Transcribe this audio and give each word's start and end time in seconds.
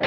Bom, 0.00 0.06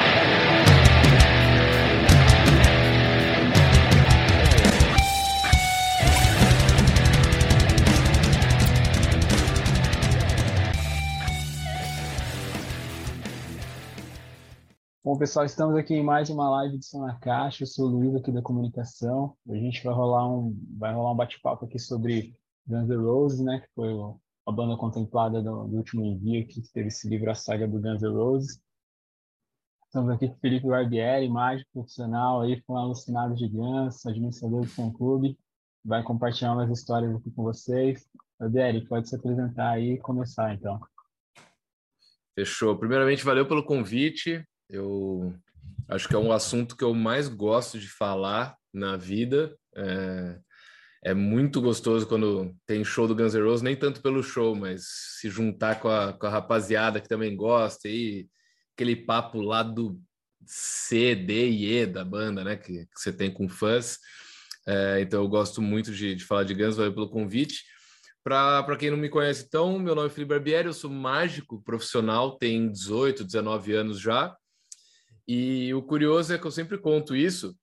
pessoal, 15.17 15.45
estamos 15.45 15.75
aqui 15.75 15.93
em 15.93 16.01
mais 16.01 16.29
uma 16.29 16.49
live 16.49 16.77
de 16.77 16.85
Som 16.85 17.05
na 17.05 17.15
Caixa. 17.15 17.63
Eu 17.63 17.67
sou 17.67 17.87
o 17.87 17.89
Luiz 17.89 18.15
aqui 18.15 18.31
da 18.31 18.41
comunicação. 18.41 19.35
A 19.49 19.55
gente 19.55 19.83
vai 19.83 19.93
rolar 19.93 20.25
um, 20.25 20.57
vai 20.77 20.93
rolar 20.93 21.11
um 21.11 21.17
bate-papo 21.17 21.65
aqui 21.65 21.77
sobre 21.77 22.33
Guns 22.65 22.87
N' 22.87 22.95
Roses, 22.95 23.41
né? 23.41 23.59
Que 23.59 23.67
foi 23.75 23.89
a 24.47 24.51
banda 24.53 24.77
contemplada 24.77 25.41
do, 25.41 25.67
do 25.67 25.75
último 25.75 26.05
envio 26.05 26.47
que 26.47 26.61
teve 26.71 26.87
esse 26.87 27.09
livro, 27.09 27.29
a 27.29 27.35
saga 27.35 27.67
do 27.67 27.81
Guns 27.81 28.01
N' 28.01 28.13
Roses. 28.13 28.61
Estamos 29.91 30.09
aqui 30.09 30.29
com 30.29 30.39
Felipe 30.39 30.67
Barbieri, 30.67 31.27
mágico 31.27 31.69
profissional, 31.73 32.39
aí, 32.39 32.61
com 32.61 32.77
alucinado 32.77 33.35
de 33.35 33.45
Guns, 33.45 34.05
administrador 34.05 34.61
do 34.61 34.67
fã 34.67 34.89
clube. 34.89 35.37
Vai 35.83 36.01
compartilhar 36.01 36.53
umas 36.53 36.71
histórias 36.71 37.13
aqui 37.13 37.29
com 37.29 37.43
vocês. 37.43 38.07
Barbieri, 38.39 38.87
pode 38.87 39.09
se 39.09 39.17
apresentar 39.17 39.71
aí 39.71 39.95
e 39.95 39.99
começar, 39.99 40.53
então. 40.53 40.79
Fechou. 42.33 42.77
Primeiramente, 42.77 43.25
valeu 43.25 43.45
pelo 43.45 43.65
convite. 43.65 44.41
Eu 44.69 45.35
acho 45.89 46.07
que 46.07 46.15
é 46.15 46.19
um 46.19 46.31
assunto 46.31 46.77
que 46.77 46.85
eu 46.85 46.93
mais 46.93 47.27
gosto 47.27 47.77
de 47.77 47.89
falar 47.89 48.55
na 48.73 48.95
vida. 48.95 49.57
É, 49.75 50.39
é 51.03 51.13
muito 51.13 51.61
gostoso 51.61 52.07
quando 52.07 52.55
tem 52.65 52.81
show 52.85 53.09
do 53.09 53.15
Guns 53.15 53.33
N' 53.33 53.43
Roses, 53.43 53.61
nem 53.61 53.75
tanto 53.75 54.01
pelo 54.01 54.23
show, 54.23 54.55
mas 54.55 54.83
se 55.19 55.29
juntar 55.29 55.81
com 55.81 55.89
a, 55.89 56.13
com 56.13 56.27
a 56.27 56.29
rapaziada 56.29 57.01
que 57.01 57.09
também 57.09 57.35
gosta 57.35 57.89
e 57.89 58.29
aquele 58.73 58.95
papo 58.95 59.41
lá 59.41 59.63
do 59.63 60.01
C, 60.45 61.15
D 61.15 61.49
e 61.49 61.73
E 61.73 61.85
da 61.85 62.03
banda, 62.03 62.43
né, 62.43 62.55
que, 62.55 62.85
que 62.85 62.99
você 62.99 63.11
tem 63.11 63.31
com 63.31 63.47
fãs. 63.47 63.97
É, 64.67 65.01
então 65.01 65.21
eu 65.21 65.27
gosto 65.27 65.61
muito 65.61 65.91
de, 65.91 66.15
de 66.15 66.23
falar 66.23 66.43
de 66.43 66.53
Guns, 66.53 66.75
valeu 66.75 66.93
pelo 66.93 67.09
convite. 67.09 67.63
Para 68.23 68.77
quem 68.77 68.91
não 68.91 68.97
me 68.97 69.09
conhece, 69.09 69.45
então, 69.47 69.79
meu 69.79 69.95
nome 69.95 70.07
é 70.07 70.11
Felipe 70.11 70.29
Barbieri, 70.29 70.67
eu 70.67 70.73
sou 70.73 70.91
mágico 70.91 71.61
profissional, 71.63 72.37
tenho 72.37 72.71
18, 72.71 73.23
19 73.23 73.73
anos 73.73 73.99
já. 73.99 74.35
E 75.27 75.73
o 75.73 75.81
curioso 75.81 76.33
é 76.33 76.37
que 76.37 76.45
eu 76.45 76.51
sempre 76.51 76.77
conto 76.77 77.15
isso, 77.15 77.55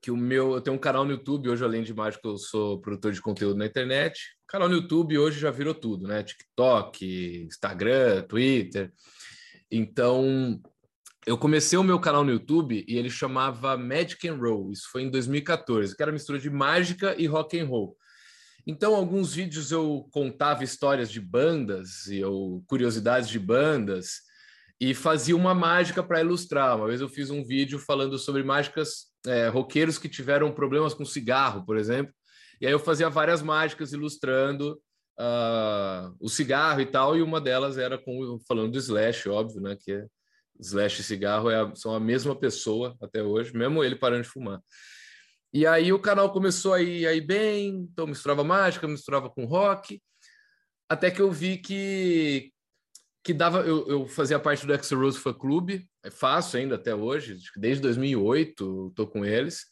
que 0.00 0.10
o 0.10 0.16
meu, 0.16 0.54
eu 0.54 0.60
tenho 0.60 0.76
um 0.76 0.80
canal 0.80 1.04
no 1.04 1.10
YouTube, 1.10 1.48
hoje 1.48 1.64
além 1.64 1.82
de 1.82 1.92
mágico 1.92 2.28
eu 2.28 2.38
sou 2.38 2.80
produtor 2.80 3.12
de 3.12 3.20
conteúdo 3.20 3.58
na 3.58 3.66
internet. 3.66 4.18
O 4.44 4.46
canal 4.46 4.68
no 4.68 4.76
YouTube 4.76 5.18
hoje 5.18 5.40
já 5.40 5.50
virou 5.50 5.74
tudo, 5.74 6.06
né? 6.06 6.22
TikTok, 6.22 7.44
Instagram, 7.46 8.22
Twitter. 8.22 8.92
Então, 9.70 10.60
eu 11.26 11.38
comecei 11.38 11.78
o 11.78 11.84
meu 11.84 12.00
canal 12.00 12.24
no 12.24 12.32
YouTube 12.32 12.84
e 12.88 12.96
ele 12.96 13.10
chamava 13.10 13.76
Magic 13.76 14.26
and 14.26 14.36
Roll. 14.36 14.72
Isso 14.72 14.88
foi 14.90 15.02
em 15.02 15.10
2014, 15.10 15.96
que 15.96 16.02
era 16.02 16.10
mistura 16.10 16.38
de 16.38 16.50
mágica 16.50 17.14
e 17.16 17.26
rock 17.26 17.58
and 17.58 17.66
roll. 17.66 17.96
Então, 18.66 18.94
alguns 18.94 19.34
vídeos 19.34 19.70
eu 19.70 20.08
contava 20.10 20.64
histórias 20.64 21.10
de 21.10 21.20
bandas 21.20 22.06
e 22.06 22.22
ou 22.24 22.62
curiosidades 22.66 23.28
de 23.28 23.38
bandas 23.38 24.20
e 24.80 24.94
fazia 24.94 25.36
uma 25.36 25.54
mágica 25.54 26.02
para 26.02 26.20
ilustrar. 26.20 26.76
Uma 26.76 26.86
vez 26.86 27.00
eu 27.00 27.08
fiz 27.08 27.30
um 27.30 27.44
vídeo 27.44 27.78
falando 27.78 28.18
sobre 28.18 28.42
mágicas, 28.42 29.06
é, 29.26 29.48
roqueiros 29.48 29.98
que 29.98 30.08
tiveram 30.08 30.52
problemas 30.52 30.94
com 30.94 31.04
cigarro, 31.04 31.64
por 31.64 31.76
exemplo. 31.76 32.12
E 32.60 32.66
aí 32.66 32.72
eu 32.72 32.78
fazia 32.78 33.08
várias 33.08 33.42
mágicas 33.42 33.92
ilustrando 33.92 34.80
uh, 35.20 36.16
o 36.18 36.28
cigarro 36.28 36.80
e 36.80 36.86
tal, 36.86 37.16
e 37.16 37.22
uma 37.22 37.40
delas 37.40 37.76
era 37.76 37.98
com, 37.98 38.38
falando 38.48 38.72
do 38.72 38.78
Slash, 38.78 39.28
óbvio, 39.28 39.60
né? 39.60 39.76
Que 39.78 39.92
é, 39.92 40.06
Slash 40.58 41.00
e 41.00 41.04
cigarro 41.04 41.50
é 41.50 41.60
a, 41.60 41.74
são 41.74 41.94
a 41.94 42.00
mesma 42.00 42.34
pessoa 42.34 42.96
até 43.00 43.22
hoje, 43.22 43.54
mesmo 43.54 43.84
ele 43.84 43.96
parando 43.96 44.22
de 44.22 44.28
fumar. 44.28 44.60
E 45.52 45.66
aí 45.66 45.92
o 45.92 45.98
canal 45.98 46.32
começou 46.32 46.72
a 46.72 46.80
ir, 46.80 47.06
a 47.06 47.12
ir 47.12 47.20
bem, 47.20 47.88
então 47.92 48.06
misturava 48.06 48.44
mágica, 48.44 48.88
misturava 48.88 49.28
com 49.28 49.44
rock, 49.44 50.00
até 50.88 51.10
que 51.10 51.20
eu 51.20 51.30
vi 51.30 51.58
que, 51.58 52.52
que 53.22 53.34
dava. 53.34 53.60
Eu, 53.60 53.86
eu 53.88 54.06
fazia 54.06 54.38
parte 54.38 54.66
do 54.66 54.72
X 54.74 54.90
Rose 54.92 55.18
Fan 55.18 55.34
Club, 55.34 55.82
é 56.04 56.10
faço 56.10 56.56
ainda 56.56 56.76
até 56.76 56.94
hoje, 56.94 57.36
desde 57.56 57.82
2008 57.82 58.88
estou 58.90 59.06
com 59.06 59.24
eles. 59.24 59.66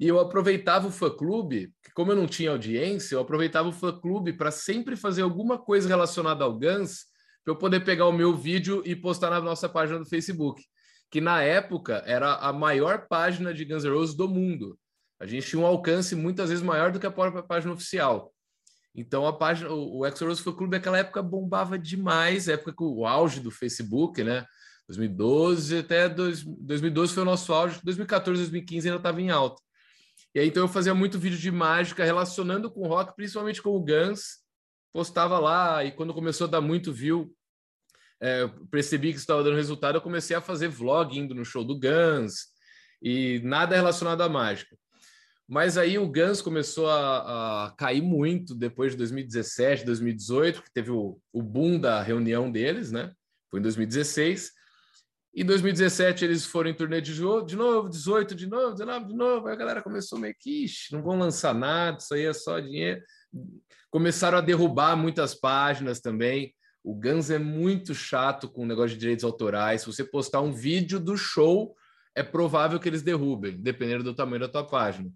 E 0.00 0.08
eu 0.08 0.18
aproveitava 0.18 0.88
o 0.88 0.90
fã 0.90 1.10
clube, 1.10 1.72
como 1.94 2.12
eu 2.12 2.16
não 2.16 2.26
tinha 2.26 2.50
audiência, 2.50 3.14
eu 3.14 3.20
aproveitava 3.20 3.68
o 3.68 3.72
fã 3.72 3.92
clube 3.92 4.32
para 4.32 4.50
sempre 4.50 4.96
fazer 4.96 5.22
alguma 5.22 5.58
coisa 5.58 5.88
relacionada 5.88 6.44
ao 6.44 6.58
Guns, 6.58 7.06
para 7.44 7.52
eu 7.52 7.56
poder 7.56 7.80
pegar 7.84 8.06
o 8.06 8.12
meu 8.12 8.36
vídeo 8.36 8.82
e 8.84 8.94
postar 8.96 9.30
na 9.30 9.40
nossa 9.40 9.68
página 9.68 9.98
do 9.98 10.06
Facebook, 10.06 10.62
que 11.10 11.20
na 11.20 11.42
época 11.42 12.02
era 12.06 12.36
a 12.36 12.52
maior 12.52 13.06
página 13.08 13.52
de 13.52 13.64
Guns 13.64 13.84
N' 13.84 13.90
Roses 13.90 14.14
do 14.14 14.28
mundo. 14.28 14.78
A 15.20 15.26
gente 15.26 15.46
tinha 15.46 15.60
um 15.60 15.66
alcance 15.66 16.14
muitas 16.16 16.48
vezes 16.48 16.64
maior 16.64 16.90
do 16.90 16.98
que 16.98 17.06
a 17.06 17.10
própria 17.10 17.42
página 17.42 17.72
oficial. 17.72 18.32
Então 18.94 19.26
a 19.26 19.32
página, 19.32 19.70
o 19.70 20.04
Exo 20.06 20.26
Rose 20.26 20.42
Fan 20.42 20.52
Club 20.52 20.72
naquela 20.72 20.98
época 20.98 21.22
bombava 21.22 21.78
demais, 21.78 22.48
época 22.48 22.72
com 22.72 22.84
o 22.84 23.06
auge 23.06 23.40
do 23.40 23.50
Facebook, 23.50 24.22
né? 24.22 24.44
2012 24.88 25.78
até 25.78 26.08
2012 26.08 27.14
foi 27.14 27.22
o 27.22 27.26
nosso 27.26 27.52
auge, 27.52 27.80
2014, 27.82 28.40
2015 28.42 28.88
ainda 28.88 28.98
estava 28.98 29.20
em 29.20 29.30
alta. 29.30 29.62
E 30.34 30.40
aí 30.40 30.48
então 30.48 30.62
eu 30.62 30.68
fazia 30.68 30.94
muito 30.94 31.18
vídeo 31.18 31.38
de 31.38 31.50
mágica 31.50 32.04
relacionando 32.04 32.70
com 32.70 32.86
rock, 32.86 33.14
principalmente 33.14 33.60
com 33.60 33.70
o 33.70 33.80
Guns, 33.80 34.38
postava 34.92 35.38
lá 35.38 35.84
e 35.84 35.92
quando 35.92 36.14
começou 36.14 36.46
a 36.46 36.50
dar 36.50 36.60
muito 36.60 36.92
view, 36.92 37.34
é, 38.20 38.46
percebi 38.70 39.12
que 39.12 39.18
estava 39.18 39.42
dando 39.42 39.56
resultado, 39.56 39.96
eu 39.96 40.02
comecei 40.02 40.36
a 40.36 40.40
fazer 40.40 40.68
vlog 40.68 41.18
indo 41.18 41.34
no 41.34 41.44
show 41.44 41.64
do 41.64 41.78
Guns 41.78 42.46
e 43.02 43.40
nada 43.42 43.74
relacionado 43.74 44.22
à 44.22 44.28
mágica. 44.28 44.76
Mas 45.48 45.76
aí 45.76 45.98
o 45.98 46.06
Guns 46.06 46.40
começou 46.40 46.88
a, 46.88 47.66
a, 47.66 47.70
cair 47.72 48.00
muito 48.00 48.54
depois 48.54 48.92
de 48.92 48.98
2017, 48.98 49.84
2018, 49.84 50.62
que 50.62 50.72
teve 50.72 50.90
o, 50.90 51.20
o 51.32 51.42
boom 51.42 51.78
da 51.78 52.00
reunião 52.00 52.50
deles, 52.50 52.90
né? 52.90 53.12
Foi 53.50 53.60
em 53.60 53.62
2016. 53.62 54.52
E 55.34 55.42
2017 55.42 56.24
eles 56.24 56.44
foram 56.44 56.70
em 56.70 56.74
turnê 56.74 57.00
de, 57.00 57.14
de 57.14 57.56
novo, 57.56 57.88
18 57.88 58.34
de 58.34 58.46
novo, 58.46 58.72
19 58.72 59.06
de 59.06 59.14
novo. 59.14 59.46
Aí 59.46 59.54
a 59.54 59.56
galera 59.56 59.82
começou 59.82 60.18
meio 60.18 60.34
que, 60.38 60.66
não 60.92 61.02
vão 61.02 61.18
lançar 61.18 61.54
nada, 61.54 61.96
isso 61.98 62.12
aí 62.12 62.26
é 62.26 62.32
só 62.32 62.60
dinheiro. 62.60 63.00
Começaram 63.90 64.38
a 64.38 64.42
derrubar 64.42 64.94
muitas 64.96 65.34
páginas 65.34 66.00
também. 66.00 66.54
O 66.84 66.94
Guns 66.94 67.30
é 67.30 67.38
muito 67.38 67.94
chato 67.94 68.48
com 68.48 68.62
o 68.62 68.66
negócio 68.66 68.90
de 68.90 68.98
direitos 68.98 69.24
autorais. 69.24 69.82
Se 69.82 69.86
você 69.86 70.04
postar 70.04 70.40
um 70.40 70.52
vídeo 70.52 71.00
do 71.00 71.16
show, 71.16 71.74
é 72.14 72.22
provável 72.22 72.78
que 72.78 72.88
eles 72.88 73.02
derrubem, 73.02 73.56
dependendo 73.56 74.04
do 74.04 74.14
tamanho 74.14 74.40
da 74.40 74.48
tua 74.48 74.66
página. 74.66 75.10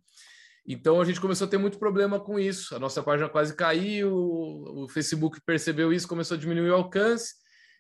Então 0.67 1.01
a 1.01 1.05
gente 1.05 1.21
começou 1.21 1.47
a 1.47 1.51
ter 1.51 1.59
muito 1.59 1.79
problema 1.79 2.19
com 2.19 2.39
isso. 2.39 2.75
A 2.75 2.79
nossa 2.79 3.03
página 3.03 3.29
quase 3.29 3.55
caiu, 3.55 4.13
o 4.13 4.89
Facebook 4.89 5.41
percebeu 5.45 5.93
isso, 5.93 6.09
começou 6.09 6.37
a 6.37 6.41
diminuir 6.41 6.71
o 6.71 6.75
alcance, 6.75 7.35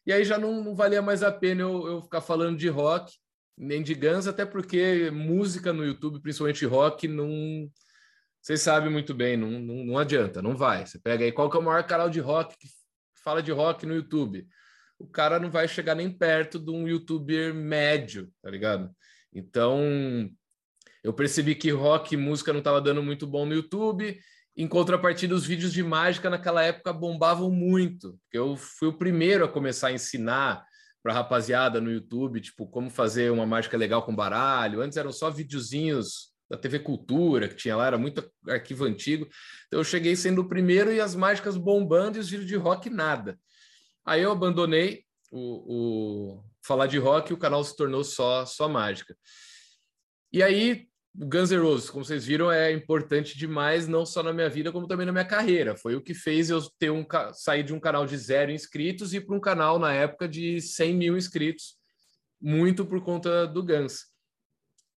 e 0.07 0.13
aí 0.13 0.25
já 0.25 0.39
não, 0.39 0.63
não 0.63 0.75
valia 0.75 1.03
mais 1.03 1.23
a 1.23 1.33
pena 1.33 1.63
eu, 1.63 1.87
eu, 1.87 2.03
ficar 2.03 2.21
falando 2.21 2.57
de 2.57 2.69
rock, 2.69 3.13
nem 3.57 3.83
de 3.83 3.95
Guns, 3.95 4.27
até 4.27 4.47
porque 4.47 5.11
música 5.11 5.73
no 5.73 5.85
YouTube, 5.85 6.21
principalmente 6.21 6.65
rock, 6.65 7.09
não. 7.09 7.69
Vocês 8.41 8.63
sabem 8.63 8.91
muito 8.91 9.13
bem, 9.13 9.37
não, 9.37 9.51
não, 9.51 9.85
não 9.85 9.99
adianta, 9.99 10.41
não 10.41 10.57
vai. 10.57 10.87
Você 10.87 10.99
pega 11.01 11.25
aí 11.25 11.33
qual 11.33 11.51
que 11.51 11.57
é 11.57 11.61
o 11.61 11.63
maior 11.63 11.85
canal 11.85 12.09
de 12.09 12.21
rock 12.21 12.57
que 12.57 12.69
fala 13.25 13.43
de 13.43 13.51
rock 13.51 13.85
no 13.85 13.95
YouTube. 13.95 14.47
O 14.99 15.09
cara 15.09 15.41
não 15.41 15.51
vai 15.51 15.67
chegar 15.67 15.97
nem 15.97 16.11
perto 16.11 16.59
de 16.59 16.71
um 16.71 16.87
youtuber 16.87 17.53
médio, 17.53 18.31
tá 18.41 18.49
ligado? 18.49 18.95
Então, 19.33 20.31
eu 21.03 21.13
percebi 21.13 21.55
que 21.57 21.71
rock 21.71 22.15
e 22.15 22.17
música 22.17 22.53
não 22.53 22.61
estava 22.61 22.81
dando 22.81 23.03
muito 23.03 23.27
bom 23.27 23.45
no 23.45 23.55
YouTube. 23.55 24.19
Em 24.57 24.67
contrapartida, 24.67 25.35
os 25.35 25.45
vídeos 25.45 25.71
de 25.71 25.83
mágica 25.83 26.31
naquela 26.31 26.63
época 26.63 26.91
bombavam 26.91 27.51
muito. 27.51 28.19
Eu 28.33 28.57
fui 28.57 28.89
o 28.89 28.97
primeiro 28.97 29.45
a 29.45 29.49
começar 29.49 29.89
a 29.89 29.93
ensinar 29.93 30.65
para 31.03 31.13
rapaziada 31.13 31.79
no 31.79 31.93
YouTube, 31.93 32.41
tipo, 32.41 32.67
como 32.67 32.89
fazer 32.89 33.31
uma 33.31 33.45
mágica 33.45 33.77
legal 33.77 34.03
com 34.03 34.17
baralho. 34.17 34.81
Antes 34.81 34.97
eram 34.97 35.13
só 35.13 35.31
videozinhos 35.31 36.35
da 36.49 36.57
TV 36.57 36.79
Cultura, 36.79 37.49
que 37.49 37.55
tinha 37.55 37.77
lá, 37.77 37.87
era 37.87 37.99
muito 37.99 38.29
arquivo 38.49 38.85
antigo. 38.85 39.29
Então 39.67 39.81
eu 39.81 39.85
cheguei 39.85 40.17
sendo 40.17 40.41
o 40.41 40.49
primeiro 40.49 40.91
e 40.91 41.01
as 41.01 41.15
mágicas 41.15 41.57
bombando 41.59 42.17
e 42.17 42.21
os 42.21 42.31
vídeos 42.31 42.49
de 42.49 42.57
rock 42.57 42.89
nada. 42.89 43.39
Aí 44.07 44.23
eu 44.23 44.33
abandonei 44.33 45.05
o, 45.31 46.39
o 46.39 46.45
falar 46.63 46.87
de 46.87 46.99
rock 46.99 47.31
e 47.31 47.35
o 47.35 47.39
canal 47.39 47.63
se 47.63 47.77
tornou 47.77 48.03
só, 48.03 48.47
só 48.47 48.69
mágica. 48.69 49.15
E 50.33 50.43
aí 50.43 50.89
Guns 51.19 51.51
N' 51.51 51.59
Roses, 51.59 51.89
como 51.89 52.05
vocês 52.05 52.27
viram, 52.27 52.53
é 52.53 52.71
importante 52.71 53.39
demais, 53.39 53.89
não 53.89 54.05
só 54.05 54.23
na 54.23 54.35
minha 54.35 54.51
vida, 54.51 54.71
como 54.71 54.87
também 54.87 55.07
na 55.07 55.13
minha 55.13 55.25
carreira. 55.25 55.75
Foi 55.75 55.97
o 55.97 56.03
que 56.03 56.13
fez 56.13 56.51
eu 56.51 56.61
ter 56.79 56.91
um, 56.91 57.07
sair 57.33 57.63
de 57.63 57.73
um 57.73 57.81
canal 57.81 58.05
de 58.05 58.19
zero 58.19 58.53
inscritos 58.53 59.15
e 59.15 59.21
para 59.21 59.35
um 59.35 59.41
canal, 59.41 59.79
na 59.79 59.95
época, 59.95 60.29
de 60.29 60.61
100 60.61 60.95
mil 60.95 61.17
inscritos, 61.17 61.77
muito 62.39 62.85
por 62.85 63.03
conta 63.03 63.47
do 63.47 63.65
Guns. 63.65 64.05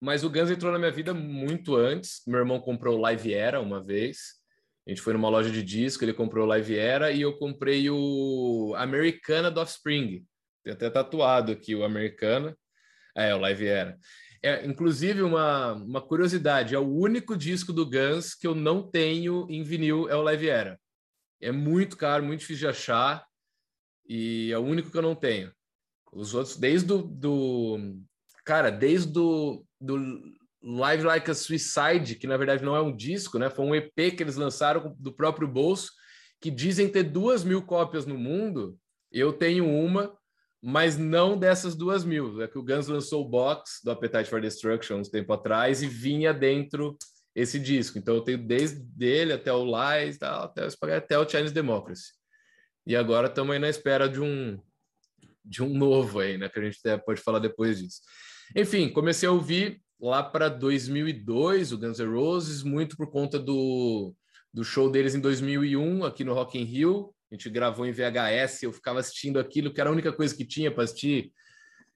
Mas 0.00 0.24
o 0.24 0.30
Guns 0.30 0.50
entrou 0.50 0.72
na 0.72 0.78
minha 0.78 0.90
vida 0.90 1.14
muito 1.14 1.76
antes. 1.76 2.22
Meu 2.26 2.40
irmão 2.40 2.60
comprou 2.60 2.96
o 2.96 3.00
Live 3.00 3.32
Era 3.32 3.60
uma 3.60 3.80
vez. 3.80 4.38
A 4.86 4.90
gente 4.90 5.02
foi 5.02 5.12
numa 5.12 5.28
loja 5.28 5.50
de 5.50 5.62
disco, 5.62 6.04
ele 6.04 6.14
comprou 6.14 6.44
o 6.44 6.48
Live 6.48 6.76
Era 6.76 7.12
e 7.12 7.20
eu 7.20 7.36
comprei 7.36 7.88
o 7.90 8.74
Americana 8.76 9.52
do 9.52 9.60
Offspring. 9.60 10.24
Tem 10.64 10.72
até 10.72 10.90
tatuado 10.90 11.52
aqui 11.52 11.76
o 11.76 11.84
Americana. 11.84 12.56
É, 13.16 13.32
o 13.34 13.38
Live 13.38 13.66
Era. 13.66 13.96
É, 14.42 14.64
inclusive, 14.66 15.22
uma, 15.22 15.72
uma 15.74 16.00
curiosidade: 16.00 16.74
é 16.74 16.78
o 16.78 16.88
único 16.88 17.36
disco 17.36 17.72
do 17.72 17.84
Guns 17.84 18.34
que 18.34 18.46
eu 18.46 18.54
não 18.54 18.82
tenho 18.82 19.46
em 19.50 19.62
vinil, 19.62 20.08
é 20.08 20.14
o 20.14 20.22
Live 20.22 20.48
Era. 20.48 20.80
É 21.40 21.52
muito 21.52 21.96
caro, 21.96 22.24
muito 22.24 22.40
difícil 22.40 22.68
de 22.68 22.76
achar, 22.76 23.24
e 24.08 24.50
é 24.52 24.58
o 24.58 24.62
único 24.62 24.90
que 24.90 24.96
eu 24.96 25.02
não 25.02 25.14
tenho. 25.14 25.52
Os 26.12 26.34
outros, 26.34 26.56
desde 26.56 26.92
o 26.92 27.02
do. 27.02 27.96
Cara, 28.44 28.70
desde 28.70 29.12
do, 29.12 29.64
do 29.80 30.22
Live 30.62 31.04
Like 31.04 31.30
a 31.30 31.34
Suicide, 31.34 32.16
que 32.16 32.26
na 32.26 32.36
verdade 32.36 32.64
não 32.64 32.74
é 32.74 32.80
um 32.80 32.94
disco, 32.94 33.38
né? 33.38 33.50
Foi 33.50 33.64
um 33.64 33.74
EP 33.74 33.94
que 34.16 34.22
eles 34.22 34.36
lançaram 34.36 34.96
do 34.98 35.12
próprio 35.12 35.46
bolso, 35.46 35.92
que 36.40 36.50
dizem 36.50 36.88
ter 36.88 37.04
duas 37.04 37.44
mil 37.44 37.62
cópias 37.62 38.06
no 38.06 38.16
mundo. 38.16 38.78
Eu 39.12 39.32
tenho 39.32 39.68
uma, 39.68 40.17
mas 40.62 40.96
não 40.96 41.38
dessas 41.38 41.74
duas 41.74 42.04
mil. 42.04 42.42
É 42.42 42.48
que 42.48 42.58
o 42.58 42.62
Guns 42.62 42.88
lançou 42.88 43.24
o 43.24 43.28
box 43.28 43.80
do 43.84 43.90
Appetite 43.90 44.28
for 44.28 44.40
Destruction 44.40 44.96
uns 44.96 45.08
tempo 45.08 45.32
atrás 45.32 45.82
e 45.82 45.86
vinha 45.86 46.32
dentro 46.34 46.96
esse 47.34 47.58
disco. 47.58 47.98
Então 47.98 48.16
eu 48.16 48.22
tenho 48.22 48.38
desde 48.38 48.84
ele 49.04 49.32
até 49.32 49.52
o 49.52 49.64
Lies, 49.64 50.20
até 50.20 50.66
o 50.66 50.94
até 50.96 51.18
o 51.18 51.28
Chinese 51.28 51.54
Democracy. 51.54 52.12
E 52.86 52.96
agora 52.96 53.28
estamos 53.28 53.52
aí 53.52 53.58
na 53.58 53.68
espera 53.68 54.08
de 54.08 54.20
um 54.20 54.60
de 55.44 55.62
um 55.62 55.72
novo 55.72 56.20
aí, 56.20 56.36
né? 56.36 56.48
Que 56.48 56.58
a 56.58 56.62
gente 56.62 56.78
até 56.84 56.98
pode 56.98 57.20
falar 57.22 57.38
depois 57.38 57.78
disso. 57.78 58.00
Enfim, 58.54 58.88
comecei 58.88 59.28
a 59.28 59.32
ouvir 59.32 59.80
lá 60.00 60.22
para 60.22 60.48
2002 60.48 61.72
o 61.72 61.78
Guns 61.78 61.98
N' 61.98 62.14
Roses, 62.14 62.62
muito 62.62 62.96
por 62.96 63.10
conta 63.10 63.38
do, 63.38 64.14
do 64.52 64.62
show 64.62 64.90
deles 64.90 65.14
em 65.14 65.20
2001 65.20 66.04
aqui 66.04 66.22
no 66.24 66.34
Rock 66.34 66.58
in 66.58 66.64
Rio. 66.64 67.14
A 67.30 67.34
gente 67.34 67.50
gravou 67.50 67.86
em 67.86 67.92
VHS, 67.92 68.62
eu 68.62 68.72
ficava 68.72 69.00
assistindo 69.00 69.38
aquilo, 69.38 69.72
que 69.72 69.80
era 69.80 69.90
a 69.90 69.92
única 69.92 70.12
coisa 70.12 70.34
que 70.34 70.44
tinha 70.44 70.70
para 70.70 70.84
assistir. 70.84 71.32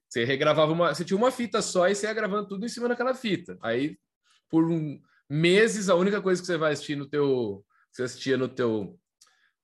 Você 0.07 0.23
regravava 0.23 0.71
uma, 0.71 0.93
você 0.93 1.03
tinha 1.03 1.17
uma 1.17 1.31
fita 1.31 1.61
só 1.61 1.87
e 1.87 1.95
você 1.95 2.05
ia 2.05 2.13
gravando 2.13 2.47
tudo 2.47 2.65
em 2.65 2.69
cima 2.69 2.87
daquela 2.87 3.15
fita. 3.15 3.57
Aí 3.61 3.97
por 4.49 4.69
um, 4.69 5.01
meses 5.27 5.89
a 5.89 5.95
única 5.95 6.21
coisa 6.21 6.39
que 6.39 6.45
você 6.45 6.57
vai 6.57 6.73
assistir 6.73 6.95
no 6.95 7.07
teu, 7.07 7.65
você 7.91 8.03
assistia 8.03 8.37
no 8.37 8.47
teu 8.47 8.99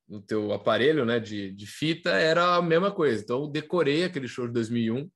no 0.07 0.19
teu 0.19 0.51
aparelho, 0.51 1.05
né, 1.05 1.19
de, 1.19 1.51
de 1.51 1.67
fita, 1.67 2.09
era 2.09 2.55
a 2.55 2.61
mesma 2.63 2.91
coisa. 2.91 3.21
Então, 3.21 3.43
eu 3.43 3.47
decorei 3.47 4.03
aquele 4.03 4.27
show 4.27 4.47
de 4.47 4.53
2001 4.53 5.07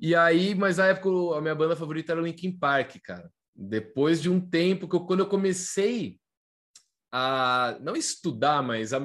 e 0.00 0.14
aí, 0.14 0.54
mas 0.54 0.76
na 0.76 0.86
época 0.86 1.36
a 1.36 1.40
minha 1.40 1.54
banda 1.54 1.74
favorita 1.74 2.12
era 2.12 2.20
o 2.20 2.24
Linkin 2.24 2.56
Park, 2.56 2.96
cara. 3.02 3.30
Depois 3.54 4.22
de 4.22 4.30
um 4.30 4.40
tempo 4.40 4.88
que 4.88 4.94
eu, 4.94 5.00
quando 5.00 5.20
eu 5.20 5.26
comecei 5.26 6.17
a 7.12 7.78
não 7.80 7.96
estudar, 7.96 8.62
mas 8.62 8.92
a, 8.92 9.00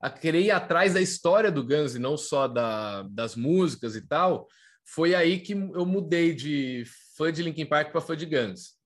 a 0.00 0.10
querer 0.10 0.42
ir 0.42 0.50
atrás 0.50 0.94
da 0.94 1.00
história 1.00 1.50
do 1.50 1.64
Guns 1.64 1.94
e 1.94 1.98
não 1.98 2.16
só 2.16 2.46
da, 2.46 3.02
das 3.02 3.34
músicas 3.34 3.96
e 3.96 4.06
tal, 4.06 4.46
foi 4.84 5.14
aí 5.14 5.40
que 5.40 5.52
eu 5.52 5.84
mudei 5.84 6.34
de 6.34 6.84
fã 7.16 7.32
de 7.32 7.42
Linkin 7.42 7.66
Park 7.66 7.90
para 7.90 8.00
fã 8.00 8.16
de 8.16 8.26
Guns. 8.26 8.76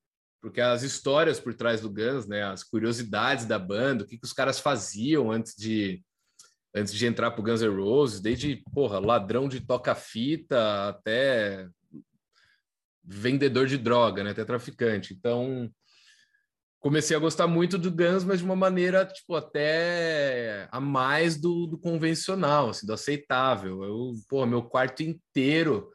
Porque 0.40 0.60
as 0.60 0.82
histórias 0.82 1.38
por 1.38 1.54
trás 1.54 1.82
do 1.82 1.90
Guns, 1.90 2.26
né, 2.26 2.44
as 2.44 2.64
curiosidades 2.64 3.44
da 3.44 3.58
banda, 3.58 4.04
o 4.04 4.06
que, 4.06 4.16
que 4.16 4.24
os 4.24 4.32
caras 4.32 4.58
faziam 4.58 5.30
antes 5.30 5.54
de 5.54 6.02
antes 6.74 6.94
de 6.94 7.04
entrar 7.04 7.32
pro 7.32 7.42
Guns 7.42 7.62
N' 7.62 7.68
Roses, 7.68 8.20
desde, 8.20 8.62
porra, 8.72 9.00
ladrão 9.00 9.48
de 9.48 9.60
toca-fita 9.60 10.88
até 10.88 11.68
vendedor 13.02 13.66
de 13.66 13.76
droga, 13.76 14.22
né, 14.22 14.30
até 14.30 14.44
traficante. 14.44 15.12
Então, 15.12 15.68
comecei 16.80 17.14
a 17.14 17.20
gostar 17.20 17.46
muito 17.46 17.76
do 17.76 17.90
Guns, 17.90 18.24
mas 18.24 18.38
de 18.38 18.44
uma 18.44 18.56
maneira, 18.56 19.04
tipo, 19.04 19.36
até 19.36 20.66
a 20.72 20.80
mais 20.80 21.38
do, 21.38 21.66
do 21.66 21.78
convencional, 21.78 22.70
assim, 22.70 22.86
do 22.86 22.94
aceitável. 22.94 23.84
Eu, 23.84 24.12
porra, 24.28 24.46
meu 24.46 24.62
quarto 24.62 25.02
inteiro 25.02 25.90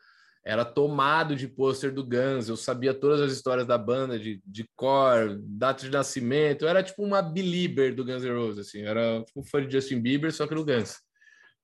era 0.45 0.63
tomado 0.63 1.35
de 1.35 1.47
pôster 1.47 1.91
do 1.91 2.05
Guns, 2.05 2.47
eu 2.47 2.55
sabia 2.55 2.93
todas 2.93 3.19
as 3.19 3.33
histórias 3.33 3.65
da 3.65 3.79
banda, 3.79 4.19
de, 4.19 4.39
de 4.45 4.63
cor, 4.75 5.39
data 5.41 5.83
de 5.83 5.89
nascimento, 5.89 6.61
eu 6.61 6.69
era 6.69 6.83
tipo 6.83 7.03
uma 7.03 7.19
belieber 7.19 7.95
do 7.95 8.05
Guns 8.05 8.23
N' 8.23 8.29
Roses, 8.29 8.67
assim, 8.67 8.81
eu 8.81 8.89
era 8.89 9.23
tipo 9.23 9.39
um 9.39 9.43
fã 9.43 9.65
de 9.65 9.73
Justin 9.73 9.99
Bieber, 9.99 10.31
só 10.31 10.45
que 10.45 10.53
no 10.53 10.63
Guns. 10.63 10.99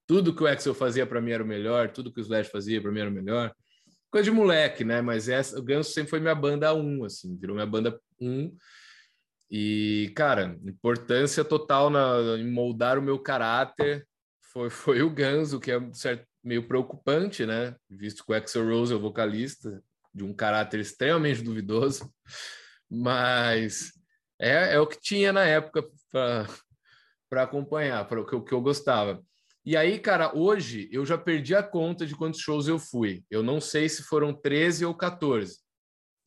Tudo 0.08 0.36
que 0.36 0.42
o 0.42 0.48
Axel 0.48 0.74
fazia 0.74 1.06
para 1.06 1.22
mim 1.22 1.30
era 1.30 1.44
o 1.44 1.48
melhor, 1.48 1.92
tudo 1.92 2.12
que 2.12 2.20
o 2.20 2.24
Slash 2.24 2.50
fazia 2.50 2.82
para 2.82 2.92
mim 2.92 3.02
era 3.02 3.10
o 3.10 3.14
melhor. 3.14 3.54
Coisa 4.10 4.26
de 4.26 4.36
moleque, 4.36 4.84
né? 4.84 5.00
Mas 5.00 5.30
essa, 5.30 5.60
o 5.60 5.64
Guns 5.64 5.94
sempre 5.94 6.10
foi 6.10 6.20
minha 6.20 6.36
banda 6.36 6.74
1, 6.74 7.06
assim, 7.06 7.38
virou 7.38 7.56
minha 7.56 7.68
banda 7.68 7.98
1. 8.20 8.52
E, 9.52 10.14
cara, 10.16 10.58
importância 10.64 11.44
total 11.44 11.90
na, 11.90 12.38
em 12.40 12.50
moldar 12.50 12.98
o 12.98 13.02
meu 13.02 13.20
caráter 13.20 14.08
foi, 14.42 14.70
foi 14.72 15.02
o 15.02 15.10
Guns, 15.10 15.52
o 15.52 15.60
que 15.60 15.72
é 15.72 15.94
certo, 15.94 16.26
meio 16.42 16.66
preocupante, 16.66 17.46
né? 17.46 17.76
Visto 17.90 18.24
que 18.26 18.32
o 18.32 18.36
Axel 18.36 18.66
Rose 18.66 18.94
é 18.94 18.96
o 18.96 19.02
vocalista 19.02 19.84
de 20.14 20.24
um 20.24 20.34
caráter 20.34 20.80
extremamente 20.80 21.42
duvidoso, 21.42 22.12
mas 22.90 23.92
é, 24.40 24.76
é 24.76 24.80
o 24.80 24.88
que 24.88 25.00
tinha 25.00 25.32
na 25.34 25.44
época 25.44 25.86
para 27.30 27.44
acompanhar, 27.44 28.08
para 28.08 28.22
o 28.22 28.26
que, 28.26 28.40
que 28.42 28.54
eu 28.54 28.62
gostava. 28.62 29.22
E 29.66 29.78
aí, 29.78 30.00
cara, 30.00 30.36
hoje 30.36 30.90
eu 30.92 31.06
já 31.06 31.18
perdi 31.18 31.54
a 31.54 31.62
conta 31.62 32.06
de 32.06 32.16
quantos 32.16 32.40
shows 32.40 32.68
eu 32.68 32.80
fui. 32.80 33.24
Eu 33.30 33.44
não 33.44 33.62
sei 33.62 33.88
se 33.88 34.02
foram 34.04 34.34
13 34.34 34.86
ou 34.86 34.96
14, 34.96 35.60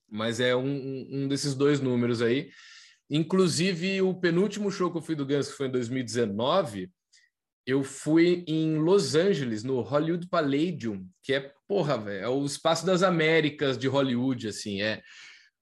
mas 0.08 0.40
é 0.40 0.54
um, 0.54 1.06
um 1.10 1.28
desses 1.28 1.54
dois 1.54 1.80
números 1.80 2.22
aí. 2.22 2.50
Inclusive, 3.10 4.00
o 4.02 4.14
penúltimo 4.14 4.70
show 4.70 4.90
que 4.90 4.98
eu 4.98 5.02
fui 5.02 5.14
do 5.14 5.26
Guns, 5.26 5.48
que 5.48 5.56
foi 5.56 5.66
em 5.66 5.70
2019, 5.70 6.90
eu 7.66 7.82
fui 7.82 8.44
em 8.46 8.76
Los 8.76 9.14
Angeles, 9.14 9.62
no 9.62 9.80
Hollywood 9.80 10.28
Palladium, 10.28 11.06
que 11.22 11.32
é, 11.32 11.52
porra, 11.66 11.96
velho, 11.96 12.24
é 12.24 12.28
o 12.28 12.44
espaço 12.44 12.84
das 12.84 13.02
Américas 13.02 13.78
de 13.78 13.88
Hollywood, 13.88 14.48
assim, 14.48 14.82
é, 14.82 15.02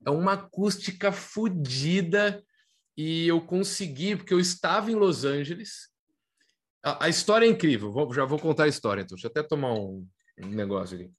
é 0.04 0.10
uma 0.10 0.32
acústica 0.32 1.12
fodida 1.12 2.42
e 2.96 3.26
eu 3.28 3.40
consegui, 3.40 4.16
porque 4.16 4.34
eu 4.34 4.40
estava 4.40 4.90
em 4.90 4.96
Los 4.96 5.24
Angeles. 5.24 5.90
A, 6.82 7.06
a 7.06 7.08
história 7.08 7.46
é 7.46 7.48
incrível, 7.48 7.92
vou, 7.92 8.12
já 8.12 8.24
vou 8.24 8.38
contar 8.38 8.64
a 8.64 8.68
história, 8.68 9.02
então, 9.02 9.14
deixa 9.14 9.28
eu 9.28 9.30
até 9.30 9.42
tomar 9.42 9.72
um, 9.74 10.06
um 10.42 10.48
negócio 10.48 10.96
aqui. 10.96 11.10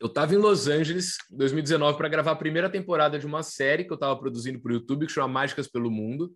Eu 0.00 0.06
estava 0.06 0.34
em 0.34 0.38
Los 0.38 0.68
Angeles, 0.68 1.16
2019, 1.30 1.98
para 1.98 2.08
gravar 2.08 2.32
a 2.32 2.36
primeira 2.36 2.70
temporada 2.70 3.18
de 3.18 3.26
uma 3.26 3.42
série 3.42 3.84
que 3.84 3.92
eu 3.92 3.96
estava 3.96 4.16
produzindo 4.16 4.60
para 4.60 4.70
o 4.70 4.74
YouTube, 4.74 5.06
que 5.06 5.12
chama 5.12 5.28
Mágicas 5.28 5.66
pelo 5.66 5.90
Mundo. 5.90 6.32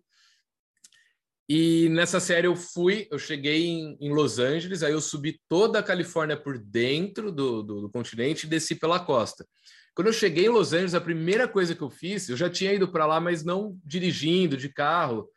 E 1.47 1.89
nessa 1.89 2.19
série 2.19 2.47
eu 2.47 2.55
fui, 2.55 3.07
eu 3.11 3.19
cheguei 3.19 3.65
em, 3.65 3.97
em, 3.99 4.13
Los 4.13 4.39
Angeles, 4.39 4.81
aí 4.81 4.93
eu 4.93 5.01
subi 5.01 5.39
toda 5.49 5.79
a 5.79 5.83
Califórnia 5.83 6.37
por 6.37 6.57
dentro 6.57 7.31
do, 7.31 7.61
do, 7.61 7.81
do, 7.81 7.89
continente 7.89 8.45
e 8.45 8.49
desci 8.49 8.75
pela 8.75 8.99
costa. 8.99 9.45
Quando 9.93 10.07
eu 10.07 10.13
cheguei 10.13 10.45
em 10.45 10.49
Los 10.49 10.73
Angeles, 10.73 10.95
a 10.95 11.01
primeira 11.01 11.47
coisa 11.47 11.75
que 11.75 11.81
eu 11.81 11.89
fiz, 11.89 12.29
eu 12.29 12.37
já 12.37 12.49
tinha 12.49 12.73
ido 12.73 12.91
para 12.91 13.05
lá, 13.05 13.19
mas 13.19 13.43
não 13.43 13.77
dirigindo, 13.83 14.57
de 14.57 14.69
carro. 14.69 15.29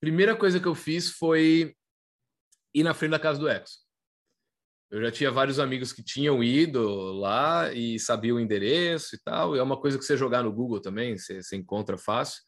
Primeira 0.00 0.36
coisa 0.36 0.60
que 0.60 0.66
eu 0.66 0.74
fiz 0.74 1.10
foi 1.10 1.74
ir 2.74 2.82
na 2.82 2.92
frente 2.92 3.12
da 3.12 3.18
casa 3.18 3.38
do 3.38 3.48
Exo. 3.48 3.87
Eu 4.90 5.02
já 5.02 5.10
tinha 5.10 5.30
vários 5.30 5.58
amigos 5.58 5.92
que 5.92 6.02
tinham 6.02 6.42
ido 6.42 7.12
lá 7.12 7.72
e 7.72 7.98
sabiam 7.98 8.38
o 8.38 8.40
endereço 8.40 9.14
e 9.14 9.18
tal. 9.18 9.54
E 9.54 9.58
é 9.58 9.62
uma 9.62 9.78
coisa 9.78 9.98
que 9.98 10.04
você 10.04 10.16
jogar 10.16 10.42
no 10.42 10.52
Google 10.52 10.80
também, 10.80 11.16
você, 11.16 11.42
você 11.42 11.56
encontra 11.56 11.98
fácil. 11.98 12.42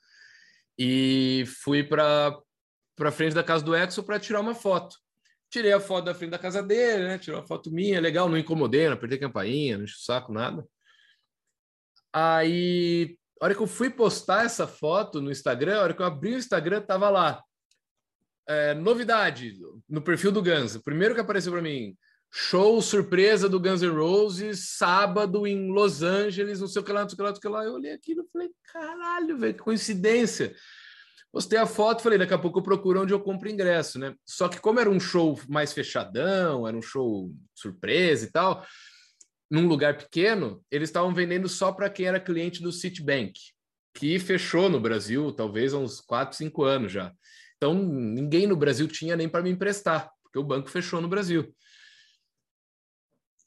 E 0.78 1.44
fui 1.62 1.82
para 1.84 2.38
para 2.96 3.10
frente 3.10 3.34
da 3.34 3.42
casa 3.42 3.64
do 3.64 3.74
Exo 3.74 4.02
para 4.02 4.20
tirar 4.20 4.40
uma 4.40 4.54
foto. 4.54 4.94
Tirei 5.50 5.72
a 5.72 5.80
foto 5.80 6.04
da 6.04 6.14
frente 6.14 6.32
da 6.32 6.38
casa 6.38 6.62
dele, 6.62 7.04
né? 7.04 7.18
Tirou 7.18 7.40
uma 7.40 7.46
foto 7.46 7.72
minha, 7.72 7.98
legal, 7.98 8.28
não 8.28 8.36
incomodei, 8.36 8.86
não 8.86 8.92
apertei 8.92 9.16
campainha, 9.18 9.78
não 9.78 9.84
enchi 9.84 9.94
o 9.94 9.98
saco, 9.98 10.30
nada. 10.30 10.66
Aí, 12.12 13.16
a 13.40 13.46
hora 13.46 13.54
que 13.54 13.62
eu 13.62 13.66
fui 13.66 13.88
postar 13.88 14.44
essa 14.44 14.66
foto 14.66 15.20
no 15.22 15.30
Instagram, 15.30 15.78
a 15.78 15.82
hora 15.82 15.94
que 15.94 16.02
eu 16.02 16.06
abri 16.06 16.34
o 16.34 16.38
Instagram, 16.38 16.82
tava 16.82 17.08
lá. 17.08 17.42
É, 18.46 18.74
novidade 18.74 19.58
no 19.88 20.02
perfil 20.02 20.30
do 20.30 20.42
Guns. 20.42 20.74
O 20.74 20.82
primeiro 20.82 21.14
que 21.14 21.20
apareceu 21.22 21.52
para 21.52 21.62
mim, 21.62 21.96
show 22.32 22.80
surpresa 22.80 23.48
do 23.48 23.58
Guns 23.58 23.82
N' 23.82 23.88
Roses, 23.88 24.76
sábado 24.76 25.46
em 25.46 25.70
Los 25.70 26.02
Angeles, 26.02 26.60
não 26.60 26.68
sei 26.68 26.80
o 26.80 26.84
que 26.84 26.92
lá, 26.92 27.02
não 27.02 27.08
sei 27.08 27.14
o 27.14 27.16
que 27.16 27.22
lá, 27.22 27.28
não 27.30 27.34
sei 27.34 27.38
o 27.38 27.42
que 27.42 27.48
lá. 27.48 27.64
Eu 27.64 27.74
olhei 27.74 27.92
aquilo 27.92 28.22
e 28.22 28.30
falei, 28.32 28.50
caralho, 28.72 29.38
velho, 29.38 29.54
que 29.54 29.60
coincidência. 29.60 30.54
Postei 31.32 31.58
a 31.58 31.66
foto, 31.66 32.02
falei, 32.02 32.18
daqui 32.18 32.34
a 32.34 32.38
pouco 32.38 32.58
eu 32.58 32.62
procuro 32.62 33.02
onde 33.02 33.12
eu 33.12 33.20
compro 33.20 33.48
ingresso, 33.48 33.98
né? 33.98 34.14
Só 34.24 34.48
que 34.48 34.60
como 34.60 34.80
era 34.80 34.90
um 34.90 34.98
show 34.98 35.38
mais 35.48 35.72
fechadão, 35.72 36.66
era 36.66 36.76
um 36.76 36.82
show 36.82 37.32
surpresa 37.54 38.26
e 38.26 38.30
tal, 38.30 38.66
num 39.50 39.66
lugar 39.66 39.96
pequeno, 39.96 40.64
eles 40.70 40.88
estavam 40.88 41.12
vendendo 41.12 41.48
só 41.48 41.72
para 41.72 41.90
quem 41.90 42.06
era 42.06 42.20
cliente 42.20 42.62
do 42.62 42.72
Citibank, 42.72 43.32
que 43.94 44.18
fechou 44.18 44.68
no 44.68 44.80
Brasil, 44.80 45.32
talvez 45.32 45.74
há 45.74 45.78
uns 45.78 46.00
4, 46.00 46.36
5 46.36 46.62
anos 46.64 46.92
já. 46.92 47.12
Então, 47.56 47.74
ninguém 47.74 48.46
no 48.46 48.56
Brasil 48.56 48.88
tinha 48.88 49.16
nem 49.16 49.28
para 49.28 49.42
me 49.42 49.50
emprestar, 49.50 50.10
porque 50.22 50.38
o 50.38 50.44
banco 50.44 50.70
fechou 50.70 51.00
no 51.00 51.08
Brasil. 51.08 51.52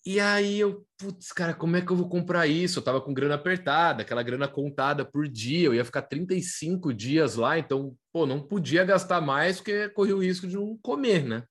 E 0.06 0.20
aí 0.20 0.60
eu, 0.60 0.86
putz, 0.98 1.32
cara, 1.32 1.54
como 1.54 1.78
é 1.78 1.82
que 1.82 1.90
eu 1.90 1.96
vou 1.96 2.10
comprar 2.10 2.46
isso? 2.46 2.80
Eu 2.80 2.84
tava 2.84 3.00
com 3.00 3.14
grana 3.14 3.36
apertada, 3.36 4.02
aquela 4.02 4.22
grana 4.22 4.50
contada 4.50 5.06
por 5.06 5.30
dia, 5.30 5.68
eu 5.68 5.74
ia 5.74 5.86
ficar 5.86 6.02
35 6.02 6.94
dias 6.94 7.36
lá, 7.36 7.58
então, 7.58 7.96
pô, 8.12 8.26
não 8.26 8.42
podia 8.42 8.84
gastar 8.84 9.22
mais 9.22 9.58
porque 9.58 9.88
corria 9.90 10.16
o 10.16 10.22
risco 10.22 10.46
de 10.46 10.56
não 10.56 10.78
comer, 10.82 11.24
né? 11.24 11.44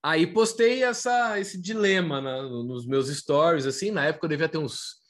Aí 0.00 0.26
postei 0.26 0.84
essa, 0.84 1.38
esse 1.40 1.60
dilema 1.60 2.20
na, 2.20 2.42
nos 2.42 2.86
meus 2.86 3.08
stories, 3.08 3.66
assim, 3.66 3.90
na 3.90 4.04
época 4.04 4.26
eu 4.26 4.30
devia 4.30 4.48
ter 4.48 4.58
uns 4.58 5.02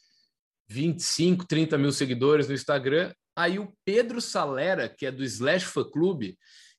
25, 0.69 1.47
30 1.47 1.77
mil 1.77 1.93
seguidores 1.93 2.49
no 2.49 2.55
Instagram. 2.55 3.13
Aí 3.37 3.59
o 3.59 3.73
Pedro 3.85 4.21
Salera, 4.21 4.89
que 4.89 5.07
é 5.07 5.11
do 5.11 5.25
Slash 5.25 5.67
Fan 5.67 5.91
Club, 5.91 6.35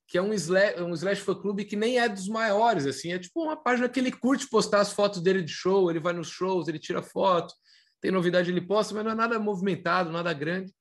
que 0.07 0.17
é 0.17 0.21
um 0.21 0.33
slash, 0.33 0.81
um 0.81 0.93
slash 0.93 1.21
fan 1.21 1.35
clube 1.35 1.65
que 1.65 1.75
nem 1.75 1.99
é 1.99 2.07
dos 2.07 2.27
maiores, 2.27 2.85
assim, 2.85 3.13
é 3.13 3.19
tipo 3.19 3.41
uma 3.41 3.55
página 3.55 3.89
que 3.89 3.99
ele 3.99 4.11
curte 4.11 4.47
postar 4.49 4.81
as 4.81 4.93
fotos 4.93 5.21
dele 5.21 5.41
de 5.41 5.51
show, 5.51 5.89
ele 5.89 5.99
vai 5.99 6.13
nos 6.13 6.29
shows, 6.29 6.67
ele 6.67 6.79
tira 6.79 7.01
foto, 7.01 7.53
tem 8.01 8.11
novidade 8.11 8.51
ele 8.51 8.61
posta, 8.61 8.93
mas 8.93 9.03
não 9.03 9.11
é 9.11 9.15
nada 9.15 9.39
movimentado, 9.39 10.11
nada 10.11 10.33
grande. 10.33 10.73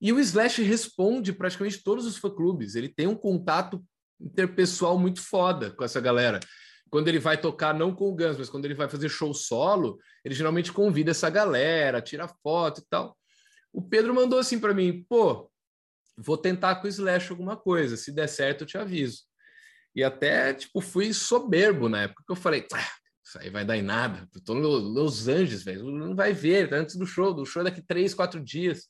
E 0.00 0.12
o 0.12 0.18
Slash 0.18 0.62
responde 0.62 1.32
praticamente 1.32 1.82
todos 1.82 2.06
os 2.06 2.16
fã-clubes, 2.16 2.74
ele 2.74 2.88
tem 2.88 3.06
um 3.06 3.14
contato 3.14 3.82
interpessoal 4.20 4.98
muito 4.98 5.20
foda 5.20 5.70
com 5.70 5.84
essa 5.84 6.00
galera. 6.00 6.40
Quando 6.90 7.08
ele 7.08 7.18
vai 7.18 7.36
tocar, 7.36 7.74
não 7.74 7.94
com 7.94 8.08
o 8.08 8.14
Guns, 8.14 8.38
mas 8.38 8.48
quando 8.48 8.64
ele 8.64 8.74
vai 8.74 8.88
fazer 8.88 9.08
show 9.08 9.34
solo, 9.34 9.98
ele 10.24 10.34
geralmente 10.34 10.72
convida 10.72 11.10
essa 11.10 11.28
galera, 11.28 12.00
tira 12.00 12.28
foto 12.42 12.80
e 12.80 12.84
tal. 12.88 13.16
O 13.72 13.82
Pedro 13.82 14.14
mandou 14.14 14.38
assim 14.38 14.58
para 14.58 14.72
mim, 14.72 15.04
pô, 15.08 15.50
vou 16.16 16.38
tentar 16.38 16.76
com 16.76 16.86
o 16.86 16.88
Slash 16.88 17.30
alguma 17.30 17.56
coisa. 17.56 17.96
Se 17.96 18.12
der 18.12 18.28
certo, 18.28 18.62
eu 18.62 18.66
te 18.66 18.78
aviso. 18.78 19.22
E 19.94 20.02
até, 20.04 20.52
tipo, 20.54 20.80
fui 20.80 21.12
soberbo 21.12 21.88
na 21.88 22.02
época, 22.02 22.22
que 22.26 22.32
eu 22.32 22.36
falei, 22.36 22.66
ah, 22.72 22.90
isso 23.24 23.38
aí 23.38 23.50
vai 23.50 23.64
dar 23.64 23.76
em 23.76 23.82
nada. 23.82 24.28
Eu 24.34 24.42
tô 24.42 24.54
no 24.54 24.68
Los 24.68 25.26
Angeles, 25.26 25.62
velho. 25.62 25.90
Não 25.90 26.14
vai 26.14 26.32
ver, 26.32 26.68
tá 26.68 26.76
antes 26.76 26.96
do 26.96 27.06
show. 27.06 27.34
Do 27.34 27.46
show 27.46 27.62
é 27.62 27.64
daqui 27.64 27.82
três, 27.82 28.14
quatro 28.14 28.42
dias. 28.42 28.88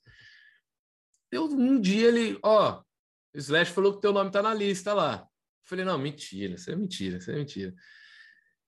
Eu, 1.30 1.44
um 1.44 1.80
dia 1.80 2.08
ele, 2.08 2.38
ó, 2.42 2.80
o 3.34 3.38
Slash 3.38 3.72
falou 3.72 3.94
que 3.94 4.00
teu 4.00 4.12
nome 4.12 4.30
tá 4.30 4.42
na 4.42 4.54
lista 4.54 4.92
lá. 4.92 5.20
Eu 5.20 5.68
falei, 5.68 5.84
não, 5.84 5.98
mentira, 5.98 6.54
isso 6.54 6.70
é 6.70 6.76
mentira, 6.76 7.18
isso 7.18 7.30
é 7.30 7.34
mentira. 7.34 7.74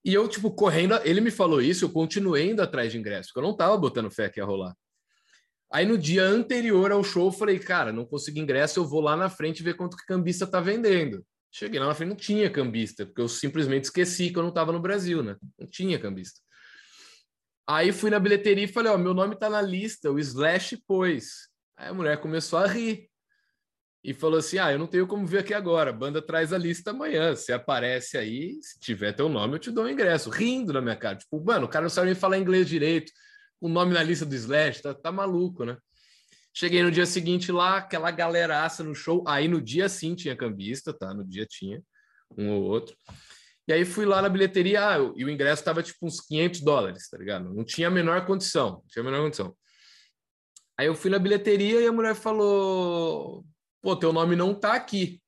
E 0.05 0.15
eu, 0.15 0.29
tipo, 0.29 0.51
correndo, 0.51 0.95
ele 1.05 1.21
me 1.21 1.31
falou 1.31 1.61
isso, 1.61 1.85
eu 1.85 1.91
continuei 1.91 2.51
indo 2.51 2.63
atrás 2.63 2.93
de 2.93 2.99
ingresso, 2.99 3.29
porque 3.29 3.41
eu 3.41 3.49
não 3.51 3.57
tava 3.57 3.77
botando 3.77 4.11
fé 4.11 4.29
que 4.29 4.41
ia 4.41 4.45
rolar. 4.45 4.75
Aí 5.71 5.85
no 5.85 5.99
dia 5.99 6.25
anterior 6.25 6.91
ao 6.91 7.05
show, 7.05 7.27
eu 7.27 7.33
falei, 7.33 7.59
cara, 7.59 7.93
não 7.93 8.05
consegui 8.05 8.41
ingresso, 8.41 8.81
eu 8.81 8.87
vou 8.87 9.01
lá 9.01 9.17
na 9.17 9.29
frente 9.29 9.63
ver 9.63 9.75
quanto 9.75 9.97
que 9.97 10.07
cambista 10.07 10.47
tá 10.47 10.61
vendendo. 10.61 11.25
Cheguei 11.51 11.79
lá 11.79 11.87
na 11.87 11.95
frente, 11.95 12.09
não 12.11 12.17
tinha 12.17 12.51
cambista, 12.51 13.05
porque 13.05 13.21
eu 13.21 13.29
simplesmente 13.29 13.85
esqueci 13.85 14.31
que 14.31 14.39
eu 14.39 14.43
não 14.43 14.51
estava 14.51 14.73
no 14.73 14.81
Brasil, 14.81 15.23
né? 15.23 15.37
Não 15.59 15.67
tinha 15.67 15.99
cambista. 15.99 16.41
Aí 17.67 17.93
fui 17.93 18.09
na 18.09 18.19
bilheteria 18.19 18.65
e 18.65 18.69
falei, 18.69 18.91
ó, 18.91 18.97
meu 18.97 19.13
nome 19.13 19.37
tá 19.37 19.51
na 19.51 19.61
lista, 19.61 20.11
o 20.11 20.19
Slash 20.19 20.79
pôs. 20.87 21.49
Aí 21.77 21.89
a 21.89 21.95
mulher 21.95 22.19
começou 22.19 22.59
a 22.59 22.67
rir 22.67 23.09
e 24.03 24.15
falou 24.15 24.39
assim: 24.39 24.59
Ah, 24.59 24.73
eu 24.73 24.79
não 24.79 24.87
tenho 24.87 25.07
como 25.07 25.27
ver 25.27 25.39
aqui 25.39 25.53
agora. 25.53 25.91
A 25.91 25.93
banda 25.93 26.23
traz 26.23 26.53
a 26.53 26.59
lista 26.59 26.91
amanhã. 26.91 27.35
Você 27.35 27.53
aparece 27.53 28.17
aí, 28.17 28.59
se 28.63 28.79
tiver 28.81 29.13
teu 29.13 29.29
nome, 29.29 29.55
eu 29.55 29.59
te 29.59 29.71
dou 29.71 29.85
o 29.85 29.87
um 29.87 29.91
ingresso. 29.91 30.31
Rindo 30.31 30.73
na 30.73 30.81
minha 30.81 30.97
cara. 30.97 31.17
Tipo, 31.17 31.45
mano, 31.45 31.67
o 31.67 31.69
cara 31.69 31.83
não 31.83 31.91
sabe 31.91 32.07
nem 32.07 32.15
falar 32.15 32.39
inglês 32.39 32.69
direito 32.69 33.13
o 33.61 33.69
nome 33.69 33.95
na 33.95 34.03
lista 34.03 34.25
do 34.25 34.35
Slash, 34.35 34.83
tá, 34.83 34.95
tá 34.95 35.13
maluco, 35.13 35.65
né? 35.65 35.77
Cheguei 36.55 36.83
no 36.83 36.91
dia 36.91 37.07
seguinte 37.07 37.53
lá, 37.53 37.79
aquela 37.79 38.11
galeraça 38.11 38.83
no 38.83 38.95
show. 38.95 39.23
Aí 39.27 39.47
no 39.47 39.61
dia 39.61 39.89
sim 39.89 40.15
tinha 40.15 40.37
cambista, 40.37 40.93
tá? 40.93 41.15
No 41.15 41.25
dia 41.25 41.47
tinha 41.47 41.83
um 42.37 42.51
ou 42.51 42.63
outro. 42.65 42.97
E 43.67 43.73
aí 43.73 43.85
fui 43.85 44.07
lá 44.07 44.23
na 44.23 44.29
bilheteria 44.29 44.95
ah, 44.95 45.13
e 45.15 45.25
o 45.25 45.31
ingresso 45.31 45.63
tava 45.63 45.83
tipo 45.83 46.07
uns 46.07 46.21
500 46.21 46.61
dólares, 46.63 47.09
tá 47.09 47.19
ligado? 47.19 47.53
Não 47.53 47.65
tinha 47.65 47.89
a 47.89 47.91
menor 47.91 48.25
condição, 48.27 48.83
tinha 48.89 49.03
a 49.03 49.05
menor 49.05 49.23
condição. 49.23 49.55
Aí 50.77 50.87
eu 50.87 50.95
fui 50.95 51.11
na 51.11 51.19
bilheteria 51.19 51.81
e 51.81 51.87
a 51.87 51.93
mulher 51.93 52.15
falou: 52.15 53.45
pô, 53.83 53.95
teu 53.95 54.13
nome 54.13 54.35
não 54.35 54.55
tá 54.55 54.75
aqui. 54.75 55.21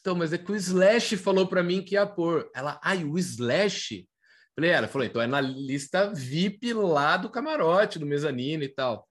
Então, 0.00 0.14
mas 0.14 0.32
é 0.32 0.38
que 0.38 0.52
o 0.52 0.56
Slash 0.56 1.16
falou 1.16 1.46
para 1.46 1.62
mim 1.62 1.82
que 1.82 1.94
ia 1.94 2.06
pôr. 2.06 2.50
Ela, 2.54 2.80
ai, 2.82 3.04
o 3.04 3.18
Slash? 3.18 4.08
Falei, 4.56 4.70
era, 4.70 4.88
falou, 4.88 5.06
então 5.06 5.20
é 5.20 5.26
na 5.26 5.40
lista 5.40 6.10
VIP 6.14 6.72
lá 6.72 7.18
do 7.18 7.28
camarote, 7.28 7.98
do 7.98 8.06
mezanino 8.06 8.64
e 8.64 8.68
tal. 8.68 9.06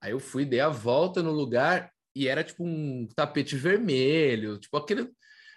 Aí 0.00 0.12
eu 0.12 0.20
fui, 0.20 0.44
dei 0.44 0.60
a 0.60 0.68
volta 0.68 1.20
no 1.20 1.32
lugar 1.32 1.90
e 2.14 2.28
era 2.28 2.44
tipo 2.44 2.64
um 2.64 3.08
tapete 3.16 3.56
vermelho, 3.56 4.56
tipo 4.58 4.76
aquele. 4.76 5.10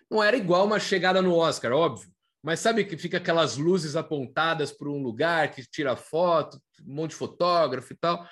Não 0.09 0.23
era 0.23 0.35
igual 0.37 0.65
uma 0.65 0.79
chegada 0.79 1.21
no 1.21 1.35
Oscar, 1.35 1.71
óbvio, 1.71 2.09
mas 2.41 2.59
sabe 2.61 2.85
que 2.85 2.97
fica 2.97 3.17
aquelas 3.17 3.57
luzes 3.57 3.95
apontadas 3.95 4.71
para 4.71 4.89
um 4.89 5.03
lugar 5.03 5.51
que 5.51 5.63
tira 5.69 5.95
foto, 5.95 6.59
um 6.87 6.95
monte 6.95 7.11
de 7.11 7.17
fotógrafo 7.17 7.93
e 7.93 7.97
tal. 7.97 8.27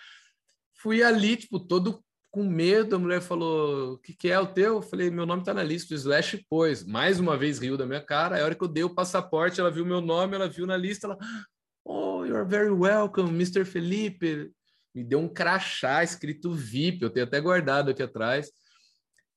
Fui 0.82 1.04
ali, 1.04 1.36
tipo, 1.36 1.60
todo 1.60 2.04
com 2.36 2.44
medo, 2.44 2.98
a 2.98 3.00
mulher 3.00 3.22
falou: 3.22 3.94
O 3.94 3.98
que, 3.98 4.14
que 4.14 4.30
é 4.30 4.38
o 4.38 4.46
teu? 4.46 4.76
Eu 4.76 4.82
falei: 4.82 5.10
Meu 5.10 5.26
nome 5.26 5.42
está 5.42 5.54
na 5.54 5.64
lista, 5.64 5.94
o 5.94 5.98
Slash 5.98 6.46
pôs. 6.50 6.84
Mais 6.84 7.18
uma 7.18 7.38
vez 7.38 7.60
riu 7.60 7.78
da 7.78 7.86
minha 7.86 8.02
cara. 8.02 8.38
A 8.38 8.44
hora 8.44 8.54
que 8.54 8.62
eu 8.62 8.68
dei 8.68 8.84
o 8.84 8.94
passaporte, 8.94 9.62
ela 9.62 9.72
viu 9.72 9.86
meu 9.86 10.02
nome, 10.02 10.36
ela 10.36 10.50
viu 10.50 10.68
na 10.68 10.76
lista, 10.76 11.08
ela. 11.08 11.18
Oh, 11.86 12.26
you're 12.26 12.46
very 12.46 12.72
welcome, 12.72 13.30
Mr. 13.30 13.64
Felipe. 13.64 14.52
Me 14.94 15.02
deu 15.02 15.20
um 15.20 15.30
crachá 15.30 16.04
escrito 16.04 16.52
VIP, 16.52 17.04
eu 17.04 17.10
tenho 17.10 17.26
até 17.26 17.40
guardado 17.40 17.92
aqui 17.92 18.04
atrás. 18.04 18.52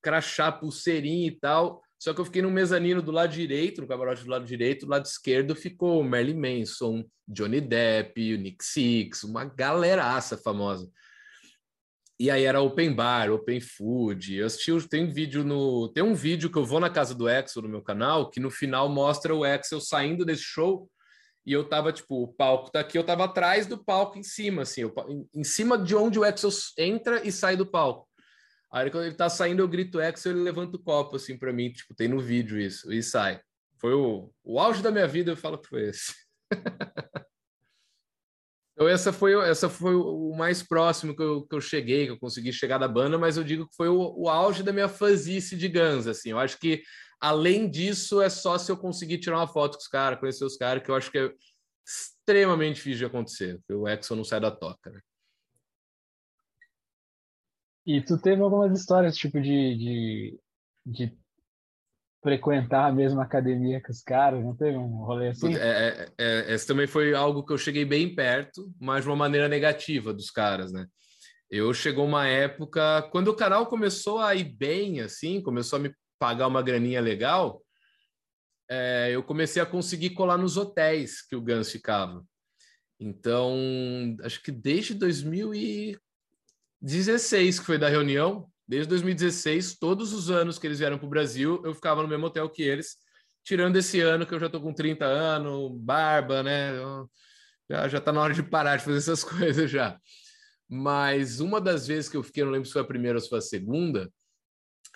Crachá, 0.03 0.51
pulseirinha 0.51 1.29
e 1.29 1.39
tal. 1.39 1.81
Só 2.01 2.13
que 2.13 2.21
eu 2.21 2.25
fiquei 2.25 2.43
no 2.43 2.51
mezanino 2.51 3.01
do 3.01 3.13
lado 3.13 3.33
direito, 3.33 3.81
no 3.81 3.87
camarote 3.87 4.25
do 4.25 4.31
lado 4.31 4.45
direito, 4.45 4.87
do 4.87 4.91
lado 4.91 5.07
esquerdo 5.07 5.55
ficou 5.55 6.03
Marilyn 6.03 6.41
Manson, 6.41 7.05
Johnny 7.29 7.61
Depp, 7.61 8.35
o 8.35 8.39
Nick 8.39 8.65
Six, 8.65 9.23
uma 9.23 9.45
galeraça 9.45 10.37
famosa. 10.37 10.91
E 12.21 12.31
aí 12.33 12.45
era 12.45 12.61
open 12.61 12.93
bar, 12.93 13.31
open 13.31 13.61
food. 13.61 14.35
Eu 14.35 14.47
assisti, 14.47 14.89
tem 14.89 15.07
vídeo 15.07 15.45
no, 15.45 15.89
tem 15.89 16.03
um 16.03 16.15
vídeo 16.15 16.51
que 16.51 16.59
eu 16.59 16.65
vou 16.65 16.81
na 16.81 16.91
casa 16.91 17.15
do 17.15 17.29
Axel 17.29 17.63
no 17.63 17.69
meu 17.69 17.81
canal, 17.81 18.29
que 18.29 18.41
no 18.41 18.51
final 18.51 18.89
mostra 18.89 19.33
o 19.33 19.45
Axel 19.45 19.81
saindo 19.81 20.25
desse 20.25 20.43
show 20.43 20.91
e 21.47 21.53
eu 21.53 21.69
tava 21.69 21.93
tipo, 21.93 22.25
o 22.25 22.29
palco 22.29 22.71
tá 22.71 22.81
aqui, 22.81 22.99
eu 22.99 23.05
tava 23.05 23.25
atrás 23.25 23.67
do 23.67 23.83
palco 23.83 24.19
em 24.19 24.23
cima 24.23 24.63
assim, 24.63 24.83
eu, 24.83 24.95
em, 25.33 25.45
cima 25.45 25.79
de 25.79 25.95
onde 25.95 26.19
o 26.19 26.25
Axel 26.25 26.51
entra 26.77 27.27
e 27.27 27.31
sai 27.31 27.57
do 27.57 27.65
palco. 27.65 28.09
Aí 28.71 28.91
quando 28.91 29.05
ele 29.05 29.15
tá 29.15 29.31
saindo, 29.31 29.63
eu 29.63 29.69
grito 29.69 30.01
Axel, 30.01 30.33
ele 30.33 30.43
levanta 30.43 30.77
o 30.77 30.83
copo 30.83 31.17
assim 31.17 31.39
para 31.39 31.53
mim, 31.53 31.73
tipo, 31.73 31.95
tem 31.95 32.09
no 32.09 32.21
vídeo 32.21 32.59
isso, 32.59 32.93
e 32.93 33.01
sai. 33.01 33.41
Foi 33.81 33.95
o, 33.95 34.31
o 34.43 34.59
auge 34.59 34.83
da 34.83 34.91
minha 34.91 35.07
vida, 35.07 35.31
eu 35.31 35.37
falo 35.37 35.57
que 35.57 35.69
foi 35.69 35.89
esse. 35.89 36.13
Então, 38.79 38.89
essa 38.89 39.13
foi, 39.13 39.35
essa 39.51 39.69
foi 39.69 39.97
o 39.97 40.33
mais 40.37 40.63
próximo 40.63 41.13
que 41.13 41.21
eu, 41.21 41.45
que 41.45 41.53
eu 41.53 41.61
cheguei, 41.61 42.07
que 42.07 42.13
eu 42.13 42.19
consegui 42.19 42.53
chegar 42.53 42.79
da 42.79 42.87
banda, 42.87 43.19
mas 43.19 43.37
eu 43.37 43.43
digo 43.43 43.67
que 43.69 43.75
foi 43.75 43.89
o, 43.89 44.15
o 44.17 44.29
auge 44.29 44.63
da 44.63 44.73
minha 44.73 44.89
fazice 44.89 45.57
de 45.57 45.67
Guns, 45.67 46.07
assim. 46.07 46.31
Eu 46.31 46.39
acho 46.39 46.57
que, 46.61 46.81
além 47.21 47.69
disso, 47.69 48.23
é 48.23 48.29
só 48.31 48.57
se 48.57 48.71
eu 48.71 48.77
conseguir 48.77 49.19
tirar 49.19 49.39
uma 49.39 49.49
foto 49.49 49.73
com 49.73 49.81
os 49.81 49.89
caras, 49.89 50.21
conhecer 50.21 50.45
os 50.45 50.57
caras, 50.57 50.81
que 50.81 50.93
eu 50.93 50.95
acho 50.95 51.11
que 51.11 51.19
é 51.19 51.35
extremamente 51.85 52.77
difícil 52.77 52.99
de 52.99 53.05
acontecer, 53.07 53.59
porque 53.59 53.75
o 53.75 53.89
Exxon 53.89 54.15
não 54.15 54.23
sai 54.23 54.39
da 54.39 54.53
toca, 54.53 54.91
né? 54.91 55.01
E 57.85 58.01
tu 58.01 58.17
teve 58.17 58.41
algumas 58.41 58.79
histórias, 58.79 59.17
tipo, 59.17 59.41
de, 59.41 59.77
de, 59.77 60.41
de 60.87 61.19
frequentar 62.23 62.87
a 62.87 62.93
mesma 62.93 63.23
academia 63.23 63.81
que 63.81 63.91
os 63.91 64.03
caras, 64.03 64.43
não 64.43 64.57
teve 64.57 64.77
um 64.77 65.05
rolê 65.05 65.29
assim? 65.29 65.55
É, 65.55 65.59
é, 65.59 66.09
é, 66.19 66.55
esse 66.55 66.67
também 66.67 66.87
foi 66.87 67.15
algo 67.15 67.45
que 67.45 67.53
eu 67.53 67.59
cheguei 67.59 67.85
bem 67.85 68.15
perto, 68.15 68.73
mas 68.81 69.05
de 69.05 69.11
uma 69.11 69.17
maneira 69.17 69.49
negativa 69.49 70.13
dos 70.13 70.31
caras, 70.31 70.73
né? 70.73 70.87
Eu 71.51 71.73
chegou 71.73 72.05
uma 72.05 72.27
época, 72.27 73.09
quando 73.11 73.29
o 73.29 73.37
canal 73.37 73.67
começou 73.67 74.19
a 74.19 74.35
ir 74.35 74.45
bem, 74.45 75.01
assim, 75.01 75.41
começou 75.41 75.79
a 75.79 75.83
me 75.83 75.95
pagar 76.19 76.47
uma 76.47 76.61
graninha 76.61 77.01
legal, 77.01 77.63
é, 78.69 79.09
eu 79.13 79.23
comecei 79.23 79.63
a 79.63 79.67
conseguir 79.67 80.11
colar 80.11 80.37
nos 80.37 80.59
hotéis 80.59 81.27
que 81.27 81.35
o 81.35 81.41
Gans 81.41 81.71
ficava. 81.71 82.23
Então, 83.01 83.57
acho 84.23 84.43
que 84.43 84.53
desde 84.53 84.93
2016, 84.93 87.61
que 87.61 87.67
foi 87.67 87.79
da 87.79 87.89
reunião, 87.89 88.47
Desde 88.69 88.87
2016, 88.91 89.79
todos 89.79 90.13
os 90.13 90.31
anos 90.31 90.59
que 90.59 90.67
eles 90.67 90.79
vieram 90.79 90.99
para 90.99 91.07
o 91.07 91.11
Brasil, 91.11 91.63
eu 91.65 91.75
ficava 91.75 92.03
no 92.03 92.09
mesmo 92.09 92.27
hotel 92.27 92.51
que 92.51 92.63
eles, 92.63 92.97
tirando 93.43 93.77
esse 93.77 93.99
ano 94.01 94.27
que 94.27 94.35
eu 94.35 94.39
já 94.39 94.45
estou 94.45 94.61
com 94.61 94.75
30 94.75 95.07
anos, 95.07 95.73
barba, 95.81 96.43
né? 96.43 96.73
já, 97.71 97.89
já 97.89 98.01
tá 98.01 98.13
na 98.13 98.21
hora 98.21 98.35
de 98.35 98.43
parar 98.43 98.77
de 98.77 98.85
fazer 98.85 98.99
essas 98.99 99.25
coisas 99.25 99.71
já. 99.71 99.99
Mas 100.69 101.41
uma 101.41 101.63
das 101.63 101.87
vezes 101.87 102.11
que 102.11 102.17
eu 102.19 102.23
fiquei, 102.23 102.45
não 102.45 102.51
lembro 102.51 102.67
se 102.67 102.75
foi 102.75 102.83
a 102.83 102.87
primeira 102.87 103.17
ou 103.17 103.23
se 103.23 103.31
foi 103.31 103.39
a 103.39 103.43
segunda, 103.43 104.13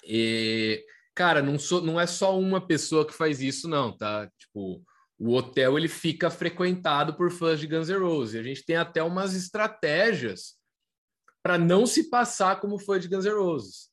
e, 0.04 0.84
cara, 1.14 1.40
não, 1.40 1.58
sou, 1.58 1.80
não 1.80 1.98
é 1.98 2.06
só 2.06 2.38
uma 2.38 2.60
pessoa 2.60 3.06
que 3.06 3.14
faz 3.14 3.40
isso, 3.40 3.66
não, 3.68 3.96
tá? 3.96 4.30
Tipo, 4.38 4.84
o 5.18 5.32
hotel 5.34 5.78
ele 5.78 5.88
fica 5.88 6.28
frequentado 6.28 7.14
por 7.14 7.30
fãs 7.30 7.58
de 7.58 7.66
Guns 7.66 7.88
N' 7.88 7.98
Roses. 7.98 8.38
A 8.38 8.42
gente 8.42 8.66
tem 8.66 8.76
até 8.76 9.02
umas 9.02 9.34
estratégias 9.34 10.60
para 11.42 11.58
não 11.58 11.86
se 11.86 12.08
passar 12.08 12.60
como 12.60 12.78
foi 12.78 13.00
de 13.00 13.08
Guns 13.08 13.24
N' 13.24 13.32
Roses. 13.32 13.90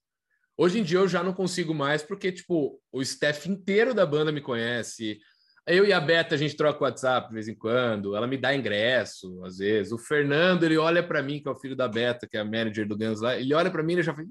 Hoje 0.57 0.79
em 0.79 0.83
dia 0.83 0.99
eu 0.99 1.07
já 1.07 1.23
não 1.23 1.33
consigo 1.33 1.73
mais, 1.73 2.03
porque, 2.03 2.31
tipo, 2.31 2.81
o 2.91 3.01
staff 3.01 3.49
inteiro 3.49 3.93
da 3.93 4.05
banda 4.05 4.31
me 4.31 4.41
conhece. 4.41 5.19
Eu 5.65 5.85
e 5.85 5.93
a 5.93 5.99
Beta, 5.99 6.35
a 6.35 6.37
gente 6.37 6.55
troca 6.55 6.83
WhatsApp 6.83 7.29
de 7.29 7.33
vez 7.33 7.47
em 7.47 7.55
quando, 7.55 8.15
ela 8.15 8.27
me 8.27 8.37
dá 8.37 8.53
ingresso, 8.55 9.43
às 9.45 9.57
vezes. 9.57 9.91
O 9.91 9.97
Fernando, 9.97 10.63
ele 10.63 10.77
olha 10.77 11.01
para 11.01 11.23
mim, 11.23 11.41
que 11.41 11.47
é 11.47 11.51
o 11.51 11.57
filho 11.59 11.75
da 11.75 11.87
Beta, 11.87 12.27
que 12.27 12.37
é 12.37 12.41
a 12.41 12.45
manager 12.45 12.87
do 12.87 12.97
Guns 12.97 13.21
lá, 13.21 13.37
ele 13.37 13.53
olha 13.53 13.71
para 13.71 13.83
mim 13.83 13.97
e 13.97 14.03
já 14.03 14.13
fala, 14.13 14.27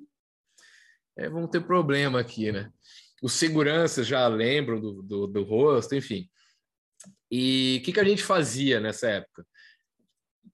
é, 1.16 1.28
vamos 1.28 1.50
ter 1.50 1.60
problema 1.60 2.20
aqui, 2.20 2.52
né? 2.52 2.70
os 3.22 3.32
seguranças 3.32 4.06
já 4.06 4.26
lembram 4.28 4.80
do, 4.80 5.02
do, 5.02 5.26
do 5.26 5.42
rosto, 5.42 5.94
enfim. 5.94 6.28
E 7.30 7.78
o 7.80 7.84
que, 7.84 7.92
que 7.92 8.00
a 8.00 8.04
gente 8.04 8.22
fazia 8.22 8.80
nessa 8.80 9.08
época? 9.08 9.44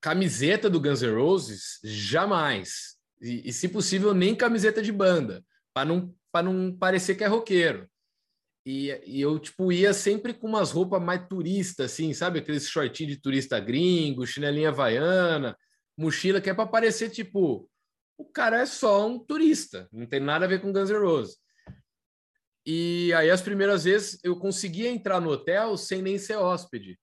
Camiseta 0.00 0.68
do 0.68 0.80
Guns 0.80 1.02
N' 1.02 1.14
Roses, 1.14 1.80
jamais. 1.82 2.96
E, 3.20 3.48
e 3.48 3.52
se 3.52 3.68
possível, 3.68 4.14
nem 4.14 4.34
camiseta 4.34 4.82
de 4.82 4.92
banda, 4.92 5.44
para 5.72 5.88
não, 5.88 6.14
não 6.42 6.76
parecer 6.76 7.14
que 7.14 7.24
é 7.24 7.26
roqueiro. 7.26 7.88
E, 8.66 8.88
e, 9.06 9.20
eu, 9.20 9.38
tipo, 9.38 9.70
ia 9.70 9.92
sempre 9.92 10.32
com 10.32 10.48
umas 10.48 10.70
roupas 10.70 11.02
mais 11.02 11.26
turistas, 11.28 11.92
assim, 11.92 12.14
sabe? 12.14 12.38
Aqueles 12.38 12.68
shortinhos 12.68 13.12
de 13.12 13.20
turista 13.20 13.60
gringo, 13.60 14.26
chinelinha 14.26 14.70
havaiana, 14.70 15.56
mochila, 15.96 16.40
que 16.40 16.48
é 16.48 16.54
para 16.54 16.66
parecer, 16.66 17.10
tipo, 17.10 17.68
o 18.16 18.24
cara 18.24 18.60
é 18.60 18.66
só 18.66 19.06
um 19.06 19.18
turista, 19.18 19.88
não 19.92 20.06
tem 20.06 20.20
nada 20.20 20.44
a 20.44 20.48
ver 20.48 20.60
com 20.60 20.72
Guns 20.72 20.90
N' 20.90 20.98
Roses. 20.98 21.36
E 22.66 23.12
aí, 23.12 23.28
as 23.28 23.42
primeiras 23.42 23.84
vezes, 23.84 24.18
eu 24.24 24.36
conseguia 24.36 24.88
entrar 24.88 25.20
no 25.20 25.30
hotel 25.30 25.76
sem 25.76 26.00
nem 26.00 26.16
ser 26.16 26.36
hóspede. 26.36 26.98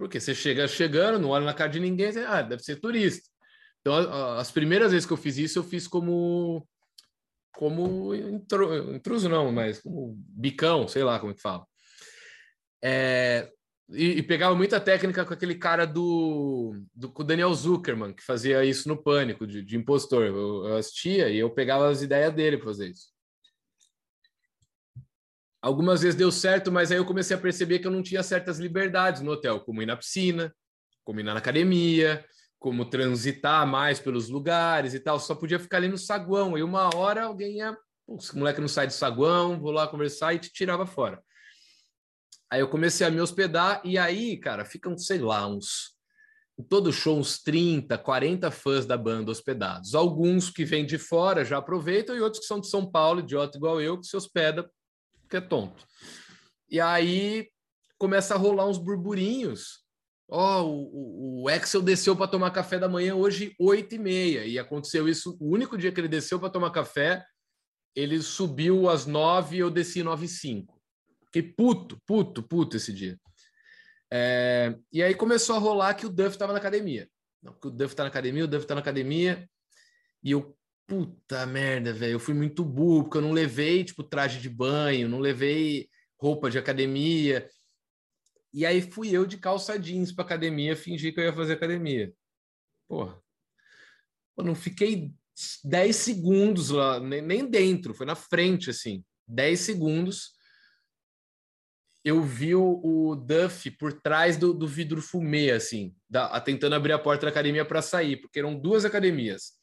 Porque 0.00 0.18
você 0.18 0.34
chega 0.34 0.66
chegando, 0.66 1.18
não 1.18 1.28
olha 1.28 1.44
na 1.44 1.52
cara 1.52 1.68
de 1.68 1.78
ninguém, 1.78 2.10
você, 2.10 2.20
ah, 2.20 2.40
deve 2.40 2.62
ser 2.62 2.76
turista. 2.76 3.28
Então, 3.82 3.94
as 4.38 4.50
primeiras 4.50 4.92
vezes 4.92 5.04
que 5.04 5.12
eu 5.12 5.16
fiz 5.18 5.36
isso, 5.36 5.58
eu 5.58 5.62
fiz 5.62 5.86
como 5.86 6.66
como 7.52 8.14
intru, 8.14 8.94
intruso 8.94 9.28
não, 9.28 9.52
mas 9.52 9.78
como 9.82 10.14
bicão, 10.16 10.88
sei 10.88 11.04
lá 11.04 11.20
como 11.20 11.32
é 11.32 11.34
que 11.34 11.42
fala. 11.42 11.66
É, 12.82 13.50
e, 13.90 14.12
e, 14.12 14.22
pegava 14.22 14.54
muita 14.54 14.80
técnica 14.80 15.22
com 15.22 15.34
aquele 15.34 15.54
cara 15.54 15.84
do, 15.84 16.82
do 16.94 17.12
com 17.12 17.22
Daniel 17.22 17.52
Zuckerman, 17.52 18.14
que 18.14 18.24
fazia 18.24 18.64
isso 18.64 18.88
no 18.88 18.96
Pânico, 19.02 19.46
de, 19.46 19.62
de 19.62 19.76
impostor. 19.76 20.24
Eu, 20.24 20.64
eu, 20.64 20.76
assistia 20.78 21.28
e 21.28 21.38
eu 21.38 21.50
pegava 21.50 21.90
as 21.90 22.00
ideias 22.00 22.32
dele 22.32 22.56
para 22.56 22.68
fazer 22.68 22.88
isso. 22.88 23.08
Algumas 25.62 26.00
vezes 26.00 26.16
deu 26.16 26.32
certo, 26.32 26.72
mas 26.72 26.90
aí 26.90 26.96
eu 26.96 27.04
comecei 27.04 27.36
a 27.36 27.40
perceber 27.40 27.80
que 27.80 27.86
eu 27.86 27.90
não 27.90 28.02
tinha 28.02 28.22
certas 28.22 28.58
liberdades 28.58 29.20
no 29.20 29.32
hotel, 29.32 29.60
como 29.60 29.82
ir 29.82 29.86
na 29.86 29.96
piscina, 29.96 30.54
como 31.04 31.20
ir 31.20 31.22
na 31.22 31.36
academia, 31.36 32.24
como 32.58 32.84
transitar 32.84 33.66
mais 33.66 34.00
pelos 34.00 34.28
lugares 34.28 34.94
e 34.94 35.00
tal, 35.00 35.18
só 35.20 35.34
podia 35.34 35.58
ficar 35.58 35.78
ali 35.78 35.88
no 35.88 35.98
saguão. 35.98 36.56
E 36.56 36.62
uma 36.62 36.94
hora 36.94 37.24
alguém 37.24 37.56
ia, 37.56 37.76
esse 38.18 38.36
moleque 38.36 38.60
não 38.60 38.68
sai 38.68 38.86
do 38.86 38.92
saguão, 38.92 39.60
vou 39.60 39.70
lá 39.70 39.86
conversar 39.86 40.34
e 40.34 40.38
te 40.38 40.50
tirava 40.50 40.86
fora. 40.86 41.22
Aí 42.50 42.60
eu 42.60 42.68
comecei 42.68 43.06
a 43.06 43.10
me 43.10 43.20
hospedar 43.20 43.80
e 43.84 43.98
aí, 43.98 44.36
cara, 44.38 44.64
ficam, 44.64 44.96
sei 44.96 45.18
lá, 45.18 45.46
uns 45.46 45.94
em 46.58 46.62
todo 46.62 46.92
show 46.92 47.18
uns 47.18 47.42
30, 47.42 47.96
40 47.96 48.50
fãs 48.50 48.84
da 48.84 48.96
banda 48.96 49.30
hospedados. 49.30 49.94
Alguns 49.94 50.50
que 50.50 50.62
vêm 50.62 50.84
de 50.84 50.98
fora 50.98 51.42
já 51.42 51.56
aproveitam 51.56 52.14
e 52.14 52.20
outros 52.20 52.42
que 52.42 52.46
são 52.46 52.60
de 52.60 52.68
São 52.68 52.90
Paulo, 52.90 53.20
idiota 53.20 53.56
igual 53.56 53.80
eu, 53.80 53.98
que 53.98 54.06
se 54.06 54.14
hospeda 54.14 54.70
porque 55.30 55.36
é 55.36 55.40
tonto. 55.40 55.86
E 56.68 56.80
aí 56.80 57.48
começa 57.96 58.34
a 58.34 58.38
rolar 58.38 58.66
uns 58.66 58.78
burburinhos 58.78 59.80
Ó, 60.32 60.62
oh, 60.62 60.68
o, 60.68 61.42
o 61.42 61.50
Excel 61.50 61.82
desceu 61.82 62.14
para 62.14 62.28
tomar 62.28 62.52
café 62.52 62.78
da 62.78 62.88
manhã 62.88 63.16
hoje, 63.16 63.52
8 63.58 63.96
e 63.96 63.98
meia. 63.98 64.44
E 64.44 64.60
aconteceu 64.60 65.08
isso, 65.08 65.36
o 65.40 65.52
único 65.52 65.76
dia 65.76 65.90
que 65.90 66.00
ele 66.00 66.06
desceu 66.06 66.38
para 66.38 66.48
tomar 66.48 66.70
café, 66.70 67.24
ele 67.96 68.22
subiu 68.22 68.88
às 68.88 69.06
9 69.06 69.56
e 69.56 69.58
eu 69.58 69.70
desci 69.70 70.04
9 70.04 70.26
e 70.26 70.28
5. 70.28 70.80
Fiquei 71.26 71.42
puto, 71.42 72.00
puto, 72.06 72.44
puto 72.44 72.76
esse 72.76 72.92
dia. 72.92 73.18
É, 74.08 74.76
e 74.92 75.02
aí 75.02 75.16
começou 75.16 75.56
a 75.56 75.58
rolar 75.58 75.94
que 75.94 76.06
o 76.06 76.10
Duff 76.10 76.30
estava 76.30 76.52
na 76.52 76.60
academia. 76.60 77.08
Não, 77.42 77.52
que 77.52 77.66
o 77.66 77.70
Duff 77.70 77.92
está 77.92 78.04
na 78.04 78.08
academia, 78.08 78.44
o 78.44 78.48
Duff 78.48 78.62
está 78.64 78.76
na 78.76 78.82
academia. 78.82 79.50
E 80.22 80.30
eu, 80.30 80.56
puta 80.90 81.46
merda, 81.46 81.92
velho, 81.92 82.14
eu 82.14 82.18
fui 82.18 82.34
muito 82.34 82.64
burro, 82.64 83.04
porque 83.04 83.18
eu 83.18 83.22
não 83.22 83.30
levei, 83.30 83.84
tipo, 83.84 84.02
traje 84.02 84.40
de 84.40 84.50
banho, 84.50 85.08
não 85.08 85.20
levei 85.20 85.88
roupa 86.18 86.50
de 86.50 86.58
academia. 86.58 87.48
E 88.52 88.66
aí 88.66 88.82
fui 88.82 89.08
eu 89.16 89.24
de 89.24 89.38
calça 89.38 89.78
jeans 89.78 90.10
para 90.10 90.24
academia, 90.24 90.74
fingi 90.74 91.12
que 91.12 91.20
eu 91.20 91.24
ia 91.24 91.32
fazer 91.32 91.52
academia. 91.52 92.12
Porra. 92.88 93.22
Eu 94.36 94.42
não 94.42 94.56
fiquei 94.56 95.12
10 95.62 95.94
segundos 95.94 96.70
lá, 96.70 96.98
nem, 96.98 97.22
nem 97.22 97.46
dentro, 97.46 97.94
foi 97.94 98.04
na 98.04 98.16
frente, 98.16 98.68
assim. 98.68 99.04
10 99.28 99.60
segundos. 99.60 100.32
Eu 102.04 102.20
vi 102.20 102.52
o, 102.56 102.80
o 102.82 103.14
Duff 103.14 103.70
por 103.72 103.92
trás 103.92 104.36
do, 104.36 104.52
do 104.52 104.66
vidro 104.66 105.00
fumê, 105.00 105.52
assim, 105.52 105.94
da, 106.08 106.40
tentando 106.40 106.74
abrir 106.74 106.94
a 106.94 106.98
porta 106.98 107.26
da 107.26 107.30
academia 107.30 107.64
para 107.64 107.80
sair, 107.80 108.16
porque 108.16 108.40
eram 108.40 108.58
duas 108.58 108.84
academias. 108.84 109.59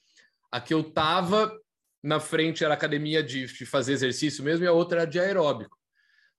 A 0.52 0.62
que 0.62 0.74
eu 0.74 0.84
tava 0.84 1.52
na 2.04 2.20
frente 2.20 2.64
era 2.64 2.74
academia 2.74 3.22
de, 3.22 3.46
de 3.48 3.66
fazer 3.66 3.94
exercício 3.94 4.44
mesmo, 4.44 4.64
e 4.64 4.68
a 4.68 4.72
outra 4.72 5.02
era 5.02 5.10
de 5.10 5.20
aeróbico. 5.20 5.78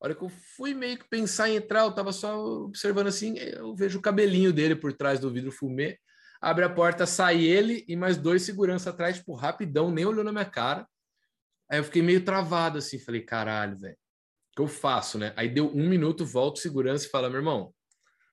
A 0.00 0.06
hora 0.06 0.14
que 0.14 0.22
eu 0.22 0.28
fui 0.28 0.74
meio 0.74 0.96
que 0.96 1.08
pensar 1.08 1.50
em 1.50 1.56
entrar, 1.56 1.80
eu 1.80 1.92
tava 1.92 2.12
só 2.12 2.38
observando 2.64 3.08
assim, 3.08 3.36
eu 3.38 3.74
vejo 3.74 3.98
o 3.98 4.02
cabelinho 4.02 4.52
dele 4.52 4.76
por 4.76 4.92
trás 4.92 5.18
do 5.18 5.30
vidro 5.30 5.50
fumê. 5.50 5.98
Abre 6.40 6.64
a 6.64 6.70
porta, 6.70 7.04
sai 7.04 7.42
ele 7.42 7.84
e 7.88 7.96
mais 7.96 8.16
dois 8.16 8.42
segurança 8.42 8.90
atrás, 8.90 9.16
tipo, 9.16 9.34
rapidão, 9.34 9.90
nem 9.90 10.04
olhou 10.04 10.22
na 10.22 10.30
minha 10.30 10.44
cara. 10.44 10.86
Aí 11.68 11.80
eu 11.80 11.84
fiquei 11.84 12.00
meio 12.00 12.24
travado 12.24 12.78
assim, 12.78 12.98
falei, 12.98 13.22
caralho, 13.22 13.76
velho, 13.76 13.94
o 13.94 14.56
que 14.56 14.62
eu 14.62 14.68
faço, 14.68 15.18
né? 15.18 15.34
Aí 15.36 15.48
deu 15.48 15.68
um 15.68 15.88
minuto, 15.88 16.24
volto 16.24 16.60
segurança 16.60 17.06
e 17.06 17.10
fala, 17.10 17.28
meu 17.28 17.40
irmão, 17.40 17.74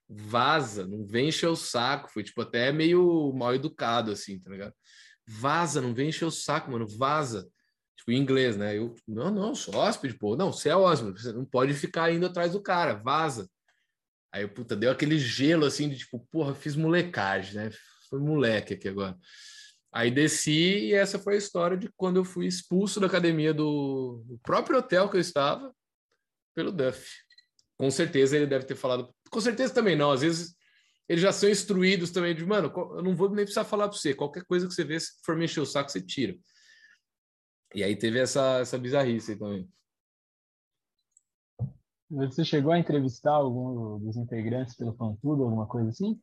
vaza, 0.07 0.85
não 0.85 1.05
vem 1.05 1.29
encher 1.29 1.47
o 1.47 1.55
saco. 1.55 2.11
Foi, 2.11 2.23
tipo, 2.23 2.41
até 2.41 2.71
meio 2.71 3.33
mal 3.33 3.55
educado, 3.55 4.11
assim, 4.11 4.39
tá 4.39 4.51
ligado? 4.51 4.73
Vaza, 5.27 5.81
não 5.81 5.93
vem 5.93 6.09
encher 6.09 6.25
o 6.25 6.31
saco, 6.31 6.71
mano, 6.71 6.87
vaza 6.87 7.49
tipo, 8.05 8.11
em 8.11 8.17
inglês, 8.17 8.55
né? 8.55 8.77
Eu, 8.77 8.95
não, 9.07 9.31
não, 9.31 9.55
sou 9.55 9.75
hóspede, 9.75 10.13
pô. 10.13 10.35
Não, 10.35 10.53
você 10.53 10.69
é 10.69 10.75
hóspede, 10.75 11.21
você 11.21 11.31
não 11.33 11.43
pode 11.43 11.73
ficar 11.73 12.11
indo 12.11 12.25
atrás 12.25 12.51
do 12.51 12.61
cara, 12.61 12.93
vaza. 12.93 13.49
Aí, 14.31 14.47
puta, 14.47 14.75
deu 14.75 14.91
aquele 14.91 15.17
gelo, 15.17 15.65
assim, 15.65 15.89
de 15.89 15.97
tipo, 15.97 16.19
porra, 16.31 16.53
fiz 16.53 16.75
molecagem, 16.75 17.55
né? 17.55 17.71
Foi 18.09 18.19
moleque 18.19 18.73
aqui 18.73 18.87
agora. 18.87 19.17
Aí 19.91 20.11
desci 20.11 20.87
e 20.87 20.93
essa 20.93 21.17
foi 21.17 21.35
a 21.35 21.37
história 21.37 21.77
de 21.77 21.89
quando 21.95 22.17
eu 22.17 22.25
fui 22.25 22.45
expulso 22.45 22.99
da 22.99 23.07
academia 23.07 23.53
do, 23.53 24.23
do 24.27 24.37
próprio 24.39 24.77
hotel 24.77 25.09
que 25.09 25.15
eu 25.15 25.21
estava 25.21 25.73
pelo 26.53 26.71
Duff. 26.71 27.09
Com 27.77 27.89
certeza 27.89 28.35
ele 28.35 28.45
deve 28.45 28.65
ter 28.65 28.75
falado. 28.75 29.09
Com 29.29 29.39
certeza 29.39 29.73
também 29.73 29.95
não. 29.95 30.11
Às 30.11 30.21
vezes 30.21 30.53
eles 31.07 31.21
já 31.21 31.31
são 31.31 31.49
instruídos 31.49 32.11
também 32.11 32.35
de, 32.35 32.45
mano, 32.45 32.71
eu 32.75 33.03
não 33.03 33.15
vou 33.15 33.29
nem 33.29 33.45
precisar 33.45 33.63
falar 33.63 33.87
para 33.87 33.97
você. 33.97 34.13
Qualquer 34.13 34.43
coisa 34.45 34.67
que 34.67 34.73
você 34.73 34.83
vê, 34.83 34.99
se 34.99 35.13
for 35.23 35.35
mexer 35.35 35.59
o 35.59 35.65
saco, 35.65 35.91
você 35.91 36.01
tira. 36.01 36.35
E 37.73 37.83
aí 37.83 37.95
teve 37.95 38.19
essa, 38.19 38.59
essa 38.59 38.77
bizarrice 38.77 39.33
aí 39.33 39.37
também. 39.37 39.69
Você 42.09 42.45
chegou 42.45 42.71
a 42.71 42.79
entrevistar 42.79 43.33
algum 43.33 43.99
dos 43.99 44.15
integrantes 44.15 44.75
pelo 44.75 44.95
Fantudo, 44.95 45.43
alguma 45.43 45.67
coisa 45.67 45.89
assim? 45.89 46.19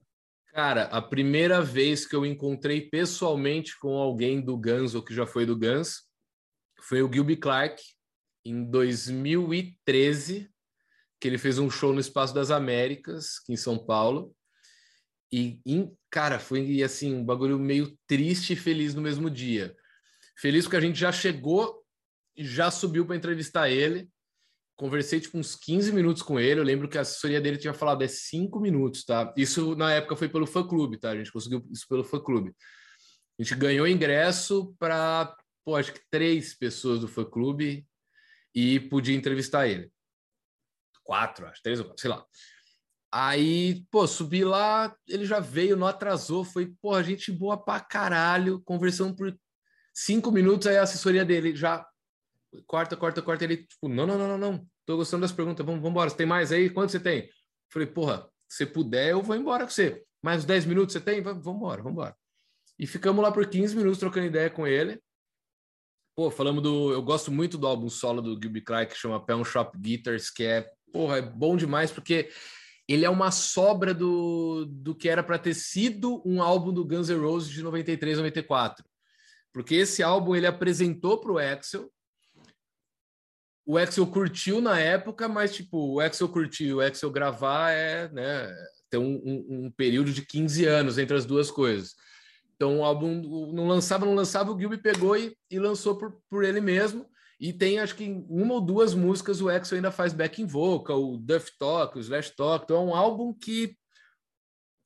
Cara, 0.53 0.85
a 0.85 1.01
primeira 1.01 1.63
vez 1.63 2.07
que 2.07 2.15
eu 2.15 2.27
encontrei 2.27 2.89
pessoalmente 2.89 3.79
com 3.79 3.97
alguém 3.97 4.41
do 4.41 4.57
Guns 4.57 4.95
ou 4.95 5.03
que 5.03 5.15
já 5.15 5.27
foi 5.27 5.47
do 5.47 5.59
Guns 5.59 6.03
foi 6.81 7.03
o 7.03 7.13
Gilby 7.13 7.37
Clark 7.37 7.83
em 8.45 8.65
2013, 8.65 10.51
que 11.21 11.29
ele 11.29 11.39
fez 11.39 11.59
um 11.59 11.71
show 11.71 11.93
no 11.93 12.01
Espaço 12.01 12.35
das 12.35 12.51
Américas, 12.51 13.39
aqui 13.43 13.53
em 13.53 13.57
São 13.57 13.79
Paulo. 13.79 14.35
E, 15.33 15.61
cara, 16.11 16.39
foi 16.39 16.83
assim, 16.83 17.15
um 17.15 17.25
bagulho 17.25 17.59
meio 17.59 17.97
triste 18.07 18.53
e 18.53 18.57
feliz 18.57 18.95
no 18.95 19.01
mesmo 19.01 19.31
dia. 19.31 19.75
Feliz 20.39 20.65
porque 20.65 20.77
a 20.77 20.81
gente 20.81 20.99
já 20.99 21.11
chegou 21.11 21.83
e 22.37 22.45
já 22.45 22.71
subiu 22.71 23.07
para 23.07 23.17
entrevistar 23.17 23.71
ele. 23.71 24.11
Conversei 24.77 25.21
tipo 25.21 25.39
uns 25.39 25.55
15 25.55 25.93
minutos 25.93 26.23
com 26.23 26.39
ele. 26.39 26.61
Eu 26.61 26.65
lembro 26.65 26.89
que 26.89 26.99
a 26.99 27.01
assessoria 27.03 27.41
dele 27.41 27.57
tinha 27.57 27.73
falado 27.73 28.03
é 28.03 28.09
5 28.09 28.61
minutos, 28.61 29.05
tá? 29.05 29.33
Isso 29.37 29.75
na 29.75 29.93
época 29.93 30.17
foi 30.17 30.29
pelo 30.29 30.47
fã 30.47 30.67
clube, 30.67 30.99
tá? 30.99 31.11
A 31.11 31.17
gente 31.17 31.33
conseguiu 31.33 31.67
isso 31.71 31.87
pelo 31.89 32.05
fã 32.05 32.21
clube. 32.21 32.55
A 33.39 33.43
gente 33.43 33.55
ganhou 33.55 33.89
ingresso 33.89 34.75
para, 34.79 35.35
pô, 35.65 35.77
acho 35.77 35.93
que 35.93 36.01
três 36.11 36.55
pessoas 36.55 37.01
do 37.01 37.09
fã 37.09 37.25
clube 37.25 37.87
e 38.55 38.81
podia 38.81 39.17
entrevistar 39.17 39.67
ele. 39.67 39.91
Quatro, 41.03 41.47
acho, 41.47 41.63
três 41.63 41.79
ou 41.79 41.87
quatro, 41.87 42.01
sei 42.01 42.11
lá. 42.11 42.27
Aí, 43.13 43.85
pô, 43.91 44.07
subi 44.07 44.43
lá, 44.43 44.97
ele 45.07 45.27
já 45.27 45.39
veio, 45.39 45.77
não 45.77 45.87
atrasou, 45.87 46.45
foi, 46.45 46.73
pô, 46.81 47.01
gente 47.03 47.31
boa 47.31 47.63
pra 47.63 47.79
caralho, 47.79 48.63
conversando 48.65 49.15
por 49.15 49.37
Cinco 49.95 50.33
minutos, 50.33 50.67
aí 50.67 50.79
a 50.79 50.83
assessoria 50.83 51.25
dele 51.25 51.55
já 51.55 51.87
corta, 52.67 52.97
corta, 52.97 53.21
corta. 53.21 53.45
Ele, 53.45 53.59
tipo, 53.59 53.89
não, 53.89 54.07
não, 54.07 54.17
não, 54.17 54.29
não, 54.29 54.39
não. 54.39 54.67
Tô 54.87 54.97
gostando 54.97 55.21
das 55.21 55.33
perguntas. 55.33 55.65
Vamos, 55.65 55.81
vamos 55.81 55.91
embora. 55.91 56.09
Você 56.09 56.17
tem 56.17 56.27
mais 56.27 56.51
aí? 56.51 56.71
Quanto 56.71 56.91
você 56.91 57.01
tem? 57.01 57.29
Falei, 57.71 57.87
porra, 57.87 58.29
se 58.49 58.65
puder, 58.65 59.11
eu 59.11 59.23
vou 59.23 59.37
embora 59.37 59.65
com 59.65 59.71
você. 59.71 60.03
Mais 60.23 60.45
10 60.45 60.65
minutos 60.65 60.95
você 60.95 61.01
tem? 61.01 61.21
Vamos 61.21 61.47
embora, 61.47 61.83
vamos 61.83 61.93
embora. 61.93 62.17
E 62.79 62.87
ficamos 62.87 63.23
lá 63.23 63.31
por 63.31 63.47
15 63.47 63.77
minutos 63.77 63.99
trocando 63.99 64.27
ideia 64.27 64.49
com 64.49 64.67
ele. 64.67 65.01
Pô, 66.17 66.31
falamos 66.31 66.63
do. 66.63 66.93
Eu 66.93 67.03
gosto 67.03 67.31
muito 67.31 67.59
do 67.59 67.67
álbum 67.67 67.89
solo 67.89 68.23
do 68.23 68.39
Gilby 68.41 68.61
Clark, 68.63 68.93
que 68.93 68.99
chama 68.99 69.25
Pound 69.25 69.49
Shop 69.49 69.77
Guitars, 69.79 70.31
que 70.31 70.45
é, 70.45 70.71
porra, 70.93 71.19
é 71.19 71.23
bom 71.23 71.57
demais, 71.57 71.91
porque 71.91 72.31
ele 72.93 73.05
é 73.05 73.11
uma 73.11 73.31
sobra 73.31 73.95
do, 73.95 74.67
do 74.67 74.95
que 74.95 75.09
era 75.09 75.23
para 75.23 75.39
ter 75.39 75.55
sido 75.55 76.23
um 76.25 76.43
álbum 76.43 76.73
do 76.73 76.85
Guns 76.85 77.09
N' 77.09 77.21
Roses 77.21 77.51
de 77.51 77.63
93, 77.63 78.19
94 78.19 78.85
porque 79.53 79.75
esse 79.75 80.03
álbum 80.03 80.35
ele 80.35 80.47
apresentou 80.47 81.19
para 81.19 81.33
o 81.33 81.39
Axel 81.39 81.91
o 83.65 83.79
Axel 83.79 84.07
curtiu 84.07 84.61
na 84.61 84.79
época, 84.79 85.29
mas 85.29 85.55
tipo, 85.55 85.95
o 85.95 86.01
Axel 86.01 86.29
curtiu, 86.29 86.79
o 86.79 86.81
Axel 86.81 87.11
gravar 87.11 87.71
é, 87.71 88.09
né, 88.09 88.53
tem 88.91 88.99
um, 88.99 89.23
um, 89.25 89.67
um, 89.67 89.71
período 89.71 90.13
de 90.13 90.27
15 90.27 90.67
anos 90.67 90.99
entre 90.99 91.17
as 91.17 91.25
duas 91.25 91.51
coisas. 91.51 91.95
Então 92.57 92.81
o 92.81 92.85
álbum 92.85 93.51
não 93.53 93.67
lançava, 93.69 94.05
não 94.05 94.15
lançava, 94.15 94.53
o 94.53 94.59
Gilby 94.59 94.79
pegou 94.79 95.17
e, 95.17 95.37
e 95.51 95.59
lançou 95.59 95.97
por, 95.97 96.21
por 96.29 96.45
ele 96.45 96.61
mesmo. 96.61 97.07
E 97.43 97.53
tem, 97.53 97.81
acho 97.81 97.97
que 97.97 98.25
uma 98.29 98.55
ou 98.55 98.61
duas 98.61 98.95
músicas 98.95 99.41
o 99.41 99.49
Axel 99.49 99.75
ainda 99.75 99.91
faz 99.91 100.13
backing 100.13 100.47
vocal, 100.47 101.03
o 101.03 101.17
Duff 101.17 101.51
Talk, 101.59 101.99
o 101.99 102.01
Slash 102.01 102.37
Talk. 102.37 102.63
Então 102.65 102.77
é 102.77 102.81
um 102.81 102.95
álbum 102.95 103.35
que 103.35 103.77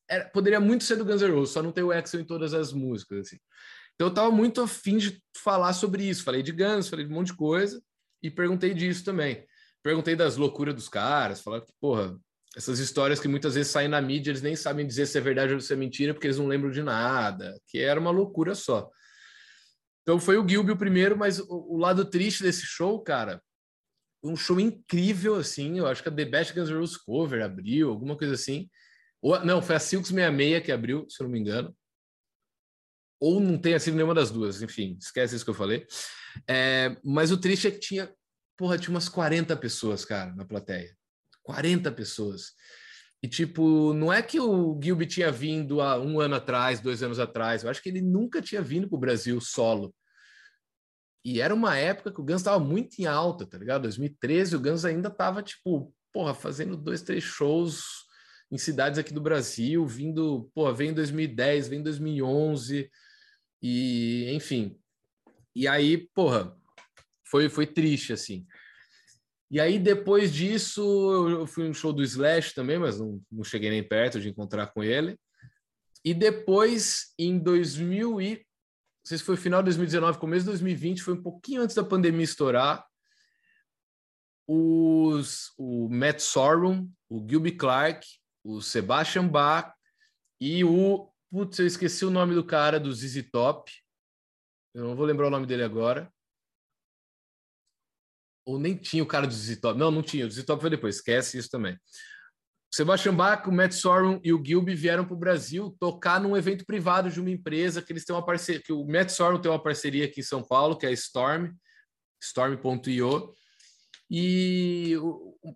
era, 0.08 0.24
poderia 0.30 0.58
muito 0.58 0.82
ser 0.82 0.96
do 0.96 1.04
Guns 1.04 1.20
N' 1.20 1.32
Roses, 1.32 1.52
só 1.52 1.62
não 1.62 1.70
tem 1.70 1.84
o 1.84 1.92
Axel 1.92 2.18
em 2.18 2.24
todas 2.24 2.54
as 2.54 2.72
músicas. 2.72 3.26
Assim. 3.26 3.36
Então 3.94 4.06
eu 4.06 4.08
estava 4.08 4.30
muito 4.30 4.62
afim 4.62 4.96
de 4.96 5.22
falar 5.36 5.74
sobre 5.74 6.08
isso. 6.08 6.24
Falei 6.24 6.42
de 6.42 6.50
Guns, 6.50 6.88
falei 6.88 7.04
de 7.04 7.12
um 7.12 7.16
monte 7.16 7.26
de 7.26 7.36
coisa 7.36 7.78
e 8.22 8.30
perguntei 8.30 8.72
disso 8.72 9.04
também. 9.04 9.46
Perguntei 9.82 10.16
das 10.16 10.38
loucuras 10.38 10.74
dos 10.74 10.88
caras, 10.88 11.42
falar 11.42 11.60
que, 11.60 11.74
porra, 11.78 12.18
essas 12.56 12.78
histórias 12.78 13.20
que 13.20 13.28
muitas 13.28 13.54
vezes 13.54 13.70
saem 13.70 13.88
na 13.88 14.00
mídia, 14.00 14.30
eles 14.30 14.40
nem 14.40 14.56
sabem 14.56 14.86
dizer 14.86 15.04
se 15.04 15.18
é 15.18 15.20
verdade 15.20 15.52
ou 15.52 15.60
se 15.60 15.74
é 15.74 15.76
mentira, 15.76 16.14
porque 16.14 16.26
eles 16.26 16.38
não 16.38 16.46
lembram 16.46 16.70
de 16.70 16.82
nada, 16.82 17.54
que 17.66 17.78
era 17.80 18.00
uma 18.00 18.10
loucura 18.10 18.54
só. 18.54 18.90
Então 20.06 20.20
foi 20.20 20.38
o 20.38 20.48
Gilby 20.48 20.70
o 20.70 20.76
primeiro, 20.76 21.18
mas 21.18 21.40
o, 21.40 21.46
o, 21.48 21.76
lado 21.76 22.04
triste 22.04 22.44
desse 22.44 22.64
show, 22.64 23.02
cara, 23.02 23.42
um 24.22 24.36
show 24.36 24.60
incrível, 24.60 25.34
assim, 25.34 25.80
eu 25.80 25.86
acho 25.88 26.00
que 26.00 26.08
a 26.08 26.14
The 26.14 26.24
Best 26.24 26.54
Guns 26.54 26.70
N' 26.70 26.78
Roses 26.78 26.96
Cover 26.96 27.44
abriu, 27.44 27.90
alguma 27.90 28.16
coisa 28.16 28.34
assim. 28.34 28.70
Ou, 29.20 29.44
não, 29.44 29.60
foi 29.60 29.74
a 29.74 29.80
Silks 29.80 30.10
66 30.10 30.64
que 30.64 30.70
abriu, 30.70 31.10
se 31.10 31.20
eu 31.20 31.24
não 31.24 31.32
me 31.32 31.40
engano. 31.40 31.76
Ou 33.18 33.40
não 33.40 33.58
tenha 33.58 33.80
sido 33.80 33.96
nenhuma 33.96 34.14
das 34.14 34.30
duas, 34.30 34.62
enfim, 34.62 34.96
esquece 35.00 35.34
isso 35.34 35.44
que 35.44 35.50
eu 35.50 35.54
falei. 35.54 35.84
É, 36.46 36.96
mas 37.02 37.32
o 37.32 37.36
triste 37.36 37.66
é 37.66 37.72
que 37.72 37.80
tinha, 37.80 38.14
porra, 38.56 38.78
tinha 38.78 38.94
umas 38.94 39.08
40 39.08 39.56
pessoas, 39.56 40.04
cara, 40.04 40.32
na 40.36 40.44
plateia. 40.44 40.96
40 41.42 41.90
pessoas. 41.90 42.52
E, 43.26 43.28
tipo, 43.28 43.92
não 43.92 44.12
é 44.12 44.22
que 44.22 44.38
o 44.38 44.78
Gilby 44.80 45.04
tinha 45.04 45.32
vindo 45.32 45.80
há 45.80 45.98
um 45.98 46.20
ano 46.20 46.36
atrás, 46.36 46.78
dois 46.78 47.02
anos 47.02 47.18
atrás. 47.18 47.64
Eu 47.64 47.70
acho 47.70 47.82
que 47.82 47.88
ele 47.88 48.00
nunca 48.00 48.40
tinha 48.40 48.62
vindo 48.62 48.88
para 48.88 48.96
o 48.96 49.00
Brasil 49.00 49.40
solo. 49.40 49.92
E 51.24 51.40
era 51.40 51.52
uma 51.52 51.76
época 51.76 52.12
que 52.12 52.20
o 52.20 52.24
Guns 52.24 52.36
estava 52.36 52.60
muito 52.60 53.00
em 53.00 53.06
alta, 53.06 53.44
tá 53.44 53.58
ligado? 53.58 53.82
2013, 53.82 54.54
o 54.54 54.60
Guns 54.60 54.84
ainda 54.84 55.08
estava, 55.08 55.42
tipo, 55.42 55.92
porra, 56.12 56.34
fazendo 56.34 56.76
dois, 56.76 57.02
três 57.02 57.24
shows 57.24 57.82
em 58.48 58.58
cidades 58.58 58.96
aqui 58.96 59.12
do 59.12 59.20
Brasil, 59.20 59.84
vindo, 59.84 60.48
porra, 60.54 60.72
vem 60.72 60.90
em 60.90 60.94
2010, 60.94 61.66
vem 61.66 61.80
em 61.80 61.82
2011, 61.82 62.88
e 63.60 64.30
enfim. 64.36 64.78
E 65.52 65.66
aí, 65.66 65.98
porra, 66.14 66.56
foi, 67.28 67.48
foi 67.48 67.66
triste, 67.66 68.12
assim. 68.12 68.46
E 69.50 69.60
aí, 69.60 69.78
depois 69.78 70.32
disso, 70.32 70.82
eu 71.28 71.46
fui 71.46 71.68
no 71.68 71.74
show 71.74 71.92
do 71.92 72.02
Slash 72.02 72.52
também, 72.52 72.78
mas 72.78 72.98
não, 72.98 73.22
não 73.30 73.44
cheguei 73.44 73.70
nem 73.70 73.82
perto 73.82 74.20
de 74.20 74.28
encontrar 74.28 74.66
com 74.68 74.82
ele. 74.82 75.16
E 76.04 76.12
depois, 76.12 77.12
em 77.18 77.38
2000 77.38 78.20
e... 78.20 78.34
Não 78.36 79.08
sei 79.08 79.18
se 79.18 79.24
foi 79.24 79.36
final 79.36 79.62
de 79.62 79.66
2019, 79.66 80.18
começo 80.18 80.44
de 80.44 80.50
2020, 80.50 81.02
foi 81.02 81.14
um 81.14 81.22
pouquinho 81.22 81.62
antes 81.62 81.76
da 81.76 81.84
pandemia 81.84 82.24
estourar. 82.24 82.84
Os, 84.48 85.52
o 85.56 85.88
Matt 85.88 86.20
Sorum, 86.20 86.90
o 87.08 87.24
Gilby 87.28 87.52
Clark, 87.52 88.04
o 88.42 88.60
Sebastian 88.60 89.28
Bach 89.28 89.72
e 90.40 90.64
o... 90.64 91.08
Putz, 91.30 91.58
eu 91.58 91.66
esqueci 91.66 92.04
o 92.04 92.10
nome 92.10 92.34
do 92.34 92.44
cara 92.44 92.80
do 92.80 92.92
ZZ 92.92 93.28
Top. 93.30 93.70
Eu 94.74 94.84
não 94.84 94.96
vou 94.96 95.06
lembrar 95.06 95.28
o 95.28 95.30
nome 95.30 95.46
dele 95.46 95.62
agora 95.62 96.12
ou 98.46 98.58
nem 98.58 98.76
tinha 98.76 99.02
o 99.02 99.06
cara 99.06 99.26
do 99.26 99.34
ZZ 99.34 99.60
Top. 99.60 99.78
Não, 99.78 99.90
não 99.90 100.02
tinha. 100.02 100.24
O 100.24 100.30
ZZ 100.30 100.44
Top 100.44 100.60
foi 100.60 100.70
depois. 100.70 100.96
Esquece 100.96 101.36
isso 101.36 101.50
também. 101.50 101.74
O 101.74 102.76
Sebastian 102.76 103.14
Bach, 103.14 103.46
o 103.46 103.52
Matt 103.52 103.72
Sorum 103.72 104.20
e 104.22 104.32
o 104.32 104.42
Gilby 104.42 104.74
vieram 104.74 105.04
para 105.04 105.14
o 105.14 105.18
Brasil 105.18 105.76
tocar 105.80 106.20
num 106.20 106.36
evento 106.36 106.64
privado 106.64 107.10
de 107.10 107.20
uma 107.20 107.30
empresa 107.30 107.82
que 107.82 107.92
eles 107.92 108.04
têm 108.04 108.14
uma 108.14 108.24
parceria, 108.24 108.62
que 108.62 108.72
o 108.72 108.86
Matt 108.86 109.10
Sorum 109.10 109.40
tem 109.40 109.50
uma 109.50 109.62
parceria 109.62 110.04
aqui 110.04 110.20
em 110.20 110.24
São 110.24 110.42
Paulo, 110.42 110.76
que 110.76 110.86
é 110.86 110.90
a 110.90 110.92
Storm, 110.92 111.50
storm.io. 112.22 113.34
E 114.08 114.94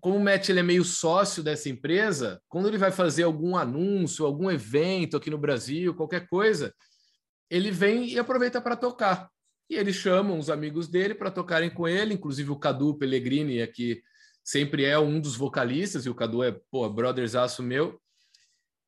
como 0.00 0.16
o 0.16 0.20
Matt 0.20 0.48
ele 0.48 0.58
é 0.58 0.62
meio 0.62 0.84
sócio 0.84 1.42
dessa 1.42 1.68
empresa, 1.68 2.42
quando 2.48 2.66
ele 2.66 2.78
vai 2.78 2.90
fazer 2.90 3.22
algum 3.22 3.56
anúncio, 3.56 4.26
algum 4.26 4.50
evento 4.50 5.16
aqui 5.16 5.30
no 5.30 5.38
Brasil, 5.38 5.94
qualquer 5.94 6.26
coisa, 6.26 6.74
ele 7.48 7.70
vem 7.70 8.08
e 8.08 8.18
aproveita 8.18 8.60
para 8.60 8.74
tocar. 8.74 9.30
E 9.70 9.76
eles 9.76 9.94
chamam 9.94 10.36
os 10.36 10.50
amigos 10.50 10.88
dele 10.88 11.14
para 11.14 11.30
tocarem 11.30 11.70
com 11.70 11.86
ele, 11.86 12.12
inclusive 12.12 12.50
o 12.50 12.58
Cadu 12.58 12.98
Pellegrini, 12.98 13.64
que 13.68 14.02
sempre 14.42 14.84
é 14.84 14.98
um 14.98 15.20
dos 15.20 15.36
vocalistas, 15.36 16.04
e 16.04 16.10
o 16.10 16.14
Cadu 16.14 16.42
é, 16.42 16.50
pô, 16.72 16.90
brothersaço 16.90 17.62
meu. 17.62 18.02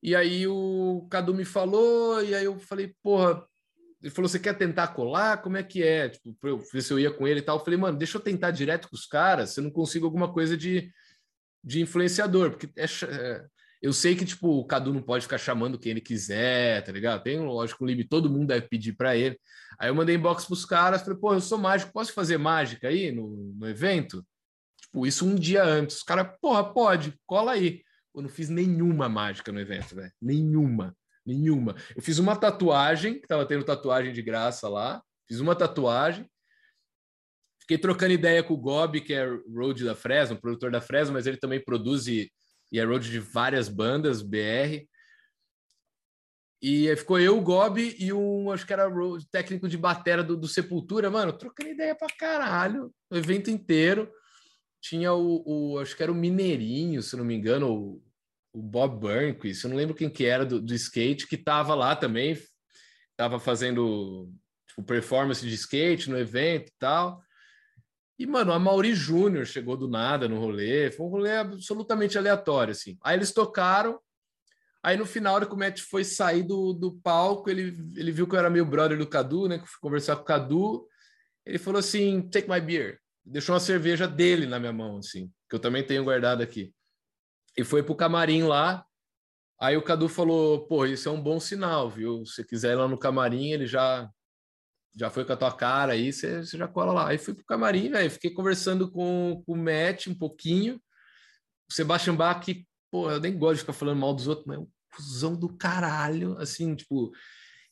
E 0.02 0.16
aí 0.16 0.44
o 0.48 1.06
Cadu 1.08 1.32
me 1.32 1.44
falou, 1.44 2.20
e 2.20 2.34
aí 2.34 2.44
eu 2.44 2.58
falei, 2.58 2.92
porra, 3.00 3.46
ele 4.02 4.10
falou, 4.10 4.28
você 4.28 4.40
quer 4.40 4.58
tentar 4.58 4.88
colar? 4.88 5.40
Como 5.40 5.56
é 5.56 5.62
que 5.62 5.84
é? 5.84 6.08
Tipo, 6.08 6.34
pra 6.40 6.50
eu 6.50 6.58
ver 6.58 6.82
se 6.82 6.92
eu 6.92 6.98
ia 6.98 7.12
com 7.12 7.28
ele 7.28 7.38
e 7.38 7.42
tal. 7.42 7.58
Eu 7.58 7.64
falei, 7.64 7.78
mano, 7.78 7.96
deixa 7.96 8.18
eu 8.18 8.20
tentar 8.20 8.50
direto 8.50 8.88
com 8.88 8.96
os 8.96 9.06
caras, 9.06 9.50
se 9.50 9.60
eu 9.60 9.64
não 9.64 9.70
consigo 9.70 10.04
alguma 10.04 10.32
coisa 10.32 10.56
de, 10.56 10.92
de 11.62 11.80
influenciador, 11.80 12.50
porque 12.50 12.68
é 12.76 12.88
eu 13.82 13.92
sei 13.92 14.14
que, 14.14 14.24
tipo, 14.24 14.48
o 14.60 14.64
Cadu 14.64 14.94
não 14.94 15.02
pode 15.02 15.24
ficar 15.24 15.38
chamando 15.38 15.76
quem 15.76 15.90
ele 15.90 16.00
quiser, 16.00 16.84
tá 16.84 16.92
ligado? 16.92 17.24
Tem, 17.24 17.40
lógico, 17.40 17.82
um 17.82 17.86
limite, 17.88 18.08
todo 18.08 18.30
mundo 18.30 18.46
deve 18.46 18.68
pedir 18.68 18.92
para 18.92 19.16
ele. 19.16 19.36
Aí 19.76 19.90
eu 19.90 19.94
mandei 19.94 20.14
inbox 20.14 20.44
pros 20.44 20.64
caras, 20.64 21.02
falei, 21.02 21.18
pô, 21.18 21.34
eu 21.34 21.40
sou 21.40 21.58
mágico, 21.58 21.92
posso 21.92 22.12
fazer 22.12 22.38
mágica 22.38 22.86
aí 22.86 23.10
no, 23.10 23.52
no 23.58 23.68
evento? 23.68 24.24
Tipo, 24.80 25.04
isso 25.04 25.26
um 25.26 25.34
dia 25.34 25.64
antes. 25.64 25.96
Os 25.96 26.02
caras, 26.04 26.28
porra, 26.40 26.72
pode, 26.72 27.18
cola 27.26 27.52
aí. 27.52 27.82
Eu 28.14 28.22
não 28.22 28.28
fiz 28.28 28.48
nenhuma 28.48 29.08
mágica 29.08 29.50
no 29.50 29.58
evento, 29.58 29.96
velho. 29.96 30.12
Nenhuma. 30.22 30.96
Nenhuma. 31.26 31.74
Eu 31.96 32.02
fiz 32.02 32.20
uma 32.20 32.36
tatuagem, 32.36 33.20
que 33.20 33.26
tava 33.26 33.44
tendo 33.46 33.64
tatuagem 33.64 34.12
de 34.12 34.22
graça 34.22 34.68
lá. 34.68 35.02
Fiz 35.26 35.40
uma 35.40 35.56
tatuagem. 35.56 36.24
Fiquei 37.60 37.78
trocando 37.78 38.12
ideia 38.12 38.44
com 38.44 38.54
o 38.54 38.60
Gobi, 38.60 39.00
que 39.00 39.14
é 39.14 39.26
road 39.52 39.84
da 39.84 39.94
Fresno, 39.94 40.40
produtor 40.40 40.70
da 40.70 40.80
Fresno, 40.80 41.14
mas 41.14 41.26
ele 41.26 41.36
também 41.36 41.60
produz 41.60 42.06
e 42.06 42.30
e 42.72 42.80
é 42.80 42.84
road 42.84 43.08
de 43.08 43.20
várias 43.20 43.68
bandas 43.68 44.22
BR. 44.22 44.88
E 46.60 46.94
ficou 46.96 47.20
eu, 47.20 47.36
o 47.36 47.42
Gobi 47.42 47.94
e 47.98 48.12
um, 48.12 48.50
acho 48.50 48.66
que 48.66 48.72
era 48.72 48.88
o 48.88 49.22
técnico 49.26 49.68
de 49.68 49.76
batera 49.76 50.22
do, 50.22 50.36
do, 50.36 50.48
Sepultura, 50.48 51.10
mano, 51.10 51.32
trocando 51.32 51.70
ideia 51.70 51.94
pra 51.94 52.06
caralho, 52.16 52.92
o 53.10 53.16
evento 53.16 53.50
inteiro. 53.50 54.10
Tinha 54.80 55.12
o, 55.12 55.42
o, 55.44 55.78
acho 55.78 55.96
que 55.96 56.02
era 56.02 56.10
o 56.10 56.14
Mineirinho, 56.14 57.02
se 57.02 57.16
não 57.16 57.24
me 57.24 57.34
engano, 57.34 57.72
o, 57.72 58.02
o 58.52 58.62
Bob 58.62 59.00
Burnquist, 59.00 59.64
eu 59.64 59.70
não 59.70 59.76
lembro 59.76 59.94
quem 59.94 60.08
que 60.08 60.24
era 60.24 60.46
do, 60.46 60.60
do 60.60 60.74
skate, 60.74 61.26
que 61.26 61.36
tava 61.36 61.74
lá 61.74 61.94
também, 61.94 62.38
tava 63.16 63.38
fazendo 63.38 64.32
tipo, 64.68 64.82
performance 64.82 65.46
de 65.46 65.54
skate 65.54 66.08
no 66.08 66.18
evento 66.18 66.68
e 66.68 66.74
tal. 66.78 67.22
E, 68.18 68.26
mano, 68.26 68.52
a 68.52 68.58
Mauri 68.58 68.94
Júnior 68.94 69.46
chegou 69.46 69.76
do 69.76 69.88
nada 69.88 70.28
no 70.28 70.38
rolê, 70.38 70.90
foi 70.90 71.06
um 71.06 71.08
rolê 71.08 71.36
absolutamente 71.36 72.18
aleatório, 72.18 72.72
assim. 72.72 72.96
Aí 73.02 73.16
eles 73.16 73.32
tocaram, 73.32 73.98
aí 74.82 74.96
no 74.96 75.06
final, 75.06 75.34
hora 75.34 75.46
que 75.46 75.54
o 75.54 75.58
Matt 75.58 75.80
foi 75.80 76.04
sair 76.04 76.42
do, 76.42 76.72
do 76.72 76.92
palco, 76.92 77.48
ele, 77.50 77.76
ele 77.96 78.12
viu 78.12 78.26
que 78.26 78.34
eu 78.34 78.38
era 78.38 78.50
meio 78.50 78.66
brother 78.66 78.98
do 78.98 79.06
Cadu, 79.06 79.48
né, 79.48 79.58
que 79.58 79.66
fui 79.66 79.80
conversar 79.80 80.16
com 80.16 80.22
o 80.22 80.26
Cadu, 80.26 80.86
ele 81.44 81.58
falou 81.58 81.78
assim, 81.78 82.22
take 82.28 82.48
my 82.48 82.60
beer. 82.60 83.00
Deixou 83.24 83.54
uma 83.54 83.60
cerveja 83.60 84.06
dele 84.06 84.46
na 84.46 84.58
minha 84.58 84.72
mão, 84.72 84.98
assim, 84.98 85.30
que 85.48 85.56
eu 85.56 85.60
também 85.60 85.84
tenho 85.84 86.04
guardado 86.04 86.42
aqui. 86.42 86.72
E 87.56 87.64
foi 87.64 87.82
pro 87.82 87.94
camarim 87.94 88.42
lá, 88.42 88.84
aí 89.58 89.76
o 89.76 89.82
Cadu 89.82 90.08
falou, 90.08 90.66
pô, 90.66 90.86
isso 90.86 91.08
é 91.08 91.12
um 91.12 91.20
bom 91.20 91.40
sinal, 91.40 91.88
viu? 91.88 92.24
Se 92.26 92.44
quiser 92.44 92.72
ir 92.72 92.76
lá 92.76 92.86
no 92.86 92.98
camarim, 92.98 93.52
ele 93.52 93.66
já 93.66 94.08
já 94.94 95.10
foi 95.10 95.24
com 95.24 95.32
a 95.32 95.36
tua 95.36 95.52
cara 95.52 95.92
aí, 95.92 96.12
você, 96.12 96.44
você 96.44 96.56
já 96.56 96.68
cola 96.68 96.92
lá. 96.92 97.08
Aí 97.08 97.18
fui 97.18 97.34
pro 97.34 97.44
camarim, 97.44 97.90
velho, 97.90 98.10
fiquei 98.10 98.30
conversando 98.30 98.90
com, 98.90 99.42
com 99.46 99.52
o 99.52 99.56
Matt 99.56 100.08
um 100.08 100.14
pouquinho. 100.14 100.80
O 101.70 101.72
Sebastian 101.72 102.14
Bach, 102.14 102.40
que, 102.40 102.66
pô, 102.90 103.10
eu 103.10 103.20
nem 103.20 103.36
gosto 103.36 103.54
de 103.54 103.60
ficar 103.60 103.72
falando 103.72 103.98
mal 103.98 104.14
dos 104.14 104.28
outros, 104.28 104.46
mas 104.46 104.58
é 104.58 104.60
um 104.60 104.68
cuzão 104.94 105.34
do 105.34 105.48
caralho, 105.48 106.36
assim, 106.38 106.74
tipo. 106.74 107.12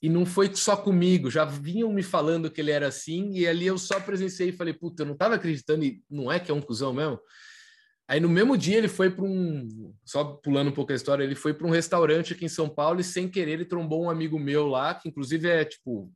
E 0.03 0.09
não 0.09 0.25
foi 0.25 0.55
só 0.55 0.79
comigo, 0.79 1.31
já 1.31 1.45
vinham 1.45 1.93
me 1.93 2.03
falando 2.03 2.51
que 2.51 2.59
ele 2.59 2.71
era 2.71 2.89
assim, 2.89 3.33
e 3.33 3.47
ali 3.47 3.67
eu 3.67 3.77
só 3.77 4.01
presenciei 4.01 4.49
e 4.49 4.57
falei, 4.57 4.73
puta, 4.73 5.03
eu 5.03 5.07
não 5.07 5.15
tava 5.15 5.35
acreditando, 5.35 5.85
e 5.85 6.03
não 6.09 6.33
é 6.33 6.41
que 6.41 6.51
é 6.51 6.55
um 6.55 6.63
cuzão 6.63 6.91
mesmo? 6.91 7.21
Aí 8.09 8.19
no 8.19 8.29
mesmo 8.29 8.57
dia 8.57 8.79
ele 8.79 8.89
foi 8.89 9.11
para 9.11 9.25
um, 9.27 9.95
só 10.07 10.25
pulando 10.25 10.69
um 10.69 10.73
pouco 10.73 10.91
a 10.91 10.97
história, 10.97 11.23
ele 11.23 11.35
foi 11.35 11.53
para 11.53 11.67
um 11.67 11.71
restaurante 11.71 12.33
aqui 12.33 12.47
em 12.47 12.49
São 12.49 12.67
Paulo 12.67 12.99
e 12.99 13.05
sem 13.05 13.29
querer 13.29 13.53
ele 13.53 13.65
trombou 13.67 14.03
um 14.03 14.11
amigo 14.11 14.39
meu 14.39 14.67
lá, 14.67 14.95
que 14.95 15.07
inclusive 15.09 15.47
é 15.47 15.67
tipo 15.67 16.11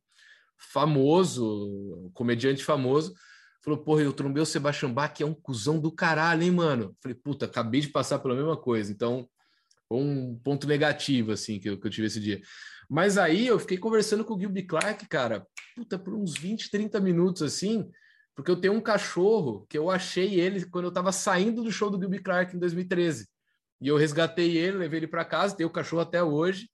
famoso, 0.57 2.09
comediante 2.13 2.63
famoso, 2.63 3.13
falou, 3.61 3.79
porra, 3.79 4.01
eu 4.01 4.13
trombei 4.13 4.41
o 4.41 4.45
Sebastian 4.45 4.91
Bach, 4.91 5.11
que 5.11 5.23
é 5.23 5.25
um 5.25 5.33
cuzão 5.33 5.79
do 5.79 5.91
caralho, 5.91 6.43
hein, 6.43 6.51
mano? 6.51 6.95
Falei, 7.01 7.15
puta, 7.15 7.45
acabei 7.45 7.81
de 7.81 7.89
passar 7.89 8.19
pela 8.19 8.35
mesma 8.35 8.55
coisa, 8.55 8.91
então 8.91 9.27
um 9.89 10.35
ponto 10.37 10.67
negativo, 10.67 11.31
assim, 11.31 11.59
que 11.59 11.69
eu, 11.69 11.79
que 11.79 11.87
eu 11.87 11.91
tive 11.91 12.07
esse 12.07 12.19
dia. 12.19 12.41
Mas 12.89 13.17
aí 13.17 13.47
eu 13.47 13.59
fiquei 13.59 13.77
conversando 13.77 14.23
com 14.23 14.35
o 14.35 14.39
Gilby 14.39 14.63
Clark, 14.63 15.07
cara, 15.07 15.45
puta, 15.75 15.97
por 15.97 16.13
uns 16.13 16.35
20, 16.35 16.69
30 16.69 16.99
minutos, 16.99 17.41
assim, 17.41 17.89
porque 18.35 18.51
eu 18.51 18.55
tenho 18.55 18.73
um 18.73 18.81
cachorro 18.81 19.65
que 19.69 19.77
eu 19.77 19.89
achei 19.89 20.39
ele 20.39 20.65
quando 20.65 20.85
eu 20.85 20.89
estava 20.89 21.11
saindo 21.11 21.63
do 21.63 21.71
show 21.71 21.89
do 21.89 21.99
Gilby 21.99 22.19
Clark 22.19 22.55
em 22.55 22.59
2013. 22.59 23.27
E 23.81 23.87
eu 23.87 23.97
resgatei 23.97 24.57
ele, 24.57 24.77
levei 24.77 24.99
ele 24.99 25.07
para 25.07 25.25
casa, 25.25 25.55
tenho 25.55 25.69
o 25.69 25.71
cachorro 25.71 26.01
até 26.01 26.23
hoje. 26.23 26.69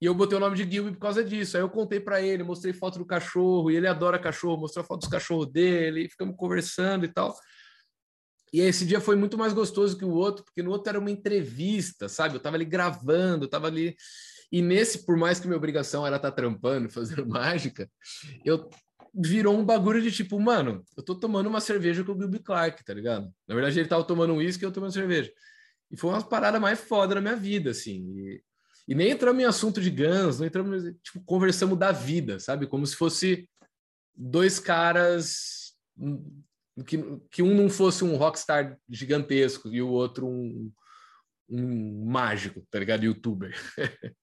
E 0.00 0.06
eu 0.06 0.14
botei 0.14 0.36
o 0.36 0.40
nome 0.40 0.56
de 0.56 0.70
Gilby 0.70 0.92
por 0.92 1.00
causa 1.00 1.24
disso. 1.24 1.56
Aí 1.56 1.62
eu 1.62 1.68
contei 1.68 1.98
para 1.98 2.22
ele, 2.22 2.42
mostrei 2.42 2.72
foto 2.72 2.98
do 2.98 3.04
cachorro, 3.04 3.70
e 3.70 3.76
ele 3.76 3.86
adora 3.86 4.18
cachorro, 4.18 4.60
mostrei 4.60 4.82
a 4.82 4.86
foto 4.86 5.00
dos 5.00 5.08
cachorros 5.08 5.50
dele, 5.50 6.04
e 6.04 6.08
ficamos 6.08 6.36
conversando 6.36 7.04
e 7.04 7.08
tal. 7.08 7.36
E 8.52 8.60
esse 8.60 8.86
dia 8.86 9.00
foi 9.00 9.16
muito 9.16 9.36
mais 9.36 9.52
gostoso 9.52 9.98
que 9.98 10.04
o 10.04 10.10
outro, 10.10 10.44
porque 10.44 10.62
no 10.62 10.70
outro 10.70 10.88
era 10.88 10.98
uma 10.98 11.10
entrevista, 11.10 12.08
sabe? 12.08 12.34
Eu 12.34 12.40
tava 12.40 12.56
ali 12.56 12.64
gravando, 12.64 13.44
eu 13.44 13.48
tava 13.48 13.66
ali. 13.66 13.96
E 14.50 14.62
nesse, 14.62 15.04
por 15.04 15.16
mais 15.16 15.38
que 15.38 15.46
minha 15.46 15.58
obrigação 15.58 16.06
era 16.06 16.16
estar 16.16 16.30
tá 16.30 16.36
trampando, 16.36 16.88
fazendo 16.88 17.26
mágica, 17.28 17.90
eu 18.44 18.70
virou 19.14 19.58
um 19.58 19.64
bagulho 19.64 20.00
de 20.00 20.10
tipo, 20.12 20.38
mano, 20.40 20.84
eu 20.96 21.02
tô 21.02 21.14
tomando 21.14 21.48
uma 21.48 21.60
cerveja 21.60 22.04
com 22.04 22.12
o 22.12 22.18
Gilby 22.18 22.38
Clark, 22.38 22.84
tá 22.84 22.94
ligado? 22.94 23.30
Na 23.46 23.54
verdade, 23.54 23.78
ele 23.78 23.88
tava 23.88 24.04
tomando 24.04 24.32
um 24.32 24.36
uísque 24.36 24.64
e 24.64 24.66
eu 24.66 24.72
tomando 24.72 24.92
cerveja. 24.92 25.32
E 25.90 25.96
foi 25.96 26.10
uma 26.10 26.22
parada 26.22 26.60
mais 26.60 26.80
foda 26.80 27.14
na 27.14 27.20
minha 27.20 27.36
vida, 27.36 27.70
assim. 27.70 28.06
E, 28.16 28.42
e 28.88 28.94
nem 28.94 29.10
entramos 29.10 29.42
em 29.42 29.46
assunto 29.46 29.82
de 29.82 29.90
Guns, 29.90 30.40
não 30.40 30.46
entramos, 30.46 30.82
tipo, 31.02 31.20
conversamos 31.26 31.78
da 31.78 31.92
vida, 31.92 32.40
sabe? 32.40 32.66
Como 32.66 32.86
se 32.86 32.96
fosse 32.96 33.46
dois 34.16 34.58
caras 34.58 35.74
hum, 35.98 36.42
que, 36.86 37.20
que 37.30 37.42
um 37.42 37.54
não 37.54 37.68
fosse 37.68 38.02
um 38.02 38.16
rockstar 38.16 38.78
gigantesco 38.88 39.68
e 39.68 39.82
o 39.82 39.90
outro 39.90 40.26
um, 40.26 40.72
um 41.50 42.06
mágico, 42.06 42.66
tá 42.70 42.78
ligado? 42.78 43.04
Youtuber. 43.04 43.54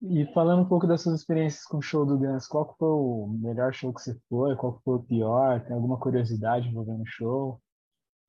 E 0.00 0.32
falando 0.32 0.62
um 0.62 0.68
pouco 0.68 0.86
das 0.86 1.02
suas 1.02 1.18
experiências 1.18 1.64
com 1.64 1.78
o 1.78 1.82
show 1.82 2.06
do 2.06 2.16
Guns, 2.16 2.46
qual 2.46 2.72
foi 2.78 2.88
o 2.88 3.26
melhor 3.42 3.74
show 3.74 3.92
que 3.92 4.00
você 4.00 4.16
foi? 4.28 4.54
Qual 4.54 4.80
foi 4.84 4.94
o 4.94 5.02
pior? 5.02 5.60
Tem 5.64 5.74
alguma 5.74 5.98
curiosidade 5.98 6.68
envolvendo 6.68 7.02
o 7.02 7.06
show? 7.06 7.60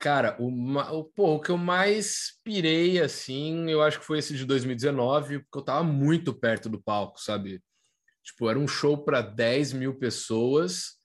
Cara, 0.00 0.34
o, 0.40 0.48
o, 0.48 1.04
pô, 1.04 1.34
o 1.34 1.40
que 1.40 1.50
eu 1.50 1.58
mais 1.58 2.40
pirei, 2.42 2.98
assim, 2.98 3.70
eu 3.70 3.82
acho 3.82 4.00
que 4.00 4.06
foi 4.06 4.18
esse 4.18 4.34
de 4.34 4.46
2019, 4.46 5.40
porque 5.40 5.58
eu 5.58 5.62
tava 5.62 5.84
muito 5.84 6.32
perto 6.32 6.70
do 6.70 6.82
palco, 6.82 7.20
sabe? 7.20 7.62
Tipo, 8.24 8.48
era 8.48 8.58
um 8.58 8.66
show 8.66 9.04
para 9.04 9.20
10 9.20 9.74
mil 9.74 9.94
pessoas, 9.98 10.96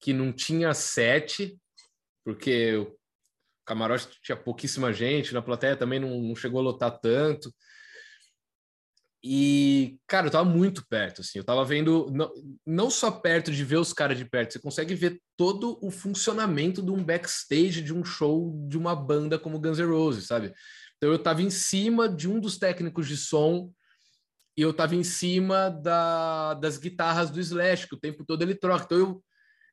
que 0.00 0.14
não 0.14 0.32
tinha 0.32 0.72
sete, 0.72 1.60
porque 2.24 2.76
o 2.76 2.96
camarote 3.66 4.08
tinha 4.22 4.36
pouquíssima 4.36 4.90
gente, 4.90 5.34
na 5.34 5.42
plateia 5.42 5.76
também 5.76 6.00
não, 6.00 6.18
não 6.22 6.34
chegou 6.34 6.60
a 6.60 6.64
lotar 6.64 6.98
tanto. 6.98 7.54
E, 9.22 9.98
cara, 10.06 10.28
eu 10.28 10.30
tava 10.30 10.48
muito 10.48 10.86
perto, 10.88 11.20
assim, 11.20 11.38
eu 11.38 11.44
tava 11.44 11.62
vendo, 11.62 12.10
não, 12.10 12.32
não 12.66 12.90
só 12.90 13.10
perto 13.10 13.52
de 13.52 13.62
ver 13.62 13.76
os 13.76 13.92
caras 13.92 14.16
de 14.16 14.24
perto, 14.24 14.54
você 14.54 14.58
consegue 14.58 14.94
ver 14.94 15.20
todo 15.36 15.78
o 15.82 15.90
funcionamento 15.90 16.80
de 16.80 16.90
um 16.90 17.04
backstage 17.04 17.82
de 17.82 17.92
um 17.92 18.02
show 18.02 18.66
de 18.66 18.78
uma 18.78 18.96
banda 18.96 19.38
como 19.38 19.60
Guns 19.60 19.78
N' 19.78 19.84
Roses, 19.90 20.26
sabe? 20.26 20.54
Então 20.96 21.12
eu 21.12 21.18
tava 21.18 21.42
em 21.42 21.50
cima 21.50 22.08
de 22.08 22.28
um 22.28 22.40
dos 22.40 22.58
técnicos 22.58 23.06
de 23.08 23.16
som 23.16 23.70
e 24.56 24.62
eu 24.62 24.72
tava 24.72 24.94
em 24.94 25.04
cima 25.04 25.68
da, 25.68 26.54
das 26.54 26.78
guitarras 26.78 27.30
do 27.30 27.40
Slash, 27.40 27.88
que 27.88 27.94
o 27.94 28.00
tempo 28.00 28.24
todo 28.24 28.40
ele 28.40 28.54
troca. 28.54 28.84
Então 28.84 28.98
eu, 28.98 29.24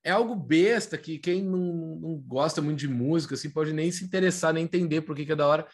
é 0.03 0.11
algo 0.11 0.35
besta 0.35 0.97
que 0.97 1.17
quem 1.19 1.41
não, 1.41 1.97
não 2.01 2.17
gosta 2.17 2.61
muito 2.61 2.79
de 2.79 2.87
música, 2.87 3.35
assim, 3.35 3.49
pode 3.49 3.71
nem 3.71 3.91
se 3.91 4.03
interessar, 4.03 4.53
nem 4.53 4.65
entender 4.65 5.01
por 5.01 5.15
que, 5.15 5.25
que 5.25 5.31
é 5.31 5.35
da 5.35 5.47
hora. 5.47 5.67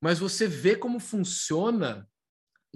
Mas 0.00 0.18
você 0.18 0.46
vê 0.46 0.74
como 0.76 0.98
funciona 1.00 2.06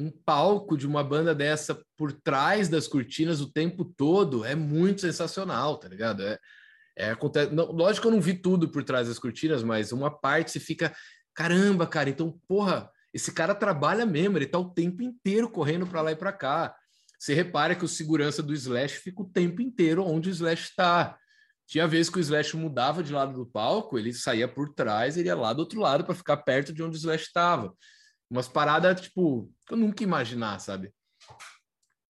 um 0.00 0.10
palco 0.10 0.76
de 0.76 0.86
uma 0.86 1.04
banda 1.04 1.34
dessa 1.34 1.80
por 1.96 2.12
trás 2.12 2.68
das 2.68 2.88
cortinas 2.88 3.40
o 3.40 3.52
tempo 3.52 3.84
todo 3.84 4.44
é 4.44 4.54
muito 4.54 5.02
sensacional, 5.02 5.76
tá 5.76 5.88
ligado? 5.88 6.22
É, 6.22 6.38
é 6.96 7.10
acontece, 7.10 7.52
não, 7.52 7.70
lógico 7.70 8.02
que 8.02 8.08
eu 8.08 8.12
não 8.12 8.20
vi 8.20 8.34
tudo 8.34 8.68
por 8.70 8.82
trás 8.82 9.08
das 9.08 9.18
cortinas, 9.18 9.62
mas 9.62 9.92
uma 9.92 10.10
parte 10.10 10.52
você 10.52 10.60
fica, 10.60 10.94
caramba, 11.34 11.86
cara, 11.86 12.08
então, 12.08 12.40
porra, 12.48 12.90
esse 13.12 13.32
cara 13.32 13.54
trabalha 13.54 14.06
mesmo, 14.06 14.38
ele 14.38 14.46
tá 14.46 14.58
o 14.58 14.70
tempo 14.70 15.02
inteiro 15.02 15.50
correndo 15.50 15.86
para 15.86 16.00
lá 16.00 16.12
e 16.12 16.16
para 16.16 16.32
cá. 16.32 16.74
Você 17.18 17.34
repara 17.34 17.74
que 17.74 17.84
o 17.84 17.88
segurança 17.88 18.42
do 18.42 18.54
Slash 18.54 18.96
fica 19.00 19.20
o 19.20 19.28
tempo 19.28 19.60
inteiro 19.60 20.02
onde 20.04 20.30
o 20.30 20.32
Slash 20.32 20.70
está. 20.70 21.18
Tinha 21.66 21.86
vezes 21.86 22.08
que 22.08 22.18
o 22.18 22.20
Slash 22.20 22.56
mudava 22.56 23.02
de 23.02 23.12
lado 23.12 23.34
do 23.34 23.46
palco, 23.46 23.98
ele 23.98 24.12
saía 24.12 24.48
por 24.48 24.72
trás, 24.72 25.16
ele 25.16 25.28
ia 25.28 25.36
lá 25.36 25.52
do 25.52 25.60
outro 25.60 25.80
lado 25.80 26.04
para 26.04 26.14
ficar 26.14 26.38
perto 26.38 26.72
de 26.72 26.82
onde 26.82 26.96
o 26.96 26.98
Slash 26.98 27.24
estava. 27.24 27.74
Umas 28.31 28.47
paradas, 28.47 29.01
tipo, 29.01 29.53
eu 29.69 29.77
nunca 29.77 30.05
imaginar, 30.05 30.61
sabe? 30.61 30.93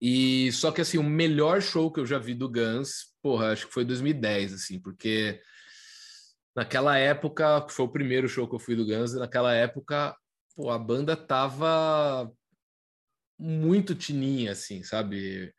E 0.00 0.52
só 0.52 0.70
que 0.70 0.80
assim, 0.80 0.98
o 0.98 1.02
melhor 1.02 1.60
show 1.60 1.90
que 1.90 2.00
eu 2.00 2.06
já 2.06 2.18
vi 2.18 2.34
do 2.34 2.48
Guns, 2.48 3.14
porra, 3.22 3.52
acho 3.52 3.66
que 3.66 3.72
foi 3.72 3.84
2010, 3.84 4.54
assim, 4.54 4.80
porque 4.80 5.40
naquela 6.54 6.98
época, 6.98 7.66
foi 7.68 7.86
o 7.86 7.92
primeiro 7.92 8.28
show 8.28 8.48
que 8.48 8.54
eu 8.54 8.58
fui 8.58 8.76
do 8.76 8.86
Guns, 8.86 9.14
naquela 9.14 9.54
época, 9.54 10.14
pô, 10.54 10.70
a 10.70 10.78
banda 10.78 11.16
tava 11.16 12.30
muito 13.38 13.94
tininha, 13.94 14.52
assim, 14.52 14.82
sabe? 14.82 15.54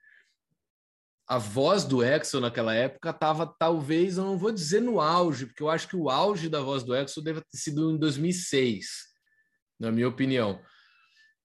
A 1.28 1.38
voz 1.38 1.86
do 1.86 2.04
Exo 2.04 2.39
naquela 2.39 2.76
época 2.76 3.13
tava, 3.13 3.47
talvez, 3.47 4.17
eu 4.17 4.26
não 4.26 4.38
vou 4.38 4.52
dizer 4.52 4.82
no 4.82 5.00
auge, 5.00 5.45
porque 5.45 5.63
eu 5.63 5.69
acho 5.69 5.88
que 5.88 5.95
o 5.95 6.10
auge 6.10 6.50
da 6.50 6.62
voz 6.62 6.84
do 6.84 6.95
Exo 6.95 7.21
deve 7.21 7.41
ter 7.41 7.58
sido 7.58 7.91
em 7.91 7.97
2006 7.97 9.11
na 9.81 9.91
minha 9.91 10.07
opinião. 10.07 10.61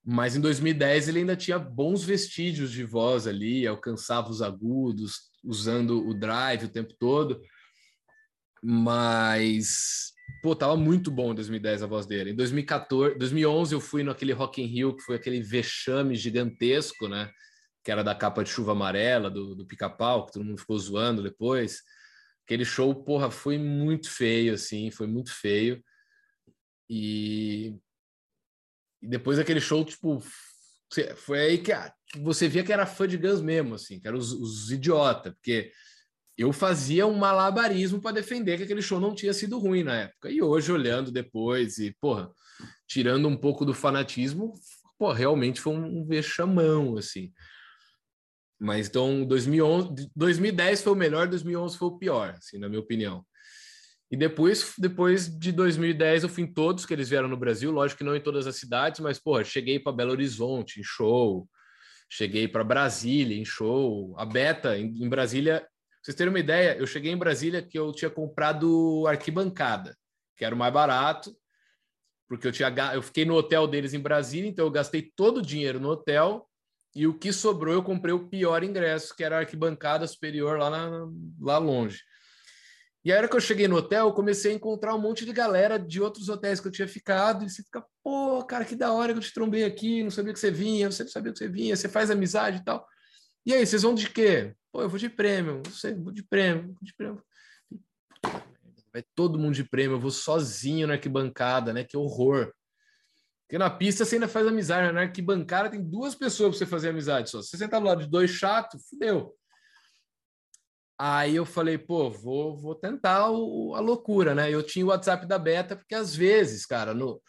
Mas 0.04 0.36
em 0.36 0.40
2010 0.40 1.08
ele 1.08 1.20
ainda 1.20 1.34
tinha 1.34 1.58
bons 1.58 2.04
vestígios 2.04 2.70
de 2.70 2.84
voz 2.84 3.26
ali, 3.26 3.66
alcançava 3.66 4.30
os 4.30 4.42
agudos, 4.42 5.32
usando 5.42 6.06
o 6.06 6.14
drive 6.14 6.66
o 6.66 6.72
tempo 6.72 6.94
todo. 6.98 7.40
Mas, 8.62 10.12
pô, 10.42 10.54
tava 10.54 10.76
muito 10.76 11.10
bom 11.10 11.32
em 11.32 11.34
2010 11.34 11.82
a 11.82 11.86
voz 11.86 12.06
dele. 12.06 12.30
Em 12.30 12.36
2014, 12.36 13.18
2011 13.18 13.74
eu 13.74 13.80
fui 13.80 14.04
naquele 14.04 14.32
Rock 14.32 14.62
in 14.62 14.66
Rio, 14.66 14.94
que 14.94 15.02
foi 15.02 15.16
aquele 15.16 15.42
vexame 15.42 16.14
gigantesco, 16.14 17.08
né? 17.08 17.30
Que 17.82 17.90
era 17.90 18.04
da 18.04 18.14
capa 18.14 18.44
de 18.44 18.50
chuva 18.50 18.72
amarela, 18.72 19.30
do, 19.30 19.54
do 19.54 19.66
pica-pau, 19.66 20.26
que 20.26 20.32
todo 20.32 20.44
mundo 20.44 20.60
ficou 20.60 20.78
zoando 20.78 21.22
depois. 21.22 21.80
Aquele 22.44 22.64
show, 22.64 22.94
porra, 22.94 23.30
foi 23.30 23.58
muito 23.58 24.08
feio, 24.10 24.54
assim, 24.54 24.90
foi 24.90 25.06
muito 25.06 25.32
feio. 25.32 25.82
E 26.88 27.76
e 29.06 29.08
depois 29.08 29.38
daquele 29.38 29.60
show, 29.60 29.84
tipo, 29.84 30.20
foi 31.16 31.38
aí 31.38 31.58
que 31.58 31.72
você 32.20 32.48
via 32.48 32.64
que 32.64 32.72
era 32.72 32.86
fã 32.86 33.06
de 33.06 33.16
Guns 33.16 33.40
mesmo, 33.40 33.76
assim, 33.76 34.00
que 34.00 34.08
eram 34.08 34.18
os, 34.18 34.32
os 34.32 34.70
idiotas, 34.72 35.32
porque 35.32 35.70
eu 36.36 36.52
fazia 36.52 37.06
um 37.06 37.14
malabarismo 37.14 38.00
para 38.00 38.16
defender 38.16 38.56
que 38.56 38.64
aquele 38.64 38.82
show 38.82 39.00
não 39.00 39.14
tinha 39.14 39.32
sido 39.32 39.58
ruim 39.58 39.82
na 39.82 39.94
época. 40.02 40.30
E 40.30 40.42
hoje, 40.42 40.70
olhando 40.70 41.10
depois 41.10 41.78
e, 41.78 41.96
porra, 42.00 42.30
tirando 42.86 43.26
um 43.28 43.36
pouco 43.36 43.64
do 43.64 43.72
fanatismo, 43.72 44.52
pô, 44.98 45.12
realmente 45.12 45.60
foi 45.60 45.74
um 45.74 46.04
vexamão, 46.04 46.98
assim. 46.98 47.32
Mas 48.58 48.88
então, 48.88 49.24
2011, 49.24 50.10
2010 50.14 50.82
foi 50.82 50.92
o 50.92 50.96
melhor, 50.96 51.28
2011 51.28 51.78
foi 51.78 51.88
o 51.88 51.98
pior, 51.98 52.34
assim, 52.36 52.58
na 52.58 52.68
minha 52.68 52.80
opinião. 52.80 53.24
E 54.10 54.16
depois, 54.16 54.74
depois 54.78 55.28
de 55.28 55.50
2010, 55.50 56.22
eu 56.22 56.28
fui 56.28 56.44
em 56.44 56.52
todos 56.52 56.86
que 56.86 56.94
eles 56.94 57.08
vieram 57.08 57.28
no 57.28 57.36
Brasil, 57.36 57.72
lógico 57.72 57.98
que 57.98 58.04
não 58.04 58.14
em 58.14 58.20
todas 58.20 58.46
as 58.46 58.56
cidades, 58.56 59.00
mas, 59.00 59.18
pô, 59.18 59.42
cheguei 59.42 59.80
para 59.80 59.92
Belo 59.92 60.12
Horizonte 60.12 60.78
em 60.78 60.84
show, 60.84 61.48
cheguei 62.08 62.46
para 62.46 62.62
Brasília 62.62 63.36
em 63.36 63.44
show, 63.44 64.14
a 64.16 64.24
Beta 64.24 64.78
em, 64.78 65.02
em 65.02 65.08
Brasília. 65.08 65.60
Pra 65.60 65.68
vocês 66.02 66.16
terem 66.16 66.32
uma 66.32 66.38
ideia, 66.38 66.76
eu 66.76 66.86
cheguei 66.86 67.10
em 67.10 67.16
Brasília 67.16 67.60
que 67.60 67.76
eu 67.76 67.92
tinha 67.92 68.10
comprado 68.10 69.04
arquibancada, 69.08 69.96
que 70.36 70.44
era 70.44 70.54
o 70.54 70.58
mais 70.58 70.72
barato, 70.72 71.36
porque 72.28 72.46
eu 72.46 72.52
tinha 72.52 72.72
eu 72.94 73.02
fiquei 73.02 73.24
no 73.24 73.34
hotel 73.34 73.66
deles 73.66 73.92
em 73.92 73.98
Brasília, 73.98 74.48
então 74.48 74.64
eu 74.64 74.70
gastei 74.70 75.10
todo 75.16 75.38
o 75.38 75.42
dinheiro 75.42 75.80
no 75.80 75.90
hotel 75.90 76.48
e 76.94 77.08
o 77.08 77.18
que 77.18 77.32
sobrou 77.32 77.74
eu 77.74 77.82
comprei 77.82 78.14
o 78.14 78.28
pior 78.28 78.62
ingresso, 78.62 79.14
que 79.16 79.24
era 79.24 79.36
a 79.36 79.40
arquibancada 79.40 80.06
superior 80.06 80.58
lá, 80.58 80.70
na, 80.70 81.08
lá 81.40 81.58
longe. 81.58 82.02
E 83.06 83.12
a 83.12 83.18
hora 83.18 83.28
que 83.28 83.36
eu 83.36 83.40
cheguei 83.40 83.68
no 83.68 83.76
hotel, 83.76 84.08
eu 84.08 84.12
comecei 84.12 84.50
a 84.50 84.54
encontrar 84.56 84.92
um 84.92 85.00
monte 85.00 85.24
de 85.24 85.32
galera 85.32 85.78
de 85.78 86.02
outros 86.02 86.28
hotéis 86.28 86.58
que 86.58 86.66
eu 86.66 86.72
tinha 86.72 86.88
ficado, 86.88 87.44
e 87.44 87.48
você 87.48 87.62
fica, 87.62 87.86
pô, 88.02 88.44
cara, 88.44 88.64
que 88.64 88.74
da 88.74 88.92
hora 88.92 89.12
que 89.12 89.20
eu 89.20 89.22
te 89.22 89.32
trombei 89.32 89.62
aqui, 89.62 90.02
não 90.02 90.10
sabia 90.10 90.32
que 90.32 90.40
você 90.40 90.50
vinha, 90.50 90.90
você 90.90 91.04
não 91.04 91.10
sabia 91.10 91.30
que 91.30 91.38
você 91.38 91.46
vinha, 91.46 91.76
você 91.76 91.88
faz 91.88 92.10
amizade 92.10 92.56
e 92.56 92.64
tal. 92.64 92.84
E 93.46 93.54
aí, 93.54 93.64
vocês 93.64 93.82
vão 93.82 93.94
de 93.94 94.10
quê? 94.10 94.56
Pô, 94.72 94.82
eu 94.82 94.88
vou 94.88 94.98
de 94.98 95.08
prêmio, 95.08 95.62
você 95.66 95.94
vou 95.94 96.12
de 96.12 96.24
prêmio, 96.24 96.72
vou 96.72 96.82
de 96.82 96.92
prêmio. 96.96 97.22
Vai 98.92 99.04
todo 99.14 99.38
mundo 99.38 99.54
de 99.54 99.62
prêmio, 99.62 99.94
eu 99.94 100.00
vou 100.00 100.10
sozinho 100.10 100.88
na 100.88 100.94
arquibancada, 100.94 101.72
né? 101.72 101.84
Que 101.84 101.96
horror. 101.96 102.52
Porque 103.46 103.56
na 103.56 103.70
pista 103.70 104.04
você 104.04 104.16
ainda 104.16 104.26
faz 104.26 104.48
amizade, 104.48 104.92
na 104.92 105.02
arquibancada 105.02 105.70
tem 105.70 105.80
duas 105.80 106.16
pessoas 106.16 106.50
para 106.50 106.58
você 106.58 106.66
fazer 106.66 106.88
amizade 106.88 107.30
só. 107.30 107.40
Se 107.40 107.50
você 107.50 107.58
sentar 107.58 107.80
do 107.80 107.86
lado 107.86 108.02
de 108.02 108.10
dois 108.10 108.32
chatos, 108.32 108.84
fudeu. 108.90 109.32
Aí 110.98 111.36
eu 111.36 111.44
falei, 111.44 111.76
pô, 111.76 112.10
vou, 112.10 112.56
vou 112.56 112.74
tentar 112.74 113.30
o, 113.30 113.74
a 113.74 113.80
loucura, 113.80 114.34
né? 114.34 114.50
Eu 114.50 114.62
tinha 114.62 114.84
o 114.84 114.88
WhatsApp 114.88 115.26
da 115.26 115.38
Beta, 115.38 115.76
porque 115.76 115.94
às 115.94 116.14
vezes, 116.14 116.64
cara, 116.64 116.94
no, 116.94 117.20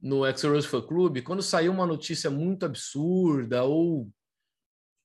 no 0.00 0.26
Exo 0.26 0.50
Rose 0.50 0.66
Fan 0.66 0.82
Club, 0.82 1.22
quando 1.22 1.42
saiu 1.42 1.72
uma 1.72 1.86
notícia 1.86 2.28
muito 2.30 2.66
absurda 2.66 3.62
ou 3.62 4.10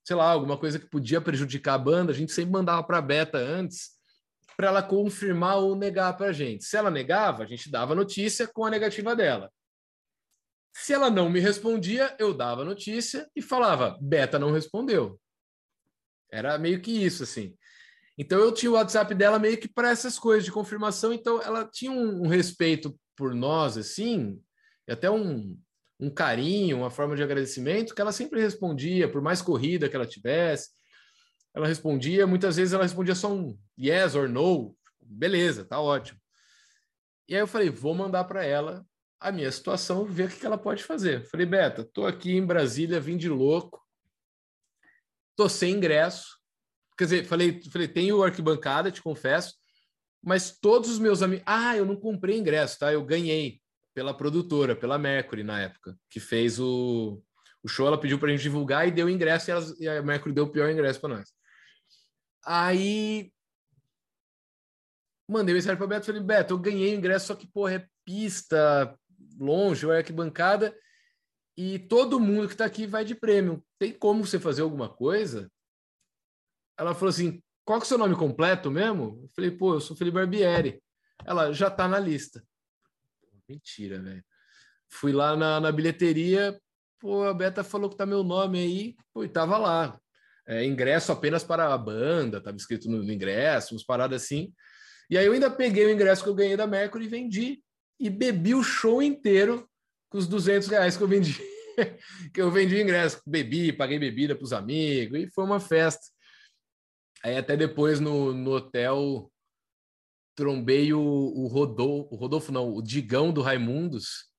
sei 0.10 0.16
lá, 0.16 0.32
alguma 0.32 0.58
coisa 0.58 0.80
que 0.80 0.90
podia 0.90 1.22
prejudicar 1.22 1.76
a 1.76 1.78
banda, 1.78 2.12
a 2.12 2.16
gente 2.16 2.32
sempre 2.32 2.52
mandava 2.52 2.84
para 2.84 2.98
a 2.98 3.02
Beta 3.02 3.38
antes 3.38 3.92
para 4.58 4.68
ela 4.68 4.82
confirmar 4.82 5.58
ou 5.58 5.76
negar 5.76 6.18
para 6.18 6.30
a 6.30 6.34
gente. 6.34 6.66
Se 6.66 6.76
ela 6.76 6.90
negava, 6.90 7.44
a 7.44 7.46
gente 7.46 7.70
dava 7.70 7.94
notícia 7.94 8.48
com 8.48 8.66
a 8.66 8.72
negativa 8.72 9.16
dela. 9.16 9.52
Se 10.74 10.94
ela 10.94 11.12
não 11.12 11.30
me 11.30 11.40
respondia, 11.40 12.16
eu 12.18 12.34
dava 12.34 12.66
notícia 12.66 13.30
e 13.36 13.42
falava: 13.42 13.98
Beta 14.02 14.40
não 14.40 14.52
respondeu. 14.52 15.22
Era 16.32 16.58
meio 16.58 16.82
que 16.82 16.92
isso, 16.92 17.22
assim. 17.22 17.56
Então 18.20 18.38
eu 18.38 18.54
tinha 18.54 18.70
o 18.70 18.76
WhatsApp 18.76 19.16
dela 19.16 19.40
meio 19.40 19.58
que 19.58 19.68
para 19.68 19.90
essas 19.90 20.20
coisas 20.20 20.46
de 20.46 20.52
confirmação, 20.52 21.12
então 21.12 21.42
ela 21.42 21.66
tinha 21.66 21.92
um, 21.92 22.26
um 22.26 22.28
respeito 22.28 22.96
por 23.16 23.34
nós, 23.34 23.78
assim, 23.78 24.40
e 24.88 24.92
até 24.92 25.10
um, 25.10 25.58
um 26.00 26.10
carinho, 26.10 26.78
uma 26.78 26.92
forma 26.92 27.16
de 27.16 27.24
agradecimento, 27.24 27.96
que 27.96 28.02
ela 28.02 28.12
sempre 28.12 28.42
respondia, 28.42 29.10
por 29.10 29.22
mais 29.22 29.42
corrida 29.42 29.90
que 29.90 29.96
ela 29.96 30.06
tivesse 30.06 30.70
ela 31.54 31.68
respondia, 31.68 32.28
muitas 32.28 32.58
vezes 32.58 32.74
ela 32.74 32.84
respondia 32.84 33.16
só 33.16 33.32
um 33.32 33.58
yes 33.78 34.16
or 34.16 34.30
no, 34.30 34.76
beleza, 35.02 35.66
tá 35.66 35.80
ótimo. 35.80 36.20
E 37.28 37.36
aí 37.36 37.42
eu 37.42 37.48
falei, 37.48 37.70
vou 37.70 37.94
mandar 37.94 38.24
para 38.24 38.44
ela 38.44 38.86
a 39.20 39.32
minha 39.32 39.52
situação, 39.52 40.06
ver 40.06 40.30
o 40.30 40.32
que 40.32 40.46
ela 40.46 40.58
pode 40.58 40.84
fazer. 40.84 41.26
Falei, 41.26 41.46
Beta, 41.46 41.84
tô 41.84 42.06
aqui 42.06 42.32
em 42.32 42.46
Brasília, 42.46 43.00
vim 43.00 43.18
de 43.18 43.30
louco, 43.30 43.86
tô 45.36 45.50
sem 45.50 45.76
ingresso. 45.76 46.39
Quer 47.00 47.06
dizer, 47.06 47.26
falei, 47.26 47.62
falei, 47.72 47.88
tenho 47.88 48.22
arquibancada, 48.22 48.92
te 48.92 49.02
confesso, 49.02 49.56
mas 50.22 50.60
todos 50.60 50.90
os 50.90 51.00
meus 51.00 51.22
amigos. 51.22 51.46
Ah, 51.48 51.78
eu 51.78 51.86
não 51.86 51.96
comprei 51.96 52.38
ingresso, 52.38 52.78
tá? 52.78 52.92
Eu 52.92 53.06
ganhei 53.06 53.62
pela 53.94 54.14
produtora, 54.14 54.76
pela 54.76 54.98
Mercury 54.98 55.42
na 55.42 55.62
época, 55.62 55.98
que 56.10 56.20
fez 56.20 56.60
o, 56.60 57.24
o 57.64 57.70
show. 57.70 57.88
Ela 57.88 57.98
pediu 57.98 58.20
para 58.20 58.28
a 58.28 58.32
gente 58.32 58.42
divulgar 58.42 58.86
e 58.86 58.92
deu 58.92 59.10
ingresso, 59.10 59.50
e, 59.50 59.52
elas, 59.52 59.80
e 59.80 59.88
a 59.88 60.02
Mercury 60.02 60.36
deu 60.36 60.44
o 60.44 60.52
pior 60.52 60.70
ingresso 60.70 61.00
para 61.00 61.16
nós. 61.16 61.30
Aí 62.46 63.32
mandei 65.26 65.56
mensagem 65.56 65.78
para 65.78 65.88
Beto, 65.88 66.08
falei, 66.08 66.22
Beto, 66.22 66.54
eu 66.54 66.60
ganhei 66.60 66.94
o 66.94 66.98
ingresso, 66.98 67.28
só 67.28 67.36
que, 67.36 67.48
porra, 67.48 67.76
é 67.76 67.88
pista, 68.04 68.94
longe, 69.40 69.86
ou 69.86 69.94
é 69.94 70.00
arquibancada, 70.00 70.78
e 71.56 71.80
todo 71.80 72.20
mundo 72.20 72.48
que 72.48 72.56
está 72.56 72.66
aqui 72.66 72.86
vai 72.86 73.06
de 73.06 73.16
prêmio. 73.16 73.64
Tem 73.78 73.94
como 73.94 74.26
você 74.26 74.38
fazer 74.38 74.64
alguma 74.64 74.90
coisa? 74.90 75.50
Ela 76.80 76.96
falou 76.96 77.10
assim, 77.10 77.42
qual 77.66 77.80
que 77.80 77.84
é 77.84 77.88
o 77.88 77.90
seu 77.90 77.98
nome 77.98 78.16
completo 78.16 78.72
mesmo? 78.72 79.20
Eu 79.22 79.30
falei, 79.36 79.52
pô, 79.52 79.76
eu 79.76 79.82
sou 79.82 79.96
Felipe 79.96 80.16
Barbieri. 80.16 80.82
Ela, 81.26 81.52
já 81.52 81.70
tá 81.70 81.88
na 81.88 82.00
lista. 82.00 82.44
Mentira, 83.48 84.00
velho. 84.00 84.24
Fui 84.90 85.12
lá 85.12 85.36
na, 85.36 85.60
na 85.60 85.72
bilheteria, 85.72 86.60
pô, 87.00 87.24
a 87.24 87.34
Beta 87.34 87.64
falou 87.64 87.90
que 87.90 87.98
tá 87.98 88.06
meu 88.06 88.24
nome 88.24 88.60
aí, 88.60 88.96
pô, 89.14 89.24
e 89.24 89.30
tava 89.30 89.58
lá 89.58 90.00
é, 90.50 90.66
ingresso 90.66 91.12
apenas 91.12 91.44
para 91.44 91.72
a 91.72 91.78
banda, 91.78 92.40
estava 92.40 92.58
escrito 92.58 92.90
no, 92.90 93.04
ingresso, 93.12 93.76
umas 93.76 93.84
paradas 93.84 94.24
assim. 94.24 94.52
E 95.08 95.16
aí 95.16 95.28
eu 95.28 95.32
ainda 95.32 95.50
peguei 95.52 95.86
o 95.86 95.92
ingresso 95.92 96.24
que 96.24 96.30
eu 96.30 96.34
ganhei 96.34 96.58
da 96.58 96.66
Mercury 96.66 97.06
e 97.06 97.08
vendi. 97.08 97.64
E 98.00 98.10
bebi 98.10 98.56
o 98.56 98.64
show 98.64 99.00
inteiro 99.00 99.70
com 100.10 100.18
os 100.18 100.28
200 100.28 100.68
reais 100.68 100.98
que 100.98 101.04
eu 101.04 101.08
vendi. 101.08 101.40
que 102.34 102.42
eu 102.42 102.50
vendi 102.50 102.82
ingresso, 102.82 103.22
bebi, 103.28 103.72
paguei 103.72 104.00
bebida 104.00 104.36
para 104.36 104.44
os 104.44 104.52
amigos, 104.52 105.20
e 105.20 105.28
foi 105.28 105.44
uma 105.44 105.60
festa. 105.60 106.02
Aí 107.24 107.38
até 107.38 107.58
depois 107.58 108.00
no, 108.00 108.34
no 108.34 108.52
hotel 108.52 109.32
trombei 110.36 110.94
o, 110.94 111.02
o 111.02 111.48
Rodolfo, 111.48 112.14
o 112.14 112.18
Rodolfo 112.18 112.52
não, 112.52 112.74
o 112.74 112.82
Digão 112.82 113.32
do 113.34 113.42
Raimundos, 113.42 114.30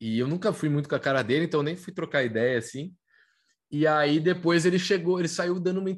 e 0.00 0.18
eu 0.18 0.26
nunca 0.26 0.52
fui 0.52 0.68
muito 0.68 0.88
com 0.88 0.96
a 0.96 1.00
cara 1.00 1.22
dele, 1.22 1.44
então 1.44 1.62
nem 1.62 1.76
fui 1.76 1.92
trocar 1.92 2.24
ideia 2.24 2.58
assim. 2.58 2.92
E 3.70 3.86
aí 3.86 4.18
depois 4.18 4.66
ele 4.66 4.78
chegou, 4.78 5.18
ele 5.18 5.28
saiu 5.28 5.60
dando 5.60 5.78
uma 5.78 5.90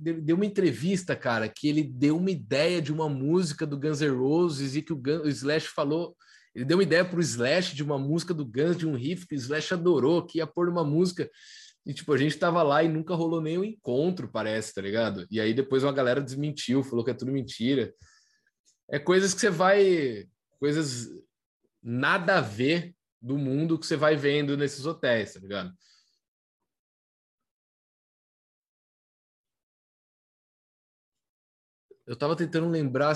deu 0.00 0.34
uma 0.34 0.46
entrevista, 0.46 1.14
cara, 1.14 1.48
que 1.48 1.68
ele 1.68 1.84
deu 1.84 2.16
uma 2.16 2.30
ideia 2.30 2.80
de 2.80 2.90
uma 2.90 3.08
música 3.08 3.66
do 3.66 3.78
Guns 3.78 4.00
N' 4.00 4.08
Roses 4.08 4.74
e 4.74 4.82
que 4.82 4.92
o, 4.92 4.96
o 4.96 5.28
Slash 5.28 5.68
falou, 5.68 6.16
ele 6.54 6.64
deu 6.64 6.78
uma 6.78 6.82
ideia 6.82 7.04
pro 7.04 7.20
Slash 7.20 7.76
de 7.76 7.84
uma 7.84 7.98
música 7.98 8.32
do 8.32 8.44
Guns, 8.44 8.76
de 8.76 8.86
um 8.86 8.96
riff 8.96 9.26
que 9.26 9.34
o 9.34 9.38
Slash 9.38 9.74
adorou, 9.74 10.26
que 10.26 10.38
ia 10.38 10.46
pôr 10.46 10.68
uma 10.68 10.82
música. 10.82 11.30
E 11.86 11.94
tipo, 11.94 12.12
a 12.12 12.18
gente 12.18 12.38
tava 12.38 12.62
lá 12.62 12.82
e 12.82 12.88
nunca 12.88 13.14
rolou 13.14 13.40
nenhum 13.40 13.64
encontro, 13.64 14.30
parece, 14.30 14.74
tá 14.74 14.82
ligado? 14.82 15.26
E 15.30 15.40
aí 15.40 15.54
depois 15.54 15.82
uma 15.82 15.92
galera 15.92 16.20
desmentiu, 16.20 16.82
falou 16.82 17.04
que 17.04 17.10
é 17.10 17.14
tudo 17.14 17.32
mentira. 17.32 17.92
É 18.90 18.98
coisas 18.98 19.32
que 19.32 19.40
você 19.40 19.50
vai, 19.50 20.28
coisas 20.58 21.08
nada 21.82 22.38
a 22.38 22.40
ver 22.40 22.94
do 23.20 23.38
mundo 23.38 23.78
que 23.78 23.86
você 23.86 23.96
vai 23.96 24.16
vendo 24.16 24.56
nesses 24.56 24.86
hotéis, 24.86 25.34
tá 25.34 25.40
ligado? 25.40 25.72
Eu 32.06 32.14
estava 32.14 32.36
tentando 32.36 32.68
lembrar. 32.68 33.14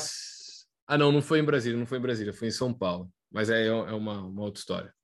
Ah, 0.86 0.96
não, 0.96 1.10
não 1.10 1.20
foi 1.20 1.40
em 1.40 1.44
Brasília, 1.44 1.78
não 1.78 1.86
foi 1.86 1.98
em 1.98 2.02
Brasília, 2.02 2.32
foi 2.32 2.48
em 2.48 2.52
São 2.52 2.72
Paulo. 2.72 3.12
Mas 3.30 3.50
é, 3.50 3.66
é 3.66 3.72
uma, 3.72 4.22
uma 4.22 4.42
outra 4.42 4.60
história. 4.60 4.94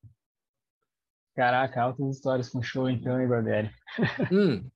Caraca, 1.35 1.81
altas 1.81 2.15
histórias 2.15 2.49
com 2.49 2.61
show 2.61 2.89
então, 2.89 3.19
hein, 3.19 3.27
Barbieri? 3.27 3.71
hum, 4.31 4.69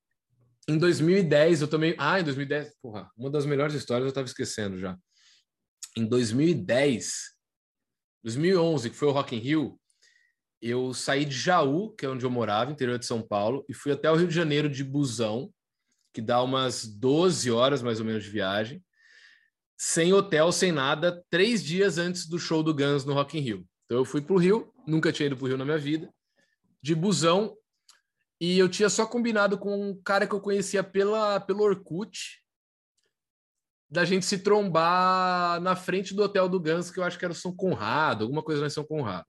em 0.67 0.77
2010 0.77 1.61
eu 1.61 1.67
também. 1.67 1.95
Ah, 1.97 2.19
em 2.19 2.23
2010, 2.23 2.75
porra, 2.81 3.09
uma 3.17 3.29
das 3.29 3.45
melhores 3.45 3.73
histórias 3.73 4.05
eu 4.05 4.09
estava 4.09 4.27
esquecendo 4.27 4.77
já. 4.77 4.97
Em 5.97 6.05
2010, 6.05 7.35
2011, 8.23 8.89
que 8.89 8.95
foi 8.95 9.07
o 9.07 9.11
Rock 9.11 9.35
in 9.35 9.39
Rio, 9.39 9.79
eu 10.61 10.93
saí 10.93 11.25
de 11.25 11.37
Jaú, 11.37 11.93
que 11.95 12.05
é 12.05 12.09
onde 12.09 12.25
eu 12.25 12.31
morava, 12.31 12.71
interior 12.71 12.97
de 12.97 13.05
São 13.05 13.21
Paulo, 13.21 13.63
e 13.69 13.73
fui 13.73 13.91
até 13.91 14.09
o 14.09 14.15
Rio 14.15 14.27
de 14.27 14.33
Janeiro 14.33 14.69
de 14.69 14.83
busão, 14.83 15.51
que 16.13 16.21
dá 16.21 16.41
umas 16.41 16.85
12 16.85 17.51
horas 17.51 17.81
mais 17.81 17.99
ou 17.99 18.05
menos 18.05 18.23
de 18.23 18.29
viagem 18.29 18.83
sem 19.77 20.13
hotel, 20.13 20.51
sem 20.51 20.71
nada, 20.71 21.23
três 21.29 21.63
dias 21.63 21.97
antes 21.97 22.27
do 22.27 22.39
show 22.39 22.63
do 22.63 22.73
Guns 22.73 23.03
no 23.03 23.13
Rock 23.13 23.37
in 23.37 23.41
Rio. 23.41 23.67
Então 23.85 23.97
eu 23.97 24.05
fui 24.05 24.21
para 24.21 24.33
o 24.33 24.37
Rio, 24.37 24.71
nunca 24.87 25.11
tinha 25.11 25.27
ido 25.27 25.35
para 25.35 25.45
o 25.45 25.47
Rio 25.47 25.57
na 25.57 25.65
minha 25.65 25.77
vida, 25.77 26.09
de 26.85 26.93
busão, 26.93 27.57
e 28.39 28.59
eu 28.59 28.69
tinha 28.69 28.89
só 28.89 29.07
combinado 29.07 29.57
com 29.57 29.89
um 29.89 29.99
cara 30.03 30.27
que 30.27 30.35
eu 30.35 30.39
conhecia 30.39 30.83
pela, 30.83 31.39
pelo 31.39 31.63
Orkut, 31.63 32.43
da 33.89 34.05
gente 34.05 34.23
se 34.23 34.37
trombar 34.37 35.59
na 35.61 35.75
frente 35.75 36.13
do 36.13 36.21
hotel 36.21 36.47
do 36.47 36.59
Guns, 36.59 36.91
que 36.91 36.99
eu 36.99 37.03
acho 37.03 37.17
que 37.17 37.25
era 37.25 37.31
o 37.31 37.35
São 37.35 37.55
Conrado, 37.55 38.23
alguma 38.23 38.43
coisa 38.43 38.61
na 38.61 38.69
São 38.69 38.83
Conrado. 38.83 39.25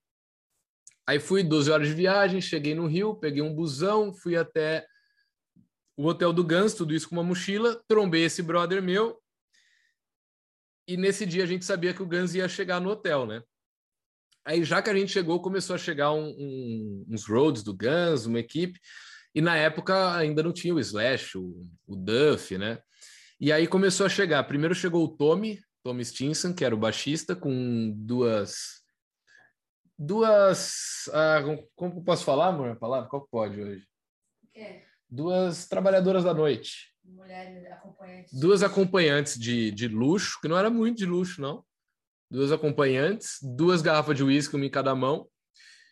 Aí 1.07 1.19
fui 1.19 1.43
12 1.43 1.71
horas 1.71 1.89
de 1.89 1.95
viagem, 1.95 2.43
cheguei 2.43 2.75
no 2.75 2.87
Rio, 2.87 3.15
peguei 3.15 3.41
um 3.41 3.55
busão, 3.55 4.13
fui 4.13 4.37
até 4.37 4.87
o 5.97 6.05
hotel 6.05 6.35
do 6.35 6.45
Guns, 6.45 6.75
tudo 6.75 6.93
isso 6.93 7.09
com 7.09 7.17
uma 7.17 7.25
mochila, 7.25 7.83
trombei 7.89 8.25
esse 8.25 8.43
brother 8.43 8.83
meu, 8.83 9.19
e 10.87 10.99
nesse 10.99 11.25
dia 11.25 11.45
a 11.45 11.47
gente 11.47 11.65
sabia 11.65 11.95
que 11.95 12.03
o 12.03 12.07
Guns 12.07 12.35
ia 12.35 12.47
chegar 12.51 12.83
no 12.83 12.91
hotel, 12.91 13.25
né? 13.25 13.43
Aí 14.47 14.63
já 14.63 14.81
que 14.81 14.89
a 14.89 14.95
gente 14.95 15.11
chegou, 15.11 15.41
começou 15.41 15.75
a 15.75 15.79
chegar 15.79 16.13
um, 16.13 16.29
um, 16.29 17.07
uns 17.11 17.27
roads 17.27 17.65
do 17.65 17.77
Guns, 17.77 18.27
uma 18.27 18.39
equipe, 18.39 18.79
e 19.35 19.41
na 19.41 19.57
época 19.57 20.17
ainda 20.17 20.41
não 20.41 20.53
tinha 20.53 20.73
o 20.73 20.79
Slash, 20.79 21.37
o, 21.37 21.67
o 21.85 21.97
Duff, 21.97 22.57
né? 22.57 22.79
E 23.41 23.51
aí 23.53 23.67
começou 23.67 24.07
a 24.07 24.09
chegar. 24.09 24.45
Primeiro 24.45 24.73
chegou 24.73 25.05
o 25.05 25.09
Tommy, 25.09 25.61
Tommy 25.83 26.05
Stinson, 26.05 26.55
que 26.55 26.65
era 26.65 26.77
o 26.77 26.79
baixista, 26.79 27.35
com 27.35 27.93
duas. 27.97 28.85
Duas. 29.99 31.11
Ah, 31.13 31.43
como 31.75 32.05
posso 32.05 32.25
falar, 32.25 32.47
amor? 32.47 32.71
A 32.71 32.77
palavra? 32.77 33.11
Qual 33.11 33.27
pode 33.29 33.61
hoje? 33.61 33.85
Duas 35.11 35.67
trabalhadoras 35.67 36.23
da 36.23 36.33
noite. 36.33 36.95
Mulheres 37.05 37.67
acompanhantes. 37.67 38.39
Duas 38.39 38.63
acompanhantes 38.63 39.39
de, 39.39 39.73
de 39.73 39.89
luxo, 39.89 40.39
que 40.41 40.47
não 40.47 40.57
era 40.57 40.71
muito 40.71 40.99
de 40.99 41.05
luxo, 41.05 41.41
não. 41.41 41.65
Duas 42.31 42.51
acompanhantes, 42.51 43.39
duas 43.43 43.83
garrafas 43.83 44.17
de 44.17 44.25
uísque, 44.25 44.57
uma 44.57 44.67
em 44.67 44.71
cada 44.71 44.95
mão. 44.95 45.29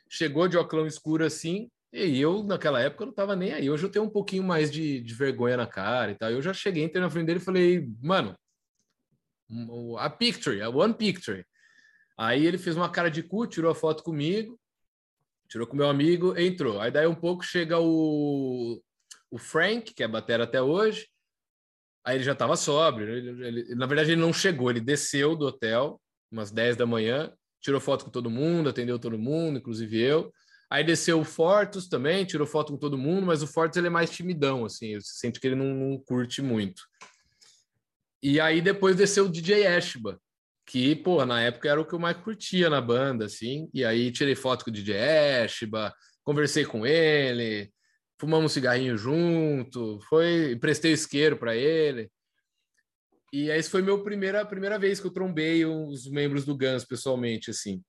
Chegou 0.09 0.49
de 0.49 0.57
óculos 0.57 0.95
escuro 0.95 1.25
assim, 1.25 1.71
e 1.93 2.21
eu, 2.21 2.43
naquela 2.43 2.81
época, 2.81 3.05
não 3.05 3.11
estava 3.11 3.37
nem 3.37 3.53
aí. 3.53 3.71
Hoje 3.71 3.87
eu 3.87 3.91
tenho 3.91 4.05
um 4.05 4.11
pouquinho 4.11 4.43
mais 4.43 4.69
de, 4.69 5.01
de 5.01 5.15
vergonha 5.15 5.57
na 5.57 5.67
cara 5.67 6.11
e 6.11 6.17
tal. 6.17 6.29
Eu 6.29 6.43
já 6.43 6.53
cheguei, 6.53 6.83
entrei 6.83 7.01
na 7.01 7.09
frente 7.09 7.27
dele 7.27 7.39
e 7.39 7.43
falei, 7.43 7.89
mano, 8.03 8.37
a 9.99 10.11
picture, 10.11 10.61
a 10.61 10.69
one 10.69 10.93
picture. 10.93 11.47
Aí 12.19 12.45
ele 12.45 12.59
fez 12.59 12.77
uma 12.77 12.91
cara 12.91 13.09
de 13.09 13.23
cu, 13.23 13.47
tirou 13.47 13.71
a 13.71 13.77
foto 13.77 14.03
comigo, 14.03 14.59
tirou 15.49 15.69
com 15.69 15.77
meu 15.77 15.89
amigo, 15.89 16.37
entrou. 16.37 16.81
Aí 16.81 16.91
daí 16.91 17.07
um 17.07 17.15
pouco 17.15 17.45
chega 17.45 17.79
o, 17.79 18.83
o 19.31 19.39
Frank, 19.39 19.95
que 19.95 20.03
é 20.03 20.09
batera 20.09 20.43
até 20.43 20.61
hoje. 20.61 21.09
Aí 22.05 22.17
ele 22.17 22.25
já 22.25 22.33
estava 22.33 22.57
sóbrio. 22.57 23.09
Ele, 23.09 23.47
ele, 23.47 23.75
na 23.77 23.87
verdade, 23.87 24.11
ele 24.11 24.21
não 24.21 24.33
chegou, 24.33 24.69
ele 24.69 24.81
desceu 24.81 25.37
do 25.37 25.47
hotel 25.47 26.01
umas 26.35 26.51
10 26.51 26.77
da 26.77 26.85
manhã, 26.85 27.33
tirou 27.61 27.81
foto 27.81 28.05
com 28.05 28.11
todo 28.11 28.29
mundo, 28.29 28.69
atendeu 28.69 28.99
todo 28.99 29.19
mundo, 29.19 29.59
inclusive 29.59 29.99
eu. 29.99 30.33
Aí 30.69 30.83
desceu 30.83 31.21
o 31.21 31.25
Fortus 31.25 31.89
também, 31.89 32.25
tirou 32.25 32.47
foto 32.47 32.73
com 32.73 32.79
todo 32.79 32.99
mundo, 32.99 33.27
mas 33.27 33.43
o 33.43 33.47
Fortus 33.47 33.77
ele 33.77 33.87
é 33.87 33.91
mais 33.91 34.11
timidão, 34.11 34.65
assim, 34.65 34.99
você 35.01 35.13
sente 35.21 35.39
que 35.39 35.47
ele 35.47 35.55
não, 35.55 35.67
não 35.67 35.99
curte 35.99 36.43
muito. 36.43 36.83
E 38.23 38.41
aí 38.41 38.61
depois 38.61 38.97
desceu 38.97 39.27
o 39.27 39.31
DJ 39.31 39.67
Ashba, 39.67 40.19
que, 40.67 40.97
pô, 40.97 41.25
na 41.25 41.43
época 41.43 41.69
era 41.69 41.81
o 41.81 41.85
que 41.85 41.95
eu 41.95 41.99
mais 41.99 42.17
curtia 42.17 42.69
na 42.69 42.81
banda, 42.81 43.27
assim. 43.27 43.69
E 43.73 43.85
aí 43.85 44.11
tirei 44.11 44.35
foto 44.35 44.65
com 44.65 44.71
o 44.71 44.75
DJ 44.75 44.97
Ashba, 45.45 45.95
conversei 46.25 46.65
com 46.65 46.87
ele, 46.87 47.71
fumamos 48.19 48.51
um 48.51 48.55
cigarrinho 48.55 48.97
junto, 48.97 50.01
foi, 50.09 50.57
prestei 50.57 50.93
isqueiro 50.93 51.37
para 51.37 51.55
ele. 51.55 52.11
E 53.35 53.51
essa 53.51 53.69
foi 53.69 53.83
meu 53.83 54.01
primeira 54.05 54.47
primeira 54.47 54.79
vez 54.79 55.01
que 55.01 55.09
eu 55.09 55.11
trombei 55.11 55.67
os 55.67 56.09
membros 56.09 56.45
do 56.45 56.57
Guns 56.57 56.85
pessoalmente 56.85 57.51
assim. 57.51 57.83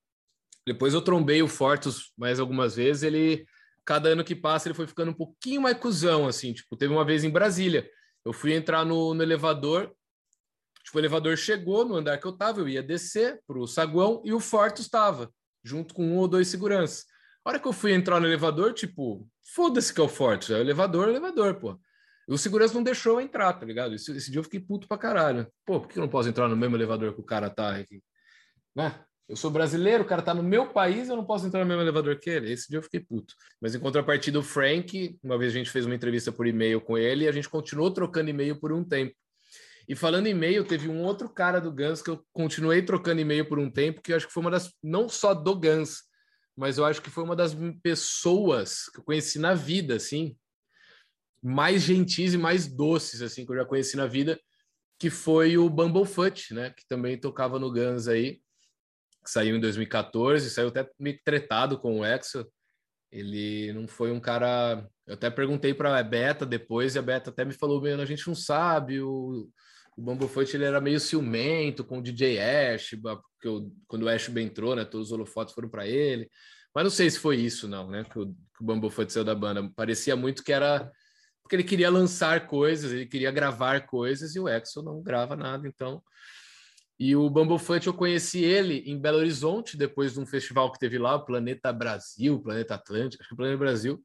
Depois 0.66 0.96
eu 0.96 1.04
trombei 1.04 1.44
o 1.44 1.48
Fortus 1.48 2.12
mais 2.18 2.40
algumas 2.40 2.78
vezes, 2.78 3.04
ele 3.04 3.46
cada 3.86 4.10
ano 4.10 4.24
que 4.24 4.36
passa 4.36 4.68
ele 4.68 4.74
foi 4.74 4.88
ficando 4.88 5.12
um 5.12 5.14
pouquinho 5.14 5.62
mais 5.62 5.78
cuzão 5.78 6.28
assim, 6.28 6.52
tipo, 6.52 6.76
teve 6.76 6.92
uma 6.92 7.06
vez 7.06 7.24
em 7.24 7.30
Brasília, 7.30 7.88
eu 8.26 8.34
fui 8.34 8.56
entrar 8.56 8.84
no, 8.84 9.14
no 9.14 9.22
elevador, 9.22 9.96
tipo, 10.84 10.98
o 10.98 11.00
elevador 11.00 11.38
chegou 11.38 11.86
no 11.86 11.98
andar 11.98 12.18
que 12.18 12.26
eu 12.26 12.36
tava, 12.36 12.62
eu 12.62 12.68
ia 12.68 12.82
descer 12.82 13.40
pro 13.46 13.68
saguão 13.68 14.24
e 14.26 14.34
o 14.34 14.40
Fortus 14.40 14.86
estava 14.86 15.32
junto 15.64 15.94
com 15.94 16.08
um 16.08 16.18
ou 16.18 16.28
dois 16.28 16.48
seguranças. 16.48 17.06
A 17.44 17.52
hora 17.52 17.60
que 17.60 17.68
eu 17.68 17.74
fui 17.74 17.94
entrar 17.94 18.20
no 18.20 18.26
elevador, 18.26 18.74
tipo, 18.74 19.30
foda-se 19.54 19.94
que 19.94 20.02
é 20.02 20.04
o 20.04 20.10
Forte, 20.10 20.52
é 20.52 20.58
o 20.58 20.62
elevador, 20.62 21.04
é 21.04 21.08
o 21.10 21.12
elevador, 21.12 21.54
pô. 21.60 21.80
O 22.28 22.38
segurança 22.38 22.74
não 22.74 22.84
deixou 22.84 23.14
eu 23.14 23.22
entrar, 23.22 23.54
tá 23.54 23.66
ligado? 23.66 23.94
Esse, 23.94 24.12
esse, 24.12 24.32
dia 24.32 24.40
eu 24.40 24.44
fiquei 24.44 24.60
puto 24.60 24.88
pra 24.88 24.98
caralho. 24.98 25.48
Pô, 25.66 25.80
por 25.80 25.88
que 25.88 25.98
eu 25.98 26.02
não 26.02 26.10
posso 26.10 26.28
entrar 26.28 26.48
no 26.48 26.58
mesmo 26.58 26.76
elevador 26.76 27.14
que 27.14 27.22
o 27.22 27.24
cara 27.24 27.50
tá 27.50 27.76
aqui? 27.76 28.02
Né? 28.76 29.00
Eu 29.28 29.36
sou 29.36 29.50
brasileiro, 29.50 30.04
o 30.04 30.08
cara 30.08 30.22
tá 30.22 30.34
no 30.34 30.44
meu 30.44 30.68
país, 30.68 31.10
eu 31.10 31.16
não 31.16 31.26
posso 31.26 31.48
entrar 31.48 31.60
no 31.62 31.66
mesmo 31.66 31.82
elevador 31.82 32.20
que 32.20 32.30
ele. 32.30 32.52
Esse 32.52 32.68
dia 32.68 32.78
eu 32.80 32.84
fiquei 32.84 33.00
puto. 33.00 33.34
Mas 33.62 33.74
em 33.74 33.80
contrapartida, 33.80 34.40
o 34.40 34.44
Frank, 34.44 35.18
uma 35.24 35.38
vez 35.38 35.52
a 35.52 35.58
gente 35.58 35.70
fez 35.70 35.86
uma 35.86 35.96
entrevista 35.96 36.32
por 36.32 36.48
e-mail 36.48 36.82
com 36.82 36.98
ele 36.98 37.26
e 37.26 37.28
a 37.28 37.32
gente 37.32 37.50
continuou 37.50 37.92
trocando 37.92 38.30
e-mail 38.30 38.60
por 38.60 38.72
um 38.72 38.84
tempo. 38.84 39.16
E 39.88 39.96
falando 39.96 40.28
e-mail, 40.28 40.64
teve 40.64 40.90
um 40.90 41.04
outro 41.04 41.30
cara 41.30 41.60
do 41.60 41.72
Guns 41.72 42.02
que 42.02 42.10
eu 42.10 42.24
continuei 42.34 42.82
trocando 42.82 43.22
e-mail 43.22 43.48
por 43.48 43.60
um 43.60 43.70
tempo, 43.70 44.02
que 44.02 44.12
eu 44.12 44.18
acho 44.18 44.28
que 44.28 44.34
foi 44.34 44.42
uma 44.42 44.52
das, 44.52 44.72
não 44.82 45.08
só 45.08 45.34
do 45.34 45.56
Guns, 45.56 46.04
mas 46.56 46.78
eu 46.78 46.86
acho 46.86 47.02
que 47.02 47.10
foi 47.10 47.24
uma 47.24 47.36
das 47.36 47.56
pessoas 47.84 48.90
que 48.92 49.00
eu 49.00 49.04
conheci 49.04 49.38
na 49.38 49.54
vida, 49.54 49.96
assim, 49.96 50.36
mais 51.48 51.84
gentis 51.84 52.34
e 52.34 52.40
mais 52.40 52.66
doces, 52.66 53.22
assim, 53.22 53.46
que 53.46 53.52
eu 53.52 53.58
já 53.58 53.66
conheci 53.66 53.96
na 53.96 54.08
vida, 54.08 54.40
que 54.98 55.12
foi 55.12 55.60
o 55.60 55.70
Bumblefoot, 55.70 56.52
né, 56.56 56.72
que 56.72 56.88
também 56.88 57.20
tocava 57.20 57.60
no 57.60 57.72
Guns 57.72 58.08
aí, 58.08 58.42
saiu 59.24 59.56
em 59.56 59.60
2014, 59.60 60.50
saiu 60.50 60.70
até 60.70 60.90
meio 61.00 61.20
tretado 61.24 61.78
com 61.78 62.00
o 62.00 62.06
Exo. 62.06 62.48
Ele 63.12 63.72
não 63.74 63.88
foi 63.88 64.12
um 64.12 64.20
cara. 64.20 64.90
Eu 65.06 65.14
até 65.14 65.30
perguntei 65.30 65.72
para 65.72 66.00
a 66.00 66.04
Beta 66.04 66.48
depois, 66.48 66.96
e 66.96 67.00
a 67.00 67.02
Beta 67.02 67.30
até 67.30 67.46
me 67.46 67.54
falou: 67.54 67.84
a 67.86 68.06
gente 68.06 68.28
não 68.28 68.36
sabe, 68.36 69.00
o, 69.02 69.48
o 69.96 70.02
Bumblefoot 70.02 70.56
ele 70.56 70.66
era 70.66 70.82
meio 70.82 71.00
ciumento 71.00 71.84
com 71.84 72.00
o 72.00 72.02
DJ 72.02 72.40
Ash, 72.40 72.96
porque 73.02 73.48
eu, 73.48 73.72
quando 73.88 74.04
o 74.04 74.10
Ash 74.10 74.28
entrou, 74.30 74.76
né, 74.76 74.84
todos 74.84 75.08
os 75.08 75.14
holofotes 75.14 75.54
foram 75.54 75.70
para 75.70 75.88
ele. 75.88 76.28
Mas 76.74 76.84
não 76.84 76.92
sei 76.92 77.10
se 77.10 77.20
foi 77.20 77.38
isso, 77.38 77.68
não, 77.68 77.90
né, 77.90 78.04
que 78.04 78.18
o, 78.18 78.26
que 78.26 78.62
o 78.62 78.66
Bumblefoot 78.66 79.14
saiu 79.14 79.24
da 79.24 79.36
banda. 79.36 79.72
Parecia 79.76 80.16
muito 80.16 80.44
que 80.44 80.52
era 80.52 80.92
porque 81.46 81.56
ele 81.56 81.64
queria 81.64 81.92
lançar 81.92 82.48
coisas, 82.48 82.92
ele 82.92 83.06
queria 83.06 83.30
gravar 83.30 83.86
coisas, 83.86 84.36
e 84.36 84.40
o 84.40 84.50
Exo 84.50 84.82
não 84.82 85.00
grava 85.00 85.36
nada, 85.36 85.68
então... 85.68 86.02
E 86.98 87.16
o 87.16 87.30
Bumblefoot, 87.30 87.86
eu 87.86 87.94
conheci 87.94 88.42
ele 88.44 88.82
em 88.88 88.98
Belo 88.98 89.18
Horizonte, 89.18 89.78
depois 89.78 90.14
de 90.14 90.20
um 90.20 90.26
festival 90.26 90.72
que 90.72 90.80
teve 90.80 90.98
lá, 90.98 91.14
o 91.16 91.26
Planeta 91.26 91.72
Brasil, 91.72 92.42
Planeta 92.42 92.74
Atlântico, 92.74 93.22
acho 93.22 93.30
que 93.30 93.36
é 93.36 93.38
Planeta 93.38 93.60
Brasil, 93.60 94.02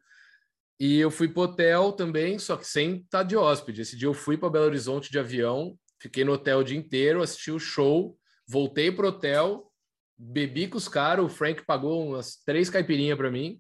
e 0.79 0.99
eu 0.99 1.11
fui 1.11 1.29
para 1.29 1.43
hotel 1.45 1.93
também, 1.93 2.39
só 2.39 2.59
que 2.59 2.67
sem 2.67 2.97
estar 2.97 3.23
de 3.23 3.37
hóspede. 3.37 3.81
Esse 3.81 3.97
dia 3.97 4.09
eu 4.09 4.13
fui 4.13 4.37
para 4.37 4.51
Belo 4.51 4.67
Horizonte 4.67 5.11
de 5.11 5.19
avião, 5.19 5.79
fiquei 5.99 6.25
no 6.25 6.33
hotel 6.33 6.59
o 6.59 6.65
dia 6.65 6.77
inteiro, 6.77 7.23
assisti 7.23 7.51
o 7.51 7.59
show, 7.59 8.19
voltei 8.47 8.93
pro 8.93 9.09
hotel, 9.09 9.73
bebi 10.19 10.69
com 10.69 10.77
os 10.77 10.89
caras, 10.89 11.25
o 11.25 11.29
Frank 11.29 11.65
pagou 11.65 12.07
umas 12.09 12.37
três 12.45 12.69
caipirinhas 12.69 13.17
para 13.17 13.31
mim. 13.31 13.59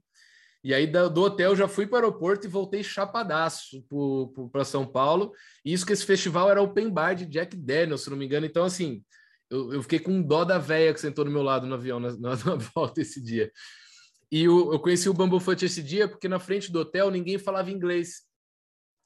E 0.62 0.74
aí 0.74 0.86
do 0.86 1.22
hotel 1.22 1.56
já 1.56 1.66
fui 1.66 1.86
para 1.86 1.94
o 1.94 2.04
aeroporto 2.04 2.46
e 2.46 2.50
voltei 2.50 2.82
chapadaço 2.82 3.82
para 4.52 4.64
São 4.64 4.86
Paulo. 4.86 5.32
E 5.64 5.72
isso 5.72 5.86
que 5.86 5.92
esse 5.92 6.04
festival 6.04 6.50
era 6.50 6.61
open 6.61 6.90
bar 6.90 7.14
de 7.14 7.24
Jack 7.24 7.56
Daniels, 7.56 8.02
se 8.02 8.11
não 8.11 8.16
me 8.16 8.26
engano. 8.26 8.44
Então, 8.44 8.64
assim, 8.64 9.02
eu, 9.50 9.72
eu 9.72 9.82
fiquei 9.82 9.98
com 9.98 10.22
dó 10.22 10.44
da 10.44 10.58
véia 10.58 10.92
que 10.92 11.00
sentou 11.00 11.24
do 11.24 11.30
meu 11.30 11.42
lado 11.42 11.66
no 11.66 11.74
avião 11.74 11.98
na, 11.98 12.12
na, 12.12 12.30
na 12.36 12.54
volta 12.74 13.00
esse 13.00 13.22
dia. 13.22 13.50
E 14.30 14.44
eu, 14.44 14.72
eu 14.72 14.78
conheci 14.78 15.08
o 15.08 15.14
Bumblefoot 15.14 15.64
esse 15.64 15.82
dia 15.82 16.06
porque 16.06 16.28
na 16.28 16.38
frente 16.38 16.70
do 16.70 16.80
hotel 16.80 17.11
ninguém 17.11 17.38
falava 17.38 17.70
inglês. 17.70 18.22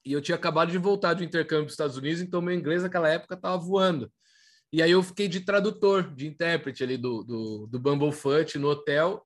E 0.04 0.12
eu 0.12 0.20
tinha 0.20 0.34
acabado 0.34 0.70
de 0.70 0.76
voltar 0.76 1.14
de 1.14 1.24
intercâmbio 1.24 1.64
para 1.64 1.68
os 1.68 1.72
Estados 1.72 1.96
Unidos, 1.96 2.20
então 2.20 2.42
meu 2.42 2.54
inglês 2.54 2.82
naquela 2.82 3.08
época 3.08 3.34
estava 3.34 3.56
voando. 3.56 4.12
E 4.70 4.82
aí 4.82 4.90
eu 4.90 5.02
fiquei 5.02 5.28
de 5.28 5.40
tradutor, 5.40 6.12
de 6.14 6.26
intérprete 6.26 6.82
ali 6.82 6.98
do, 6.98 7.22
do, 7.22 7.66
do 7.68 8.58
no 8.58 8.68
hotel. 8.68 9.24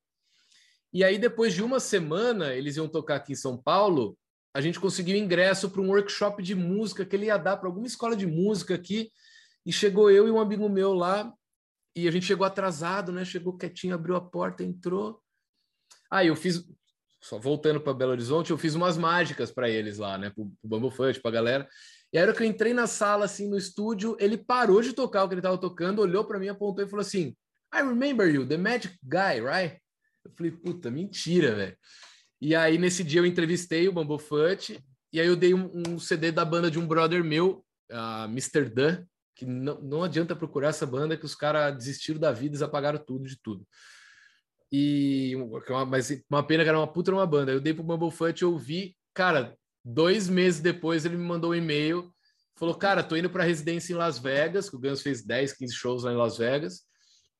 E 0.92 1.04
aí, 1.04 1.18
depois 1.18 1.54
de 1.54 1.62
uma 1.62 1.80
semana, 1.80 2.54
eles 2.54 2.76
iam 2.76 2.88
tocar 2.88 3.16
aqui 3.16 3.32
em 3.32 3.36
São 3.36 3.56
Paulo, 3.56 4.16
a 4.54 4.60
gente 4.60 4.80
conseguiu 4.80 5.16
ingresso 5.16 5.70
para 5.70 5.80
um 5.80 5.88
workshop 5.88 6.42
de 6.42 6.54
música 6.54 7.04
que 7.04 7.14
ele 7.14 7.26
ia 7.26 7.36
dar 7.36 7.56
para 7.58 7.68
alguma 7.68 7.86
escola 7.86 8.16
de 8.16 8.26
música 8.26 8.74
aqui. 8.74 9.10
E 9.64 9.72
chegou 9.72 10.10
eu 10.10 10.26
e 10.26 10.30
um 10.30 10.40
amigo 10.40 10.68
meu 10.68 10.94
lá, 10.94 11.32
e 11.94 12.08
a 12.08 12.10
gente 12.10 12.26
chegou 12.26 12.46
atrasado, 12.46 13.12
né? 13.12 13.24
Chegou 13.24 13.56
quietinho, 13.56 13.94
abriu 13.94 14.16
a 14.16 14.20
porta, 14.20 14.64
entrou. 14.64 15.20
Aí 16.10 16.26
ah, 16.26 16.30
eu 16.30 16.36
fiz, 16.36 16.64
só 17.22 17.38
voltando 17.38 17.80
para 17.80 17.92
Belo 17.92 18.12
Horizonte, 18.12 18.50
eu 18.50 18.56
fiz 18.56 18.74
umas 18.74 18.96
mágicas 18.96 19.50
para 19.50 19.68
eles 19.68 19.98
lá, 19.98 20.16
né? 20.16 20.30
Para 20.30 20.42
o 20.42 20.52
Bumblefoot, 20.62 21.20
para 21.20 21.30
a 21.30 21.34
galera. 21.34 21.68
E 22.12 22.16
aí, 22.16 22.24
a 22.24 22.26
hora 22.28 22.36
que 22.36 22.42
eu 22.42 22.46
entrei 22.46 22.72
na 22.72 22.86
sala, 22.86 23.26
assim, 23.26 23.48
no 23.48 23.58
estúdio, 23.58 24.16
ele 24.18 24.38
parou 24.38 24.80
de 24.80 24.94
tocar 24.94 25.24
o 25.24 25.28
que 25.28 25.34
ele 25.34 25.40
estava 25.40 25.58
tocando, 25.58 26.00
olhou 26.00 26.24
para 26.24 26.38
mim, 26.38 26.48
apontou 26.48 26.84
e 26.84 26.88
falou 26.88 27.02
assim: 27.02 27.36
I 27.74 27.78
remember 27.78 28.26
you, 28.32 28.46
the 28.46 28.56
magic 28.56 28.96
guy, 29.02 29.40
right? 29.40 29.78
Eu 30.28 30.34
falei, 30.36 30.52
puta, 30.52 30.90
mentira, 30.90 31.54
velho. 31.54 31.76
E 32.40 32.54
aí, 32.54 32.78
nesse 32.78 33.02
dia, 33.02 33.20
eu 33.20 33.26
entrevistei 33.26 33.88
o 33.88 33.92
Bumblefoot, 33.92 34.78
e 35.12 35.20
aí 35.20 35.26
eu 35.26 35.36
dei 35.36 35.54
um, 35.54 35.70
um 35.88 35.98
CD 35.98 36.30
da 36.30 36.44
banda 36.44 36.70
de 36.70 36.78
um 36.78 36.86
brother 36.86 37.24
meu, 37.24 37.64
uh, 37.90 38.24
Mr. 38.26 38.68
Dan, 38.68 39.04
que 39.34 39.46
não, 39.46 39.80
não 39.80 40.02
adianta 40.02 40.36
procurar 40.36 40.68
essa 40.68 40.86
banda, 40.86 41.16
que 41.16 41.24
os 41.24 41.34
caras 41.34 41.76
desistiram 41.76 42.20
da 42.20 42.32
vida, 42.32 42.50
eles 42.50 42.62
apagaram 42.62 42.98
tudo 42.98 43.26
de 43.26 43.40
tudo. 43.40 43.66
E 44.70 45.34
uma, 45.36 45.86
mas 45.86 46.10
uma 46.30 46.42
pena 46.42 46.62
que 46.62 46.68
era 46.68 46.78
uma 46.78 46.92
puta 46.92 47.10
uma 47.10 47.26
banda. 47.26 47.52
Eu 47.52 47.60
dei 47.60 47.72
pro 47.72 47.82
Bumblefoot, 47.82 48.42
eu 48.42 48.56
vi, 48.58 48.94
cara, 49.14 49.56
dois 49.84 50.28
meses 50.28 50.60
depois 50.60 51.04
ele 51.04 51.16
me 51.16 51.24
mandou 51.24 51.52
um 51.52 51.54
e-mail, 51.54 52.12
falou, 52.56 52.74
cara, 52.74 53.02
tô 53.02 53.16
indo 53.16 53.30
para 53.30 53.44
residência 53.44 53.92
em 53.92 53.96
Las 53.96 54.18
Vegas, 54.18 54.68
que 54.68 54.76
o 54.76 54.80
Guns 54.80 55.00
fez 55.00 55.24
10, 55.24 55.54
15 55.54 55.74
shows 55.74 56.04
lá 56.04 56.12
em 56.12 56.16
Las 56.16 56.36
Vegas, 56.36 56.82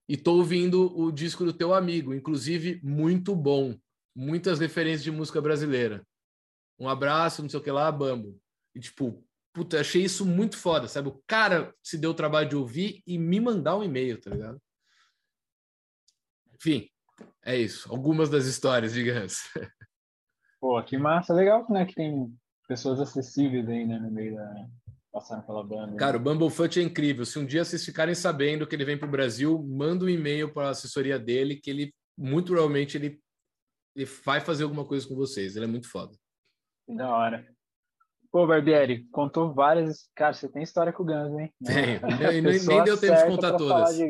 e 0.09 0.17
tô 0.17 0.37
ouvindo 0.37 0.99
o 0.99 1.13
disco 1.13 1.45
do 1.45 1.53
teu 1.53 1.75
amigo, 1.75 2.15
inclusive 2.15 2.81
muito 2.83 3.37
bom, 3.37 3.79
muitas 4.15 4.59
referências 4.59 5.05
de 5.05 5.11
música 5.11 5.41
brasileira. 5.41 6.07
Um 6.79 6.89
abraço, 6.89 7.43
não 7.43 7.49
sei 7.49 7.61
o 7.61 7.63
que 7.63 7.71
lá, 7.71 7.91
Bambo. 7.93 8.41
E 8.75 8.81
tipo, 8.81 9.23
puta, 9.53 9.81
achei 9.81 10.03
isso 10.03 10.25
muito 10.25 10.57
foda, 10.57 10.89
sabe? 10.89 11.09
O 11.09 11.23
cara 11.27 11.75
se 11.83 11.99
deu 11.99 12.11
o 12.11 12.15
trabalho 12.15 12.49
de 12.49 12.57
ouvir 12.57 13.03
e 13.07 13.19
me 13.19 13.41
mandar 13.41 13.77
um 13.77 13.83
e-mail, 13.83 14.21
tá 14.21 14.31
ligado? 14.31 14.61
Enfim, 16.55 16.89
é 17.45 17.57
isso. 17.57 17.91
Algumas 17.91 18.31
das 18.31 18.47
histórias, 18.47 18.93
digamos. 18.93 19.43
Pô, 20.61 20.83
que 20.83 20.97
massa. 20.97 21.35
Legal, 21.35 21.67
né? 21.71 21.87
Que 21.87 21.95
tem 21.95 22.35
pessoas 22.67 23.01
acessíveis 23.01 23.69
aí, 23.69 23.87
né? 23.87 23.99
No 23.99 24.11
meio 24.11 24.35
da... 24.35 24.69
Passando 25.19 25.43
pela 25.43 25.65
banda. 25.65 25.97
Cara, 25.97 26.17
o 26.17 26.21
Bumblefoot 26.21 26.79
é 26.79 26.83
incrível. 26.85 27.27
Se 27.27 27.41
um 27.41 27.45
dia 27.45 27.65
vocês 27.65 27.85
ficarem 27.85 28.15
sabendo 28.15 28.65
que 28.69 28.77
ele 28.77 28.85
vem 28.85 28.97
para 28.97 29.09
o 29.09 29.11
Brasil, 29.11 29.61
manda 29.65 30.05
um 30.05 30.09
e-mail 30.09 30.55
para 30.55 30.69
a 30.69 30.71
assessoria 30.71 31.19
dele, 31.19 31.57
que 31.57 31.69
ele, 31.69 31.93
muito 32.17 32.53
provavelmente, 32.53 32.97
ele, 32.97 33.21
ele 33.97 34.07
vai 34.25 34.41
fazer 34.41 34.63
alguma 34.63 34.85
coisa 34.85 35.09
com 35.09 35.17
vocês. 35.17 35.57
Ele 35.57 35.65
é 35.65 35.69
muito 35.69 35.91
foda. 35.91 36.17
Da 36.87 37.11
hora. 37.11 37.45
Pô, 38.31 38.47
Barbieri, 38.47 39.09
contou 39.11 39.53
várias. 39.53 40.09
Cara, 40.15 40.35
você 40.35 40.49
tem 40.49 40.63
história 40.63 40.93
com 40.93 41.03
o 41.03 41.07
Guns, 41.07 41.37
hein? 41.37 41.53
Tem. 41.67 41.99
nem, 42.41 42.61
nem 42.63 42.85
deu 42.85 42.97
tempo 42.97 43.17
de 43.17 43.27
contar 43.27 43.57
todas. 43.57 43.97
De. 43.97 44.09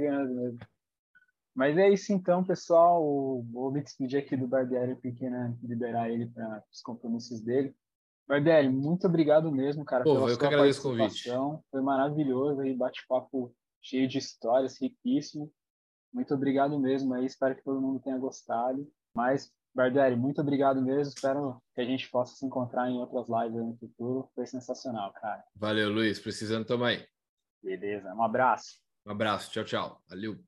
Mas 1.54 1.78
é 1.78 1.88
isso 1.88 2.12
então, 2.12 2.44
pessoal. 2.44 3.02
Vou 3.50 3.72
me 3.72 3.82
despedir 3.82 4.18
aqui 4.18 4.36
do 4.36 4.46
Barbieri 4.46 4.94
porque, 4.96 5.30
né, 5.30 5.56
liberar 5.62 6.10
ele 6.10 6.26
para 6.26 6.62
os 6.70 6.82
compromissos 6.82 7.40
dele. 7.40 7.74
Barbieri, 8.28 8.68
muito 8.68 9.06
obrigado 9.06 9.50
mesmo, 9.50 9.84
cara, 9.84 10.04
Pô, 10.04 10.14
pela 10.14 10.28
eu 10.28 10.34
sua 10.34 10.50
participação. 10.50 11.64
Foi 11.70 11.80
maravilhoso 11.80 12.60
aí, 12.60 12.76
bate-papo 12.76 13.54
cheio 13.82 14.06
de 14.06 14.18
histórias, 14.18 14.78
riquíssimo. 14.80 15.50
Muito 16.12 16.34
obrigado 16.34 16.78
mesmo 16.78 17.14
aí, 17.14 17.24
espero 17.24 17.56
que 17.56 17.64
todo 17.64 17.80
mundo 17.80 18.00
tenha 18.00 18.18
gostado. 18.18 18.86
Mas, 19.14 19.50
Barbieri, 19.74 20.14
muito 20.14 20.42
obrigado 20.42 20.82
mesmo. 20.82 21.14
Espero 21.14 21.62
que 21.74 21.80
a 21.80 21.84
gente 21.84 22.10
possa 22.10 22.36
se 22.36 22.44
encontrar 22.44 22.90
em 22.90 22.98
outras 22.98 23.28
lives 23.28 23.64
no 23.64 23.76
futuro. 23.78 24.28
Foi 24.34 24.46
sensacional, 24.46 25.12
cara. 25.14 25.42
Valeu, 25.56 25.90
Luiz. 25.90 26.20
Precisando 26.20 26.66
também. 26.66 27.06
Beleza. 27.62 28.14
Um 28.14 28.22
abraço. 28.22 28.78
Um 29.06 29.10
abraço. 29.10 29.50
Tchau, 29.50 29.64
tchau. 29.64 30.02
Valeu. 30.08 30.38